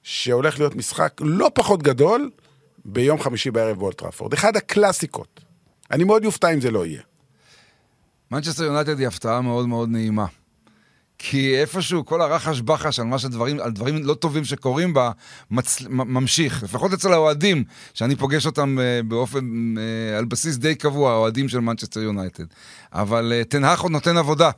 שהולך 0.02 0.58
להיות 0.58 0.76
משחק 0.76 1.20
לא 1.20 1.50
פחות 1.54 1.82
גדול 1.82 2.30
ביום 2.84 3.20
חמישי 3.20 3.50
בערב 3.50 3.78
באולד 3.78 3.99
טראפורד. 3.99 4.32
אחד 4.32 4.56
הקלאסיקות. 4.56 5.40
אני 5.90 6.04
מאוד 6.04 6.24
יופתע 6.24 6.54
אם 6.54 6.60
זה 6.60 6.70
לא 6.70 6.86
יהיה. 6.86 7.02
מנצ'סטר 8.30 8.64
יונייטד 8.64 8.98
היא 8.98 9.06
הפתעה 9.06 9.40
מאוד 9.40 9.68
מאוד 9.68 9.88
נעימה. 9.88 10.26
כי 11.18 11.60
איפשהו 11.60 12.04
כל 12.04 12.20
הרחש 12.20 12.60
בחש 12.60 13.00
על 13.00 13.18
שדברים, 13.18 13.60
על 13.60 13.70
דברים 13.70 14.04
לא 14.04 14.14
טובים 14.14 14.44
שקורים 14.44 14.94
בה, 14.94 15.10
מצ... 15.50 15.82
ממשיך. 15.88 16.62
לפחות 16.62 16.92
אצל 16.92 17.12
האוהדים, 17.12 17.64
שאני 17.94 18.16
פוגש 18.16 18.46
אותם 18.46 18.78
uh, 18.78 19.06
באופן, 19.06 19.74
uh, 19.76 20.18
על 20.18 20.24
בסיס 20.24 20.56
די 20.56 20.74
קבוע, 20.74 21.12
האוהדים 21.12 21.48
של 21.48 21.60
מנצ'סטר 21.60 22.00
יונייטד. 22.00 22.44
אבל 22.92 23.32
אה, 23.32 23.48
טן 23.48 23.61
האח 23.61 23.80
עוד 23.80 23.92
נותן 23.92 24.16
עבודה. 24.16 24.50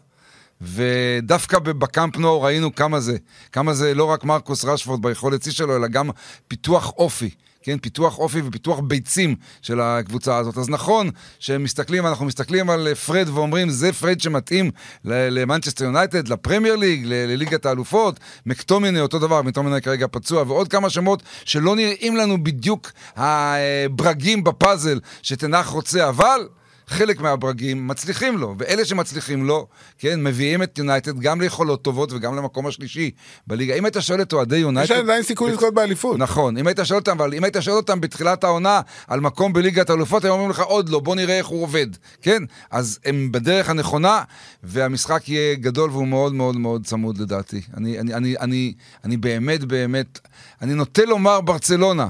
ודווקא 0.63 1.59
בקאמפ 1.59 2.17
נו 2.17 2.43
ראינו 2.43 2.75
כמה 2.75 3.01
זה, 3.01 3.17
כמה 3.53 3.75
זה 3.75 3.95
לא 3.95 4.05
רק 4.05 4.25
מרקוס 4.25 4.65
רשפורד 4.65 5.03
ביכולת 5.03 5.43
שיא 5.43 5.53
שלו, 5.53 5.77
אלא 5.77 5.89
גם 5.89 6.11
פיתוח 6.49 6.93
אופי. 6.97 7.31
כן, 7.63 7.79
פיתוח 7.79 8.19
אופי 8.19 8.41
ופיתוח 8.45 8.79
ביצים 8.79 9.35
של 9.63 9.81
הקבוצה 9.81 10.37
הזאת. 10.37 10.59
אז 10.59 10.69
נכון 10.69 11.11
שמסתכלים, 11.39 12.07
אנחנו 12.07 12.27
מסתכלים 12.27 12.71
על 12.71 12.95
פרד 12.95 13.29
ואומרים, 13.29 13.71
זה 13.71 13.93
פרד 13.93 14.21
שמתאים 14.21 14.71
למנצ'סטר 15.05 15.85
יונייטד, 15.85 16.29
לפרמייר 16.29 16.77
ליג, 16.77 17.05
לליגת 17.07 17.67
האלופות, 17.67 18.21
מקטומיני 18.47 19.01
אותו 19.01 19.19
דבר, 19.19 19.43
מקטומיני 19.43 19.83
כרגע 19.83 20.07
פצוע, 20.11 20.43
ועוד 20.43 20.69
כמה 20.69 20.91
שמות 20.91 21.23
שלא 21.45 21.77
נראים 21.77 22.17
לנו 22.17 22.45
בדיוק 22.45 22.93
הברגים 23.17 24.45
בפאזל 24.45 25.01
שטן 25.23 25.48
האח 25.48 25.67
רוצה, 25.67 26.09
אבל... 26.09 26.49
חלק 26.91 27.21
מהברגים 27.21 27.89
מצליחים 27.89 28.39
לו, 28.39 28.55
ואלה 28.59 28.85
שמצליחים 28.85 29.45
לו, 29.47 29.67
כן, 29.99 30.23
מביאים 30.23 30.63
את 30.63 30.79
יונייטד 30.79 31.19
גם 31.19 31.41
ליכולות 31.41 31.83
טובות 31.83 32.13
וגם 32.13 32.37
למקום 32.37 32.67
השלישי 32.67 33.11
בליגה. 33.47 33.75
אם 33.75 33.85
היית 33.85 33.97
שואל 34.01 34.23
את 34.23 34.33
אוהדי 34.33 34.57
יונייטד... 34.57 34.95
יש 34.95 35.01
עדיין 35.01 35.23
סיכוי 35.23 35.53
לזכות 35.53 35.75
באליפות. 35.75 36.19
נכון, 36.19 36.59
אם 36.59 36.67
היית 36.67 36.79
שואל 36.85 36.99
אותם, 36.99 37.11
אבל 37.11 37.35
אם 37.35 37.45
היית 37.45 37.57
שואל 37.61 37.77
אותם 37.77 38.01
בתחילת 38.01 38.45
העונה 38.45 38.81
על 39.09 39.21
מקום 39.21 39.53
בליגת 39.53 39.91
האלופות, 39.91 40.25
הם 40.25 40.31
אומרים 40.31 40.51
לך 40.51 40.61
עוד 40.61 40.89
לא, 40.89 41.01
בוא 41.01 41.17
נראה 41.17 41.39
איך 41.39 41.47
הוא 41.47 41.63
עובד, 41.63 41.87
כן? 42.23 42.43
אז 42.71 42.99
הם 43.05 43.33
בדרך 43.33 43.71
הנכונה, 43.71 44.23
והמשחק 44.63 45.29
יהיה 45.29 45.55
גדול 45.55 45.91
והוא 45.91 46.09
מאוד 46.09 46.35
מאוד 46.35 46.57
מאוד 46.57 46.87
צמוד 46.87 47.19
לדעתי. 47.19 47.61
אני, 47.77 48.01
אני, 48.01 48.15
אני, 48.15 48.35
אני, 48.41 48.75
אני 49.05 49.17
באמת 49.17 49.65
באמת, 49.65 50.19
אני 50.63 50.75
נוטה 50.75 51.05
לומר 51.05 51.41
ברצלונה. 51.41 52.09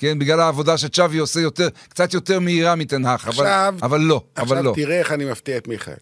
כן, 0.00 0.18
בגלל 0.18 0.40
העבודה 0.40 0.78
שצ'אבי 0.78 1.18
עושה 1.18 1.40
יותר, 1.40 1.68
קצת 1.88 2.14
יותר 2.14 2.40
מהירה 2.40 2.74
מטן 2.74 2.97
האח, 2.97 3.28
אבל, 3.28 3.30
עכשיו, 3.30 3.74
אבל 3.82 4.00
לא, 4.00 4.22
עכשיו 4.34 4.56
אבל 4.56 4.64
לא. 4.64 4.72
תראה 4.74 4.98
איך 4.98 5.12
אני 5.12 5.24
מפתיע 5.24 5.56
את 5.56 5.68
מיכאל. 5.68 5.94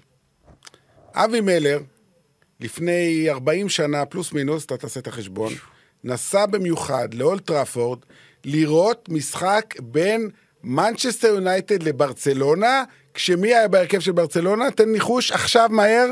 אבי 1.14 1.40
מלר, 1.40 1.80
לפני 2.60 3.30
40 3.30 3.68
שנה, 3.68 4.04
פלוס 4.04 4.32
מינוס, 4.32 4.64
אתה 4.64 4.76
תעשה 4.76 5.00
את 5.00 5.06
החשבון, 5.06 5.52
נסע 6.04 6.46
במיוחד 6.46 7.14
לאולד 7.14 7.46
טראפורד 7.46 7.98
לראות 8.44 9.08
משחק 9.08 9.74
בין 9.82 10.30
מנצ'סטר 10.64 11.28
יונייטד 11.28 11.82
לברצלונה, 11.82 12.84
כשמי 13.14 13.54
היה 13.54 13.68
בהרכב 13.68 14.00
של 14.00 14.12
ברצלונה? 14.12 14.70
תן 14.70 14.88
ניחוש 14.88 15.32
עכשיו 15.32 15.68
מהר. 15.72 16.08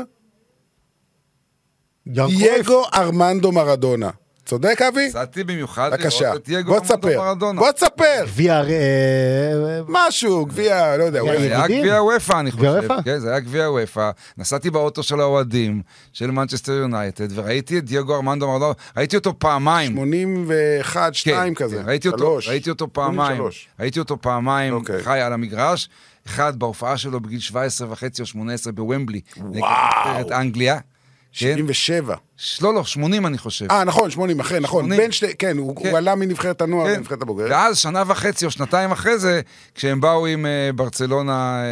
דייגו 2.07 2.83
ארמנדו 2.93 3.51
מרדונה. 3.51 4.09
צודק, 4.47 4.81
אבי? 4.81 5.07
נסעתי 5.07 5.43
במיוחד 5.43 5.89
בבקשה, 5.93 6.25
לראות 6.25 6.41
את 6.41 6.47
דייגו 6.47 6.71
בוא 6.71 6.79
תספר. 6.79 7.17
מרדונה. 7.17 7.59
בוא 7.61 7.71
תספר. 7.71 8.23
גביע... 8.25 8.63
אה, 8.63 9.81
משהו, 9.87 10.45
גביע, 10.45 10.97
לא 10.97 11.03
יודע. 11.03 11.21
זה 11.23 11.31
היה? 11.31 11.67
גביע 11.67 12.03
וופא, 12.03 12.39
אני 12.39 12.51
חושב. 12.51 12.87
כן, 13.05 13.19
זה 13.19 13.29
היה 13.29 13.39
גביע 13.39 13.71
וופא. 13.71 14.11
נסעתי 14.37 14.69
באוטו 14.69 15.03
של 15.03 15.19
האוהדים 15.19 15.81
של 16.13 16.31
מנצ'סטר 16.31 16.71
יונייטד, 16.71 17.39
וראיתי 17.39 17.77
את 17.77 17.85
דייגו 17.85 18.15
ארמנדו 18.15 18.47
מרדונה, 18.47 18.73
ראיתי 18.97 19.15
אותו 19.15 19.39
פעמיים. 19.39 19.91
81, 19.91 21.13
2 21.13 21.53
כן, 21.53 21.63
כזה. 21.63 21.77
כן, 21.77 21.89
ראיתי 21.89 22.07
אותו, 22.07 22.17
שלוש. 22.17 22.47
ראיתי 22.47 22.69
אותו 22.69 22.93
פעמיים, 22.93 23.37
83. 23.37 23.67
ראיתי 23.79 23.99
אותו 23.99 24.21
פעמיים 24.21 24.73
אוקיי. 24.73 25.03
חי 25.03 25.19
על 25.19 25.33
המגרש, 25.33 25.89
אחד 26.27 26.59
בהופעה 26.59 26.97
שלו 26.97 27.19
בגיל 27.19 27.39
17 27.39 27.91
וחצי 27.91 28.21
או 28.21 28.25
18 28.25 28.73
בוומבלי, 28.73 29.21
נגד 29.37 29.57
וואו. 29.57 29.71
נבחרת 30.09 30.31
אנגליה, 30.31 30.75
כן, 30.75 30.83
77. 31.31 32.15
לא, 32.61 32.73
לא, 32.73 32.83
80 32.83 33.25
אני 33.25 33.37
חושב. 33.37 33.65
אה, 33.71 33.83
נכון, 33.83 34.09
80 34.11 34.39
אחרי, 34.39 34.59
נכון. 34.59 34.83
80. 34.83 35.01
בין 35.01 35.11
שתי, 35.11 35.35
כן, 35.39 35.57
הוא 35.57 35.75
כן. 35.75 35.89
הוא 35.89 35.97
עלה 35.97 36.15
מנבחרת 36.15 36.61
הנוער 36.61 36.87
כן. 36.87 36.93
לנבחרת 36.93 37.21
הבוגרת. 37.21 37.51
ואז 37.51 37.77
שנה 37.77 38.03
וחצי 38.07 38.45
או 38.45 38.51
שנתיים 38.51 38.91
אחרי 38.91 39.19
זה, 39.19 39.41
כשהם 39.75 40.01
באו 40.01 40.25
עם 40.27 40.45
אה, 40.45 40.69
ברצלונה 40.75 41.63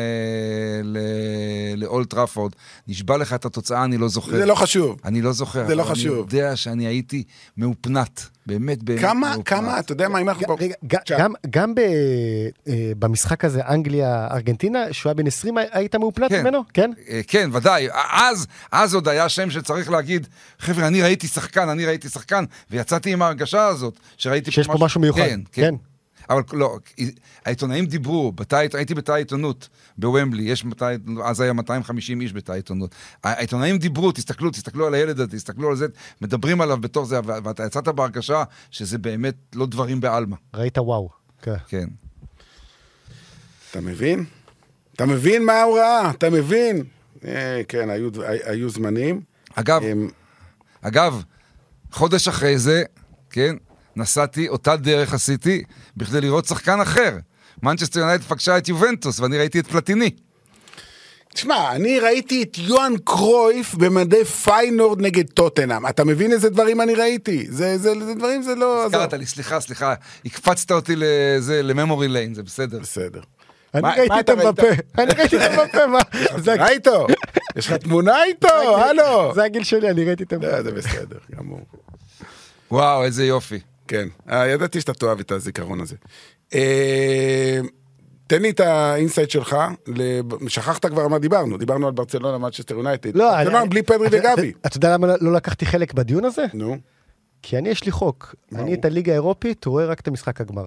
ל- 0.84 0.98
לאולט 1.84 2.10
טראפורד, 2.10 2.52
נשבע 2.88 3.18
לך 3.18 3.34
את 3.34 3.46
התוצאה, 3.46 3.84
אני 3.84 3.98
לא 3.98 4.08
זוכר. 4.08 4.32
זה 4.32 4.46
לא 4.46 4.56
חשוב. 4.56 5.00
אני 5.06 5.22
לא 5.22 5.32
זוכר. 5.32 5.68
זה 5.68 5.76
לא 5.76 5.84
חשוב. 5.84 6.12
אני 6.12 6.18
יודע 6.38 6.56
שאני 6.56 6.88
הייתי 6.88 7.24
מאופנת. 7.58 8.26
באמת, 8.48 8.84
באמת 8.84 9.00
כמה, 9.02 9.14
מאופנת. 9.30 9.48
כמה, 9.48 9.80
אתה 9.80 9.92
יודע 9.92 10.08
מה, 10.10 10.20
אם 10.22 10.30
אנחנו... 10.30 10.56
רגע, 10.60 10.76
גם- 11.18 11.34
גם 11.50 11.76
ב- 11.76 11.80
אה, 12.68 12.74
במשחק 13.00 13.46
הזה, 13.46 13.62
אנגליה-ארגנטינה, 13.70 14.80
שהוא 14.92 15.10
היה 15.10 15.14
בן 15.14 15.28
20, 15.28 15.56
היית 15.72 15.96
מאופנת 15.96 16.30
כן. 16.30 16.42
ממנו? 16.42 16.62
כן? 16.74 16.92
אה, 17.10 17.22
כן, 17.28 17.50
ודאי. 17.54 17.88
אז, 18.12 18.48
אז 18.72 18.94
עוד 18.96 19.08
היה 19.08 19.30
שם 19.30 19.50
שצריך 19.50 19.90
להגיד, 19.92 20.28
חבר'ה, 20.60 20.88
אני 20.88 21.02
ראיתי 21.02 21.28
שחקן, 21.28 21.70
אני 21.70 21.86
ראיתי 21.86 22.10
שחקן, 22.10 22.46
ויצאתי 22.72 23.14
עם 23.14 23.22
ההרגשה 23.22 23.68
הזאת, 23.68 24.00
שראיתי 24.18 24.52
שיש 24.52 24.68
פה 24.68 24.78
משהו 24.80 25.02
מיוחד. 25.02 25.22
כן, 25.22 25.40
כן. 25.52 25.62
כן. 25.62 25.76
אבל 26.30 26.42
לא, 26.54 26.78
העיתונאים 27.46 27.86
דיברו, 27.86 28.32
בתא, 28.32 28.56
הייתי 28.74 28.94
בתא 28.94 29.12
העיתונות 29.12 29.70
בוומבלי, 29.98 30.44
יש 30.44 30.66
בתא, 30.66 30.96
אז 31.24 31.42
היה 31.42 31.54
250 31.54 32.22
איש 32.22 32.34
בתא 32.34 32.52
העיתונות. 32.52 32.96
העיתונאים 33.24 33.78
דיברו, 33.78 34.12
תסתכלו, 34.12 34.52
תסתכלו 34.52 34.88
על 34.88 34.94
הילד 34.94 35.20
הזה, 35.20 35.32
תסתכלו 35.32 35.70
על 35.70 35.76
זה, 35.76 35.86
מדברים 36.22 36.62
עליו 36.62 36.78
בתור 36.78 37.06
זה, 37.06 37.20
ואתה 37.26 37.66
יצאת 37.66 37.88
בהרגשה 37.88 38.44
שזה 38.72 38.98
באמת 38.98 39.36
לא 39.56 39.66
דברים 39.66 40.02
בעלמא. 40.02 40.36
ראית 40.54 40.78
וואו. 40.78 41.10
כן. 41.42 41.56
כן. 41.68 41.86
אתה 43.72 43.82
מבין? 43.82 44.26
אתה 44.96 45.06
מבין 45.06 45.46
מה 45.46 45.62
הוא 45.62 45.78
ראה? 45.78 46.10
אתה 46.10 46.30
מבין? 46.30 46.84
אה, 47.26 47.62
כן, 47.68 47.90
היו, 47.90 48.10
היו 48.46 48.70
זמנים. 48.70 49.22
אגב, 49.56 49.84
אמ, 49.84 50.10
אגב, 50.88 51.24
חודש 51.92 52.28
אחרי 52.28 52.58
זה, 52.58 52.84
כן, 53.30 53.56
נסעתי, 53.96 54.48
אותה 54.48 54.76
דרך 54.76 55.14
עשיתי, 55.14 55.64
בכדי 55.98 56.22
לראות 56.22 56.46
שחקן 56.46 56.82
אחר. 56.82 57.18
מנצ'סטר 57.64 58.00
יונייטד 58.00 58.24
פגשה 58.24 58.58
את 58.58 58.68
יובנטוס, 58.68 59.20
ואני 59.20 59.38
ראיתי 59.38 59.60
את 59.60 59.68
פלטיני. 59.68 60.10
תשמע, 61.34 61.72
אני 61.72 62.00
ראיתי 62.00 62.44
את 62.44 62.58
יוהאן 62.58 62.94
קרויף 63.04 63.76
במדי 63.76 64.26
פיינורד 64.26 65.02
נגד 65.02 65.28
טוטנאם. 65.30 65.88
אתה 65.88 66.04
מבין 66.04 66.32
איזה 66.32 66.50
דברים 66.50 66.82
אני 66.82 66.96
ראיתי? 66.96 67.46
זה, 67.50 67.78
זה, 67.78 67.94
זה 68.06 68.14
דברים, 68.14 68.42
זה 68.42 68.56
לא... 68.56 68.86
הזכרת. 68.86 69.14
לי, 69.14 69.26
סליחה, 69.26 69.60
סליחה, 69.60 69.94
הקפצת 70.26 70.72
אותי 70.72 70.94
לזה, 70.98 71.64
ל 71.64 71.70
memory 71.70 72.08
lane, 72.08 72.34
זה 72.34 72.44
בסדר. 72.44 72.80
בסדר. 72.80 73.22
אני 73.74 73.88
ראיתי 73.98 74.20
את? 74.20 74.30
המפה, 74.30 74.68
אני 74.98 75.14
ראיתי 75.18 75.38
את 75.38 75.52
המפה, 75.52 75.88
מה? 75.88 76.00
זה 76.44 76.54
תמונה 76.56 76.70
איתו? 76.70 77.08
יש 77.56 77.68
לך 77.68 77.74
תמונה 77.74 78.24
איתו? 78.24 78.48
הלו? 78.78 79.32
זה 79.36 79.44
הגיל 79.44 79.64
שלי, 79.64 79.90
אני 79.90 80.04
ראיתי 80.06 80.24
את. 80.24 80.34
לא, 80.34 80.62
זה 80.64 80.72
בסדר, 80.72 81.18
גמור. 81.36 81.60
וואו, 82.72 83.04
איזה 83.04 83.26
יופי. 83.26 83.60
כן, 83.88 84.08
אה, 84.30 84.48
ידעתי 84.48 84.82
שאתה 84.82 84.94
תאהב 84.94 85.20
את 85.20 85.32
הזיכרון 85.32 85.82
הזה. 85.82 85.96
אה, 86.54 87.60
תן 88.28 88.42
לי 88.42 88.50
את 88.50 88.60
ה 88.60 88.69
insight 88.69 89.30
שלך, 89.30 89.56
שכחת 90.48 90.86
כבר 90.86 91.08
מה 91.08 91.20
דיברנו, 91.20 91.58
דיברנו 91.58 91.88
על 91.88 91.94
ברצלונה, 91.94 92.38
מנצ'סטר 92.38 92.76
יונייטד. 92.76 93.16
לא, 93.18 93.40
אני- 93.42 93.70
בלי 93.70 93.84
פדרי 93.84 94.08
אתה- 94.08 94.18
וגבי. 94.34 94.52
אתה 94.66 94.78
יודע 94.78 94.94
למה 94.94 95.08
לא 95.22 95.34
לקחתי 95.34 95.66
חלק 95.66 95.94
בדיון 95.94 96.26
הזה? 96.26 96.46
נו, 96.54 96.78
כי 97.42 97.58
אני, 97.58 97.70
יש 97.70 97.84
לי 97.86 97.92
חוק. 97.92 98.36
אני? 98.56 98.74
את 98.74 98.86
הליגה 98.86 99.12
האירופית 99.12 99.66
רואה 99.66 99.86
רק 99.86 100.00
את 100.00 100.08
המשחק 100.08 100.42
הגמר. 100.42 100.66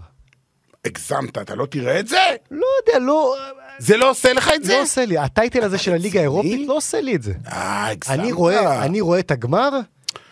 הגזמת, 0.85 1.39
אתה 1.39 1.55
לא 1.55 1.67
תראה 1.67 2.01
את 2.01 2.09
זה? 2.09 2.17
לא 2.51 2.67
יודע, 2.87 2.99
לא... 3.07 3.37
זה 3.79 3.97
לא 3.97 4.11
עושה 4.11 4.33
לך 4.33 4.51
את 4.55 4.65
זה? 4.65 4.73
לא 4.73 4.83
עושה 4.83 5.05
לי, 5.05 5.19
ה 5.19 5.26
title 5.26 5.63
הזה 5.63 5.79
של 5.79 5.93
הליגה 5.93 6.21
האירופית 6.21 6.69
לא 6.69 6.77
עושה 6.77 7.01
לי 7.01 7.15
את 7.17 7.23
זה. 7.23 7.33
אה, 7.53 7.89
הגזמת. 7.89 8.19
אני 8.19 9.01
רואה, 9.01 9.19
את 9.21 9.31
הגמר 9.31 9.71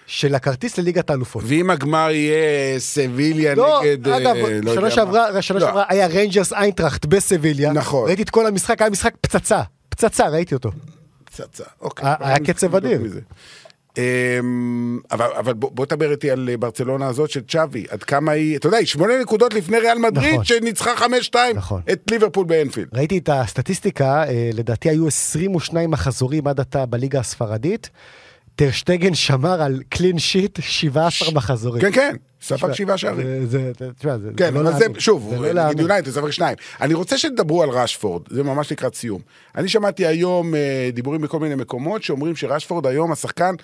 של 0.07 0.35
הכרטיס 0.35 0.79
לליגת 0.79 1.11
האלופות. 1.11 1.43
ואם 1.47 1.71
הגמר 1.71 2.09
יהיה 2.11 2.39
סביליה 2.81 3.55
לא, 3.55 3.81
נגד... 3.85 4.09
אה, 4.09 4.17
אגב, 4.17 4.35
לא 4.63 4.75
שנה. 4.75 4.91
שעברה, 4.91 5.43
שנה 5.43 5.59
לא, 5.59 5.67
שעברה 5.67 5.85
היה 5.89 6.07
ריינג'רס 6.07 6.53
איינטראכט 6.53 7.05
בסביליה. 7.07 7.73
נכון. 7.73 8.07
ראיתי 8.09 8.23
את 8.23 8.31
כל 8.31 8.47
המשחק, 8.47 8.83
היה 8.83 8.91
משחק 8.91 9.15
פצצה. 9.21 9.63
פצצה, 9.89 10.29
ראיתי 10.29 10.55
אותו. 10.55 10.71
פצצה, 11.25 11.65
אוקיי. 11.81 12.09
היה- 12.21 12.39
קצב 12.39 12.75
אדיר. 12.77 13.01
אמ, 13.99 14.99
אבל, 15.11 15.27
אבל 15.39 15.55
בוא, 15.55 15.71
בוא 15.73 15.87
תדבר 15.87 16.11
איתי 16.11 16.31
על 16.31 16.49
אה, 16.53 16.57
ברצלונה 16.57 17.07
הזאת 17.09 17.31
של 17.31 17.41
צ'אבי, 17.49 17.85
עד 17.91 18.03
כמה 18.03 18.33
היא, 18.33 18.57
אתה 18.57 18.67
יודע, 18.67 18.77
היא 18.79 18.87
שמונה 18.87 19.13
נקודות 19.21 19.55
לפני 19.55 19.79
ריאל 19.79 19.99
מדריד, 19.99 20.33
נכון. 20.33 20.45
שניצחה 20.45 20.97
חמש 20.97 21.27
שתיים 21.27 21.57
נכון. 21.57 21.81
את 21.93 22.03
ליברפול 22.11 22.45
באנפילד. 22.47 22.89
ראיתי 22.95 23.19
את 23.19 23.29
הסטטיסטיקה, 23.33 24.25
אה, 24.29 24.51
לדעתי 24.55 24.91
היו 24.91 25.07
22 25.07 25.91
מחזורים 25.91 26.47
עד 26.47 26.61
עתה 26.61 26.87
בליגה 26.87 27.21
הספרדית. 27.21 27.91
טרשטגן 28.57 29.15
שמר 29.15 29.63
על 29.63 29.83
קלין 29.89 30.19
שיט 30.19 30.59
17 30.63 31.31
מחזורים. 31.35 31.83
כן, 31.83 31.93
כן, 31.93 32.17
ספג 32.43 32.57
תשמע, 32.57 32.75
שבעה 32.75 32.99
שערים. 32.99 33.27
זה- 33.47 33.73
זה, 33.79 33.89
תשמע, 33.99 34.19
זה 34.19 34.31
כן, 34.37 34.53
זה 34.53 34.63
לא 34.63 34.69
אבל 34.69 34.79
זה. 34.79 34.87
שוב, 34.99 35.35
נגד. 35.35 35.81
יונייטד 35.81 36.11
ספג 36.11 36.31
שניים. 36.31 36.57
אני 36.81 36.95
רוצה 36.95 37.19
שתדברו 37.19 37.63
על 37.63 37.69
רשפורד, 37.71 38.23
זה 38.31 38.43
ממש 38.43 38.73
לקראת 38.73 38.95
סיום. 38.95 39.21
אני 39.57 39.69
שמעתי 39.69 40.07
היום 40.07 40.55
אה, 40.55 40.61
דיבורים 40.93 41.21
בכל 41.21 41.39
מיני 41.41 41.55
מקומות 41.55 42.03
שאומרים 42.03 42.37
שרשפורד 42.37 42.87
היום 42.87 43.13
השחקן, 43.13 43.55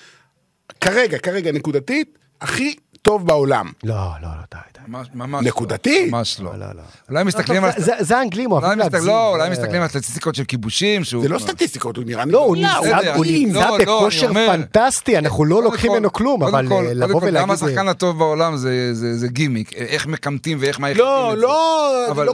כרגע, 0.83 1.19
כרגע 1.19 1.53
נקודתית, 1.53 2.19
הכי 2.41 2.77
טוב 3.03 3.27
בעולם. 3.27 3.67
לא, 3.85 3.95
לא, 3.95 4.29
לא, 4.29 4.43
די, 4.55 4.59
די. 4.75 4.81
ממש- 4.89 5.09
ממש 5.15 5.47
נקודתי? 5.47 6.07
לא. 6.11 6.19
ממש 6.19 6.41
לא. 6.41 6.51
לא, 6.59 6.67
לא. 6.77 6.83
אולי 7.11 7.25
מסתכלים 7.25 7.63
לא, 7.63 7.67
על... 7.67 7.73
טוב, 7.73 7.85
זה- 7.85 7.93
זה 8.01 8.19
האנגלים 8.19 8.53
אוהבים 8.53 8.79
להגזים. 8.79 9.09
לא, 9.09 9.29
אולי 9.33 9.45
אה, 9.45 9.51
מסתכלים 9.51 9.83
על 9.83 9.89
סטטיסטיקות 9.89 10.35
של 10.35 10.45
כיבושים, 10.45 11.05
שהוא... 11.05 11.23
זה 11.23 11.29
לא 11.29 11.39
סטטיסטיקות, 11.39 11.97
הוא 11.97 12.05
נראה 12.05 12.25
לא, 12.25 12.39
הוא 12.39 12.57
נמצא 12.57 13.71
לא, 13.71 13.79
לא, 13.79 13.79
בכושר 13.79 14.33
פנטסטי, 14.35 15.19
אנחנו 15.19 15.45
לא 15.45 15.63
לוקחים 15.63 15.93
ממנו 15.93 16.13
כלום, 16.13 16.43
אבל 16.43 16.65
אה, 16.65 16.69
קודם 16.71 16.85
לבוא 16.85 17.21
כל, 17.21 17.27
גם 17.27 17.33
ולהגיד... 17.33 17.51
השחקן 17.51 17.89
הטוב 17.89 18.19
בעולם 18.19 18.57
זה- 18.57 19.29
גימיק, 19.29 19.73
איך 19.73 20.07
מקמטים 20.07 20.59
ואיך 20.61 20.81
מעריכים 20.81 21.05
לא, 21.05 21.33
את 21.33 21.37
זה. 21.37 21.43
לא, 21.43 22.09
לא 22.17 22.25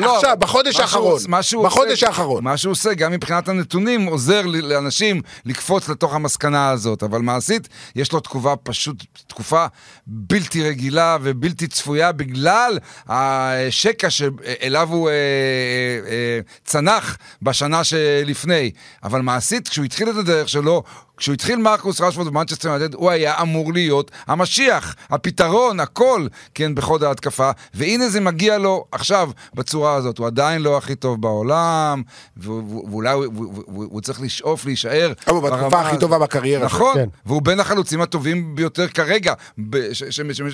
לא, 0.00 0.16
עכשיו, 0.16 0.36
בחודש 0.38 0.76
מה 0.76 0.82
האחרון. 0.82 1.20
מה 1.28 1.40
בחודש 1.64 2.02
האחרון. 2.02 2.44
מה 2.44 2.56
שהוא 2.56 2.70
עושה, 2.72 2.94
גם 2.94 3.12
מבחינת 3.12 3.48
הנתונים, 3.48 4.06
עוזר 4.06 4.42
לאנשים 4.46 5.20
לקפוץ 5.44 5.88
לתוך 5.88 6.14
המסקנה 6.14 6.68
הזאת, 6.70 7.02
אבל 7.02 7.20
מעשית, 7.20 7.68
יש 7.96 8.12
לו 8.12 8.20
תקופה 8.20 8.56
פשוט, 8.62 9.04
תקופה 9.26 9.66
בלתי 10.06 10.68
רגילה 10.68 11.16
ובלתי 11.22 11.66
צפויה 11.66 12.12
בגלל 12.12 12.78
השקע 13.08 14.10
שאליו 14.10 14.88
הוא 14.92 15.08
אה, 15.08 15.14
אה, 15.14 16.10
אה, 16.10 16.40
צנח 16.64 17.18
בשנה 17.42 17.84
שלפני. 17.84 18.70
אבל 19.04 19.20
מעשית, 19.20 19.68
כשהוא 19.68 19.84
התחיל 19.84 20.10
את 20.10 20.16
הדרך 20.16 20.48
שלו, 20.48 20.82
כשהוא 21.18 21.34
התחיל 21.34 21.58
מרקוס 21.58 22.00
רשפורד 22.00 22.26
במנצ'סטר 22.26 22.68
יונדד, 22.68 22.94
הוא 22.94 23.10
היה 23.10 23.42
אמור 23.42 23.72
להיות 23.72 24.10
המשיח, 24.26 24.94
הפתרון, 25.10 25.80
הכל, 25.80 26.26
כן, 26.54 26.74
בחוד 26.74 27.02
ההתקפה, 27.04 27.50
והנה 27.74 28.08
זה 28.08 28.20
מגיע 28.20 28.58
לו 28.58 28.84
עכשיו 28.92 29.30
בצורה 29.54 29.94
הזאת. 29.94 30.18
הוא 30.18 30.26
עדיין 30.26 30.62
לא 30.62 30.78
הכי 30.78 30.94
טוב 30.94 31.22
בעולם, 31.22 32.02
ואולי 32.36 33.12
הוא- 33.12 33.24
הוא- 33.34 33.62
הוא 33.66 33.84
הוא 33.90 34.00
צריך 34.00 34.20
לשאוף 34.20 34.64
להישאר. 34.66 35.12
אבל 35.26 35.34
הוא 35.36 35.50
בתקופה 35.50 35.80
הכי. 35.80 35.98
טובה 35.98 36.18
בקריירה 36.18 36.68
שלו. 36.68 36.78
נכון, 36.78 36.94
כן. 36.94 37.08
והוא 37.26 37.42
בין 37.42 37.60
החלוצים 37.60 38.00
הטובים 38.00 38.54
ביותר 38.54 38.88
כרגע, 38.88 39.34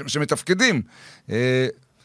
שמתפקדים. 0.07 0.83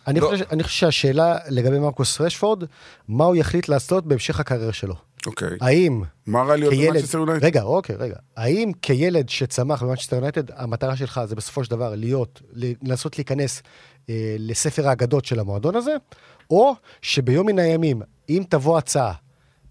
אני 0.08 0.20
לא- 0.20 0.28
חושב, 0.32 0.46
אני 0.52 0.64
חושב 0.64 0.78
שהשאלה 0.92 1.38
לגבי 1.50 1.80
מרקוס 1.80 2.22
רשפורד, 2.22 2.64
מה 3.08 3.26
הוא 3.26 3.36
יחליט 3.36 3.70
לעשות 3.70 4.06
בהמשך 4.08 4.40
הקריירה 4.40 4.74
שלו. 4.74 4.96
אוקיי. 5.26 5.58
האם 5.62 6.02
מה 6.28 6.42
רע 6.42 6.56
להיות 6.56 6.74
במנצ'סטר 6.74 7.18
יונייטד? 7.18 7.46
רגע, 7.46 7.62
אוקיי, 7.62 7.96
רגע. 7.96 8.16
האם 8.38 8.72
כילד 8.82 9.30
שצמח 9.30 9.84
במנצ'סטר 9.84 10.16
יונייטד, 10.16 10.52
המטרה 10.52 10.96
שלך 10.96 11.22
זה 11.26 11.36
בסופו 11.36 11.64
של 11.64 11.72
דבר 11.72 11.96
להיות, 11.96 12.42
לנסות 12.84 13.18
להיכנס 13.18 13.62
אה, 14.10 14.36
לספר 14.40 14.88
האגדות 14.88 15.26
של 15.26 15.40
המועדון 15.40 15.76
הזה, 15.76 15.96
או 16.50 16.74
שביום 17.02 17.48
מן 17.48 17.60
הימים, 17.60 18.02
אם 18.30 18.44
תבוא 18.50 18.78
הצעה 18.78 19.14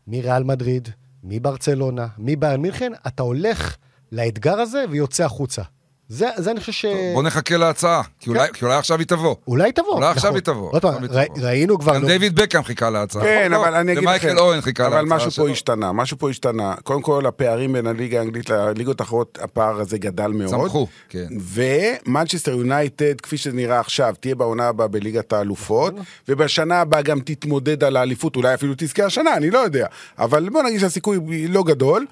מריאל 0.07 0.45
מדריד, 0.45 0.89
מברצלונה, 1.25 2.07
מביירן 2.19 2.61
מינכן, 2.61 2.93
אתה 3.07 3.23
הולך 3.23 3.77
לאתגר 4.13 4.61
הזה 4.61 4.85
ויוצא 4.91 5.25
החוצה. 5.25 5.63
זה, 6.09 6.29
זה 6.37 6.51
אני 6.51 6.61
חושב 6.61 6.73
ש... 6.73 6.85
בוא 7.15 7.23
נחכה 7.23 7.57
להצעה, 7.57 8.03
כי 8.21 8.31
אולי- 8.31 8.49
כי 8.53 8.65
אולי 8.65 8.75
עכשיו 8.77 8.99
היא 8.99 9.07
תבוא. 9.07 9.35
אולי 9.49 9.73
תבוא. 9.73 9.93
אולי 9.95 10.07
עכשיו 10.07 10.31
נכון. 10.31 10.35
היא 10.35 10.43
תבוא, 10.43 10.71
עוד 10.73 10.83
פעם. 10.83 11.05
ראינו 11.43 11.79
כבר... 11.79 11.95
גם 11.95 12.03
לא- 12.03 12.09
דיוויד 12.09 12.35
בקאם 12.41 12.63
חיכה 12.65 12.91
להצעה. 12.91 13.23
כן, 13.23 13.49
לא, 13.51 13.57
אבל 13.57 13.75
אני 13.75 13.93
אגיד 13.93 14.03
לכם, 14.05 14.07
ומייקל 14.27 14.39
אוון 14.39 14.61
חיכה 14.61 14.83
להצעה 14.83 15.01
אבל 15.01 15.09
משהו. 15.09 15.31
פה 15.31 15.51
השתנה, 15.51 15.93
משהו 15.93 16.19
פה 16.19 16.31
השתנה. 16.31 16.75
קודם 16.85 17.03
כל, 17.03 17.27
הפערים 17.27 17.73
בין 17.73 17.87
הליגה 17.87 18.19
האנגלית 18.19 18.51
לליגות 18.51 19.01
האחרות, 19.01 19.39
הפער 19.43 19.81
הזה 19.81 19.99
גדל 19.99 20.27
מאוד. 20.27 20.51
צמחו, 20.51 20.87
כן. 21.09 21.27
ומנצ'סטר 21.41 22.51
יונייטד, 22.51 23.21
כפי 23.21 23.37
שזה 23.37 23.57
נראה 23.57 23.81
עכשיו, 23.81 24.15
תהיה 24.21 24.35
בעונה 24.35 24.69
הבאה 24.69 24.89
בליגת 24.89 25.33
האלופות, 25.33 25.95
ובשנה 26.29 26.81
הבאה 26.81 27.03
גם 27.03 27.21
תתמודד 27.21 27.85
על 27.85 27.97
האליפות, 27.97 28.37
אולי 28.37 28.55
אפילו 28.55 28.75
תזכה 28.77 29.05
השנה, 29.05 29.35
אני 29.37 29.51
לא 29.51 29.59
יודע. 29.59 29.87
אבל 30.19 30.49
בוא 30.49 30.63
נגיד 30.63 30.81
שהסיכוי 30.81 31.19
לא 31.49 31.63
גדול, 31.65 32.07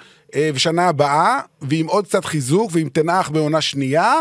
ושנה 0.54 0.88
הבאה, 0.88 1.38
ועם 1.62 1.86
עוד 1.86 2.06
קצת 2.06 2.24
חיזוק, 2.24 2.70
ועם 2.74 2.88
טן 2.88 3.04
האח 3.04 3.28
בעונה 3.28 3.60
שנייה, 3.60 4.14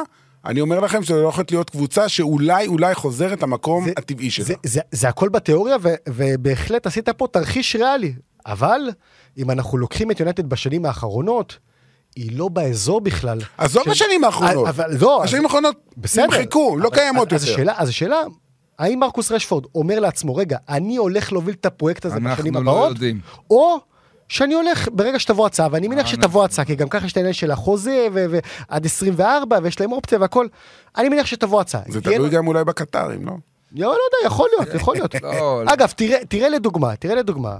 אני 0.45 0.61
אומר 0.61 0.79
לכם 0.79 1.03
שזו 1.03 1.15
הולכת 1.23 1.51
להיות 1.51 1.69
קבוצה 1.69 2.09
שאולי, 2.09 2.67
אולי 2.67 2.95
חוזרת 2.95 3.43
למקום 3.43 3.85
זה- 3.85 3.91
הטבעי 3.97 4.29
שלה. 4.29 4.45
זה, 4.45 4.53
זה, 4.63 4.79
זה 4.91 5.09
הכל 5.09 5.29
בתיאוריה, 5.29 5.75
ו, 5.81 5.93
ובהחלט 6.09 6.87
עשית 6.87 7.09
פה 7.09 7.27
תרחיש 7.31 7.75
ריאלי. 7.75 8.13
אבל, 8.45 8.81
אם 9.37 9.51
אנחנו 9.51 9.77
לוקחים 9.77 10.11
את 10.11 10.19
יונתד 10.19 10.49
בשנים 10.49 10.85
האחרונות, 10.85 11.57
היא 12.15 12.37
לא 12.37 12.47
באזור 12.47 13.01
בכלל. 13.01 13.39
עזוב 13.57 13.83
של- 13.83 13.91
השנים 13.91 14.23
האחרונות. 14.23 14.67
אבל 14.67 14.85
לא, 14.99 15.23
השנים 15.23 15.41
אז- 15.41 15.45
האחרונות. 15.45 15.75
נמחקו, 16.17 16.77
לא 16.79 16.89
קיימות 16.93 17.33
אז 17.33 17.43
יותר. 17.43 17.53
השאלה, 17.53 17.73
אז 17.77 17.89
השאלה, 17.89 18.21
האם 18.79 18.99
מרקוס 18.99 19.31
רשפורד 19.31 19.63
אומר 19.75 19.99
לעצמו, 19.99 20.35
רגע, 20.35 20.57
אני 20.69 20.95
הולך 20.97 21.31
להוביל 21.33 21.55
את 21.59 21.65
הפרויקט 21.65 22.05
הזה 22.05 22.15
אנחנו 22.15 22.31
בשנים 22.43 22.53
לא 22.53 22.59
הבאות, 22.59 22.89
יודעים. 22.89 23.19
או 23.49 23.77
שאני 24.29 24.53
הולך, 24.53 24.87
ברגע 24.91 25.19
שתבוא 25.19 25.45
הצעה, 25.45 25.67
ואני 25.71 25.87
מניח 25.87 26.05
אה, 26.05 26.11
שתבוא 26.11 26.45
הצעה, 26.45 26.65
כי 26.65 26.75
גם 26.75 26.89
ככה 26.89 27.05
יש 27.05 27.11
את 27.11 27.17
העניין 27.17 27.33
של 27.33 27.51
החוזה, 27.51 28.07
ועד 28.13 28.85
24, 28.85 29.59
ויש 29.63 29.79
להם 29.79 29.91
אופציה 29.91 30.19
והכל, 30.19 30.47
אני 30.97 31.09
מניח 31.09 31.25
שתבוא 31.25 31.61
הצעה. 31.61 31.81
זה 31.87 32.01
תלוי 32.01 32.29
גם 32.29 32.47
אולי 32.47 32.63
בקטרים, 32.63 33.25
לא? 33.25 33.33
לא, 33.71 33.87
לא 33.87 33.91
יודע, 33.91 34.27
יכול 34.27 34.49
להיות, 34.57 34.75
יכול 34.81 34.95
להיות. 34.95 35.15
לא, 35.21 35.63
אגב, 35.65 35.91
תראה, 36.29 36.49
לדוגמה, 36.49 36.95
תראה 36.95 37.15
לדוגמה, 37.15 37.55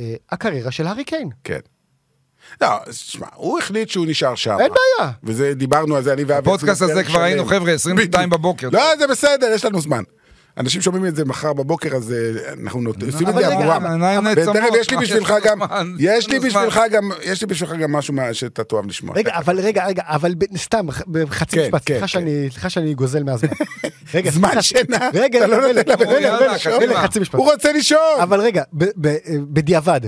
אה, 0.00 0.14
הקריירה 0.30 0.70
של 0.70 0.86
הארי 0.86 1.04
קיין. 1.04 1.30
כן. 1.44 1.60
לא, 2.60 2.68
שמע, 2.92 3.26
הוא 3.34 3.58
החליט 3.58 3.88
שהוא 3.88 4.06
נשאר 4.08 4.34
שם. 4.34 4.56
אין 4.60 4.72
בעיה. 4.98 5.12
וזה, 5.24 5.54
דיברנו 5.54 5.96
על 5.96 6.02
זה, 6.02 6.12
אני 6.12 6.24
ואבי. 6.24 6.40
בפודקאסט 6.42 6.82
הזה 6.82 7.04
כבר 7.04 7.20
היינו. 7.20 7.44
חבר'ה, 7.44 7.72
22 7.72 8.28
בדיוק. 8.28 8.40
בבוקר. 8.40 8.68
לא, 8.72 8.96
זה 8.98 9.06
בסדר, 9.06 9.46
יש 9.54 9.64
לנו 9.64 9.80
זמן. 9.80 10.02
אנשים 10.58 10.80
שומעים 10.82 11.06
את 11.06 11.16
זה 11.16 11.24
מחר 11.24 11.52
בבוקר, 11.52 11.96
אז 11.96 12.12
אה, 12.12 12.52
אנחנו 12.62 12.80
עושים 13.06 13.28
את 13.28 13.34
זה 13.34 13.46
עבורם. 13.52 13.84
ותכף, 14.32 14.74
יש 14.80 14.90
לי 14.90 14.96
בשבילך 14.96 15.34
גם, 15.44 15.58
יש 15.98 16.28
לי. 16.30 16.38
בשבילך 16.40 16.80
גם, 16.90 17.10
יש 17.22 17.40
לי 17.40 17.46
בשבילך 17.46 17.72
גם 17.72 17.92
משהו 17.92 18.14
שאתה 18.32 18.64
תאהב 18.64 18.86
לשמוע. 18.86 19.14
רגע, 19.16 19.32
אבל 19.36 19.60
רגע, 19.60 19.86
רגע, 19.86 20.02
אבל 20.06 20.34
סתם, 20.56 20.86
בחצי 21.08 21.56
כן, 21.56 21.62
משפט, 21.62 21.82
כן, 21.86 21.94
סליחה 21.94 22.00
כן. 22.00 22.06
שאני- 22.06 22.48
סליחה 22.50 22.70
שאני 22.70 22.94
גוזל 22.94 23.22
מהזמן. 23.22 23.50
רגע, 24.14 24.30
זמן 24.30 24.62
שינה, 24.62 25.10
רגע, 25.14 25.46
לא. 25.46 26.94
חצי 27.02 27.20
משפט. 27.20 27.34
הוא 27.38 27.52
רוצה 27.52 27.72
לישון. 27.72 27.98
אבל 28.22 28.40
רגע, 28.40 28.62
בדיעבד, 29.52 30.00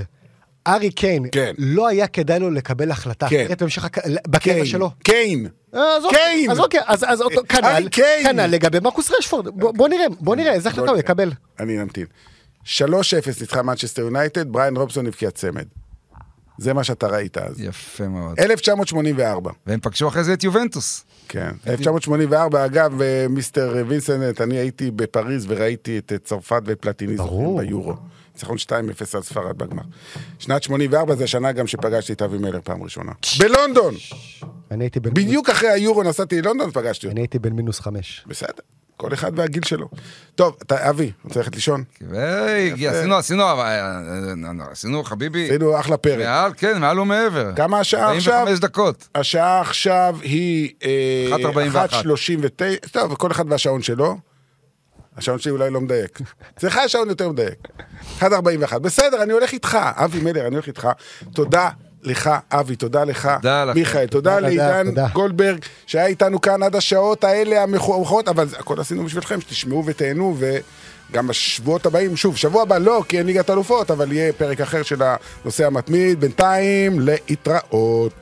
הארי 0.66 0.90
קיין, 0.90 1.26
כן. 1.32 1.54
לא 1.58 1.88
היה 1.88 2.06
כדאי 2.06 2.38
לו 2.40 2.50
לקבל 2.50 2.90
החלטה 2.90 3.28
כן. 3.28 3.44
אחרת 3.46 3.58
בהמשך 3.62 3.84
הק- 3.84 3.98
בקריירה 4.28 4.66
שלו. 4.66 4.90
קיין. 5.04 5.46
אה, 5.74 5.80
אז 5.96 6.04
אוקיי, 6.04 6.18
קיין. 6.18 6.50
אז 6.50 6.60
אוקיי, 6.60 6.80
אז 6.86 7.04
אז 7.08 7.20
אותו 7.22 7.40
כנ"ל, 7.48 7.64
הארי 7.64 7.88
קיין. 7.90 8.26
כנ"ל 8.26 8.46
לגבי 8.46 8.80
מרקוס 8.80 9.10
רשפורד. 9.18 9.48
בוא 9.48 9.72
בוא 9.76 9.88
נראה, 9.88 10.04
בוא 10.20 10.36
נראה 10.36 10.52
איזה 10.52 10.68
החלטה 10.68 10.80
הוא 10.82 10.90
נראה. 10.90 11.00
יקבל. 11.00 11.32
אני 11.60 11.76
נמתין. 11.78 12.06
3-0 12.64 12.68
ניצחה 13.40 13.62
מנצ'סטר 13.62 14.02
יונייטד, 14.02 14.52
בריין 14.52 14.76
רובסון 14.76 15.06
הבקיע 15.06 15.30
צמד. 15.30 15.64
זה 16.58 16.72
מה 16.72 16.84
שאתה 16.84 17.06
ראית 17.06 17.38
אז. 17.38 17.60
יפה 17.60 18.08
מאוד. 18.08 18.40
1984, 18.40 19.50
והם 19.66 19.80
פגשו 19.82 20.08
אחרי 20.08 20.24
זה 20.24 20.32
את 20.32 20.44
יובנטוס. 20.44 21.04
כן. 21.28 21.50
1984, 21.66 22.64
אגב, 22.64 23.02
אה, 23.02 23.26
מיסטר 23.30 23.84
וינסנט, 23.88 24.40
אני 24.40 24.56
הייתי 24.56 24.90
בפריז 24.90 25.44
וראיתי 25.48 25.98
את 25.98 26.12
אה, 26.12 26.18
צרפת 26.18 26.62
ואת 26.64 26.80
פלטיני 26.80 27.16
זוכים 27.16 27.36
ברור. 27.38 27.94
ניצחון 28.34 28.56
2-0 28.56 28.70
על 29.14 29.22
ספרד 29.22 29.58
בגמר. 29.58 29.82
שנת 30.38 30.62
84 30.62 31.14
זה 31.14 31.24
השנה 31.24 31.52
גם 31.52 31.66
שפגשתי 31.66 32.12
את 32.12 32.22
אבי 32.22 32.38
מלר 32.38 32.60
פעם 32.64 32.82
ראשונה. 32.82 33.12
בלונדון! 33.38 33.94
אני 34.70 34.84
הייתי 34.84 35.00
בן- 35.00 35.10
בדיוק 35.14 35.50
אחרי 35.50 35.68
היורו 35.68 36.02
נסעתי 36.02 36.42
ללונדון 36.42 36.68
ופגשתי 36.68 37.06
אותו. 37.06 37.12
אני 37.12 37.20
הייתי 37.20 37.38
בן 37.38 37.52
מינוס 37.52 37.80
חמש. 37.80 38.24
בסדר, 38.26 38.48
כל 38.96 39.12
אחד 39.14 39.32
והגיל 39.38 39.62
שלו. 39.62 39.88
טוב, 40.34 40.56
אתה, 40.62 40.90
אבי, 40.90 41.12
רוצה 41.24 41.40
ללכת 41.40 41.54
לישון? 41.54 41.84
והגיע, 42.10 42.90
עשינו, 42.90 43.14
עשינו, 43.16 43.52
אבל, 43.52 43.60
אה, 43.62 43.80
אה, 44.60 44.70
עשינו 44.70 45.04
חביבי, 45.04 45.44
עשינו 45.48 45.80
אחלה 45.80 45.96
פרק. 45.96 46.18
מעל, 46.26 46.52
כן, 46.56 46.80
מעל 46.80 47.00
ומעבר. 47.00 47.52
כמה 47.56 47.80
השעה 47.80 48.16
עכשיו? 48.16 48.34
45 48.34 48.60
דקות. 48.60 49.08
השעה 49.14 49.60
עכשיו 49.60 50.16
היא... 50.22 50.70
אה, 50.84 51.36
1:41. 51.36 51.92
1:39, 51.92 52.88
טוב, 52.92 53.14
כל 53.14 53.30
אחד 53.30 53.44
והשעון 53.48 53.82
שלו. 53.82 54.16
השעון 55.16 55.38
שלי 55.38 55.52
אולי 55.52 55.70
לא 55.70 55.80
מדייק. 55.80 56.18
אצלך 56.58 56.76
השעון 56.78 57.08
יותר 57.08 57.28
מדייק. 57.28 57.68
1:41. 58.20 58.78
בסדר, 58.78 59.22
אני 59.22 59.32
הולך 59.32 59.52
איתך. 59.52 59.78
אבי 59.82 60.20
מלר, 60.20 60.46
אני 60.46 60.54
הולך 60.54 60.66
איתך. 60.66 60.88
תודה 61.34 61.68
לך, 62.02 62.30
אבי, 62.52 62.76
תודה 62.76 63.04
לך. 63.04 63.30
מיכאל, 63.74 64.06
תודה 64.06 64.40
לעידן. 64.40 64.86
גולדברג, 65.12 65.58
שהיה 65.86 66.06
איתנו 66.06 66.40
כאן 66.40 66.62
עד 66.62 66.76
השעות 66.76 67.24
האלה 67.24 67.62
המאוחרות, 67.62 68.28
אבל 68.28 68.46
הכל 68.58 68.80
עשינו 68.80 69.04
בשבילכם, 69.04 69.40
שתשמעו 69.40 69.82
ותהנו, 69.86 70.36
וגם 70.38 71.26
בשבועות 71.26 71.86
הבאים, 71.86 72.16
שוב, 72.16 72.36
שבוע 72.36 72.62
הבא 72.62 72.78
לא, 72.78 73.02
כי 73.08 73.18
אין 73.18 73.26
ליגת 73.26 73.50
אלופות, 73.50 73.90
אבל 73.90 74.12
יהיה 74.12 74.32
פרק 74.32 74.60
אחר 74.60 74.82
של 74.82 75.02
הנושא 75.02 75.66
המתמיד. 75.66 76.20
בינתיים, 76.20 77.00
להתראות. 77.00 78.12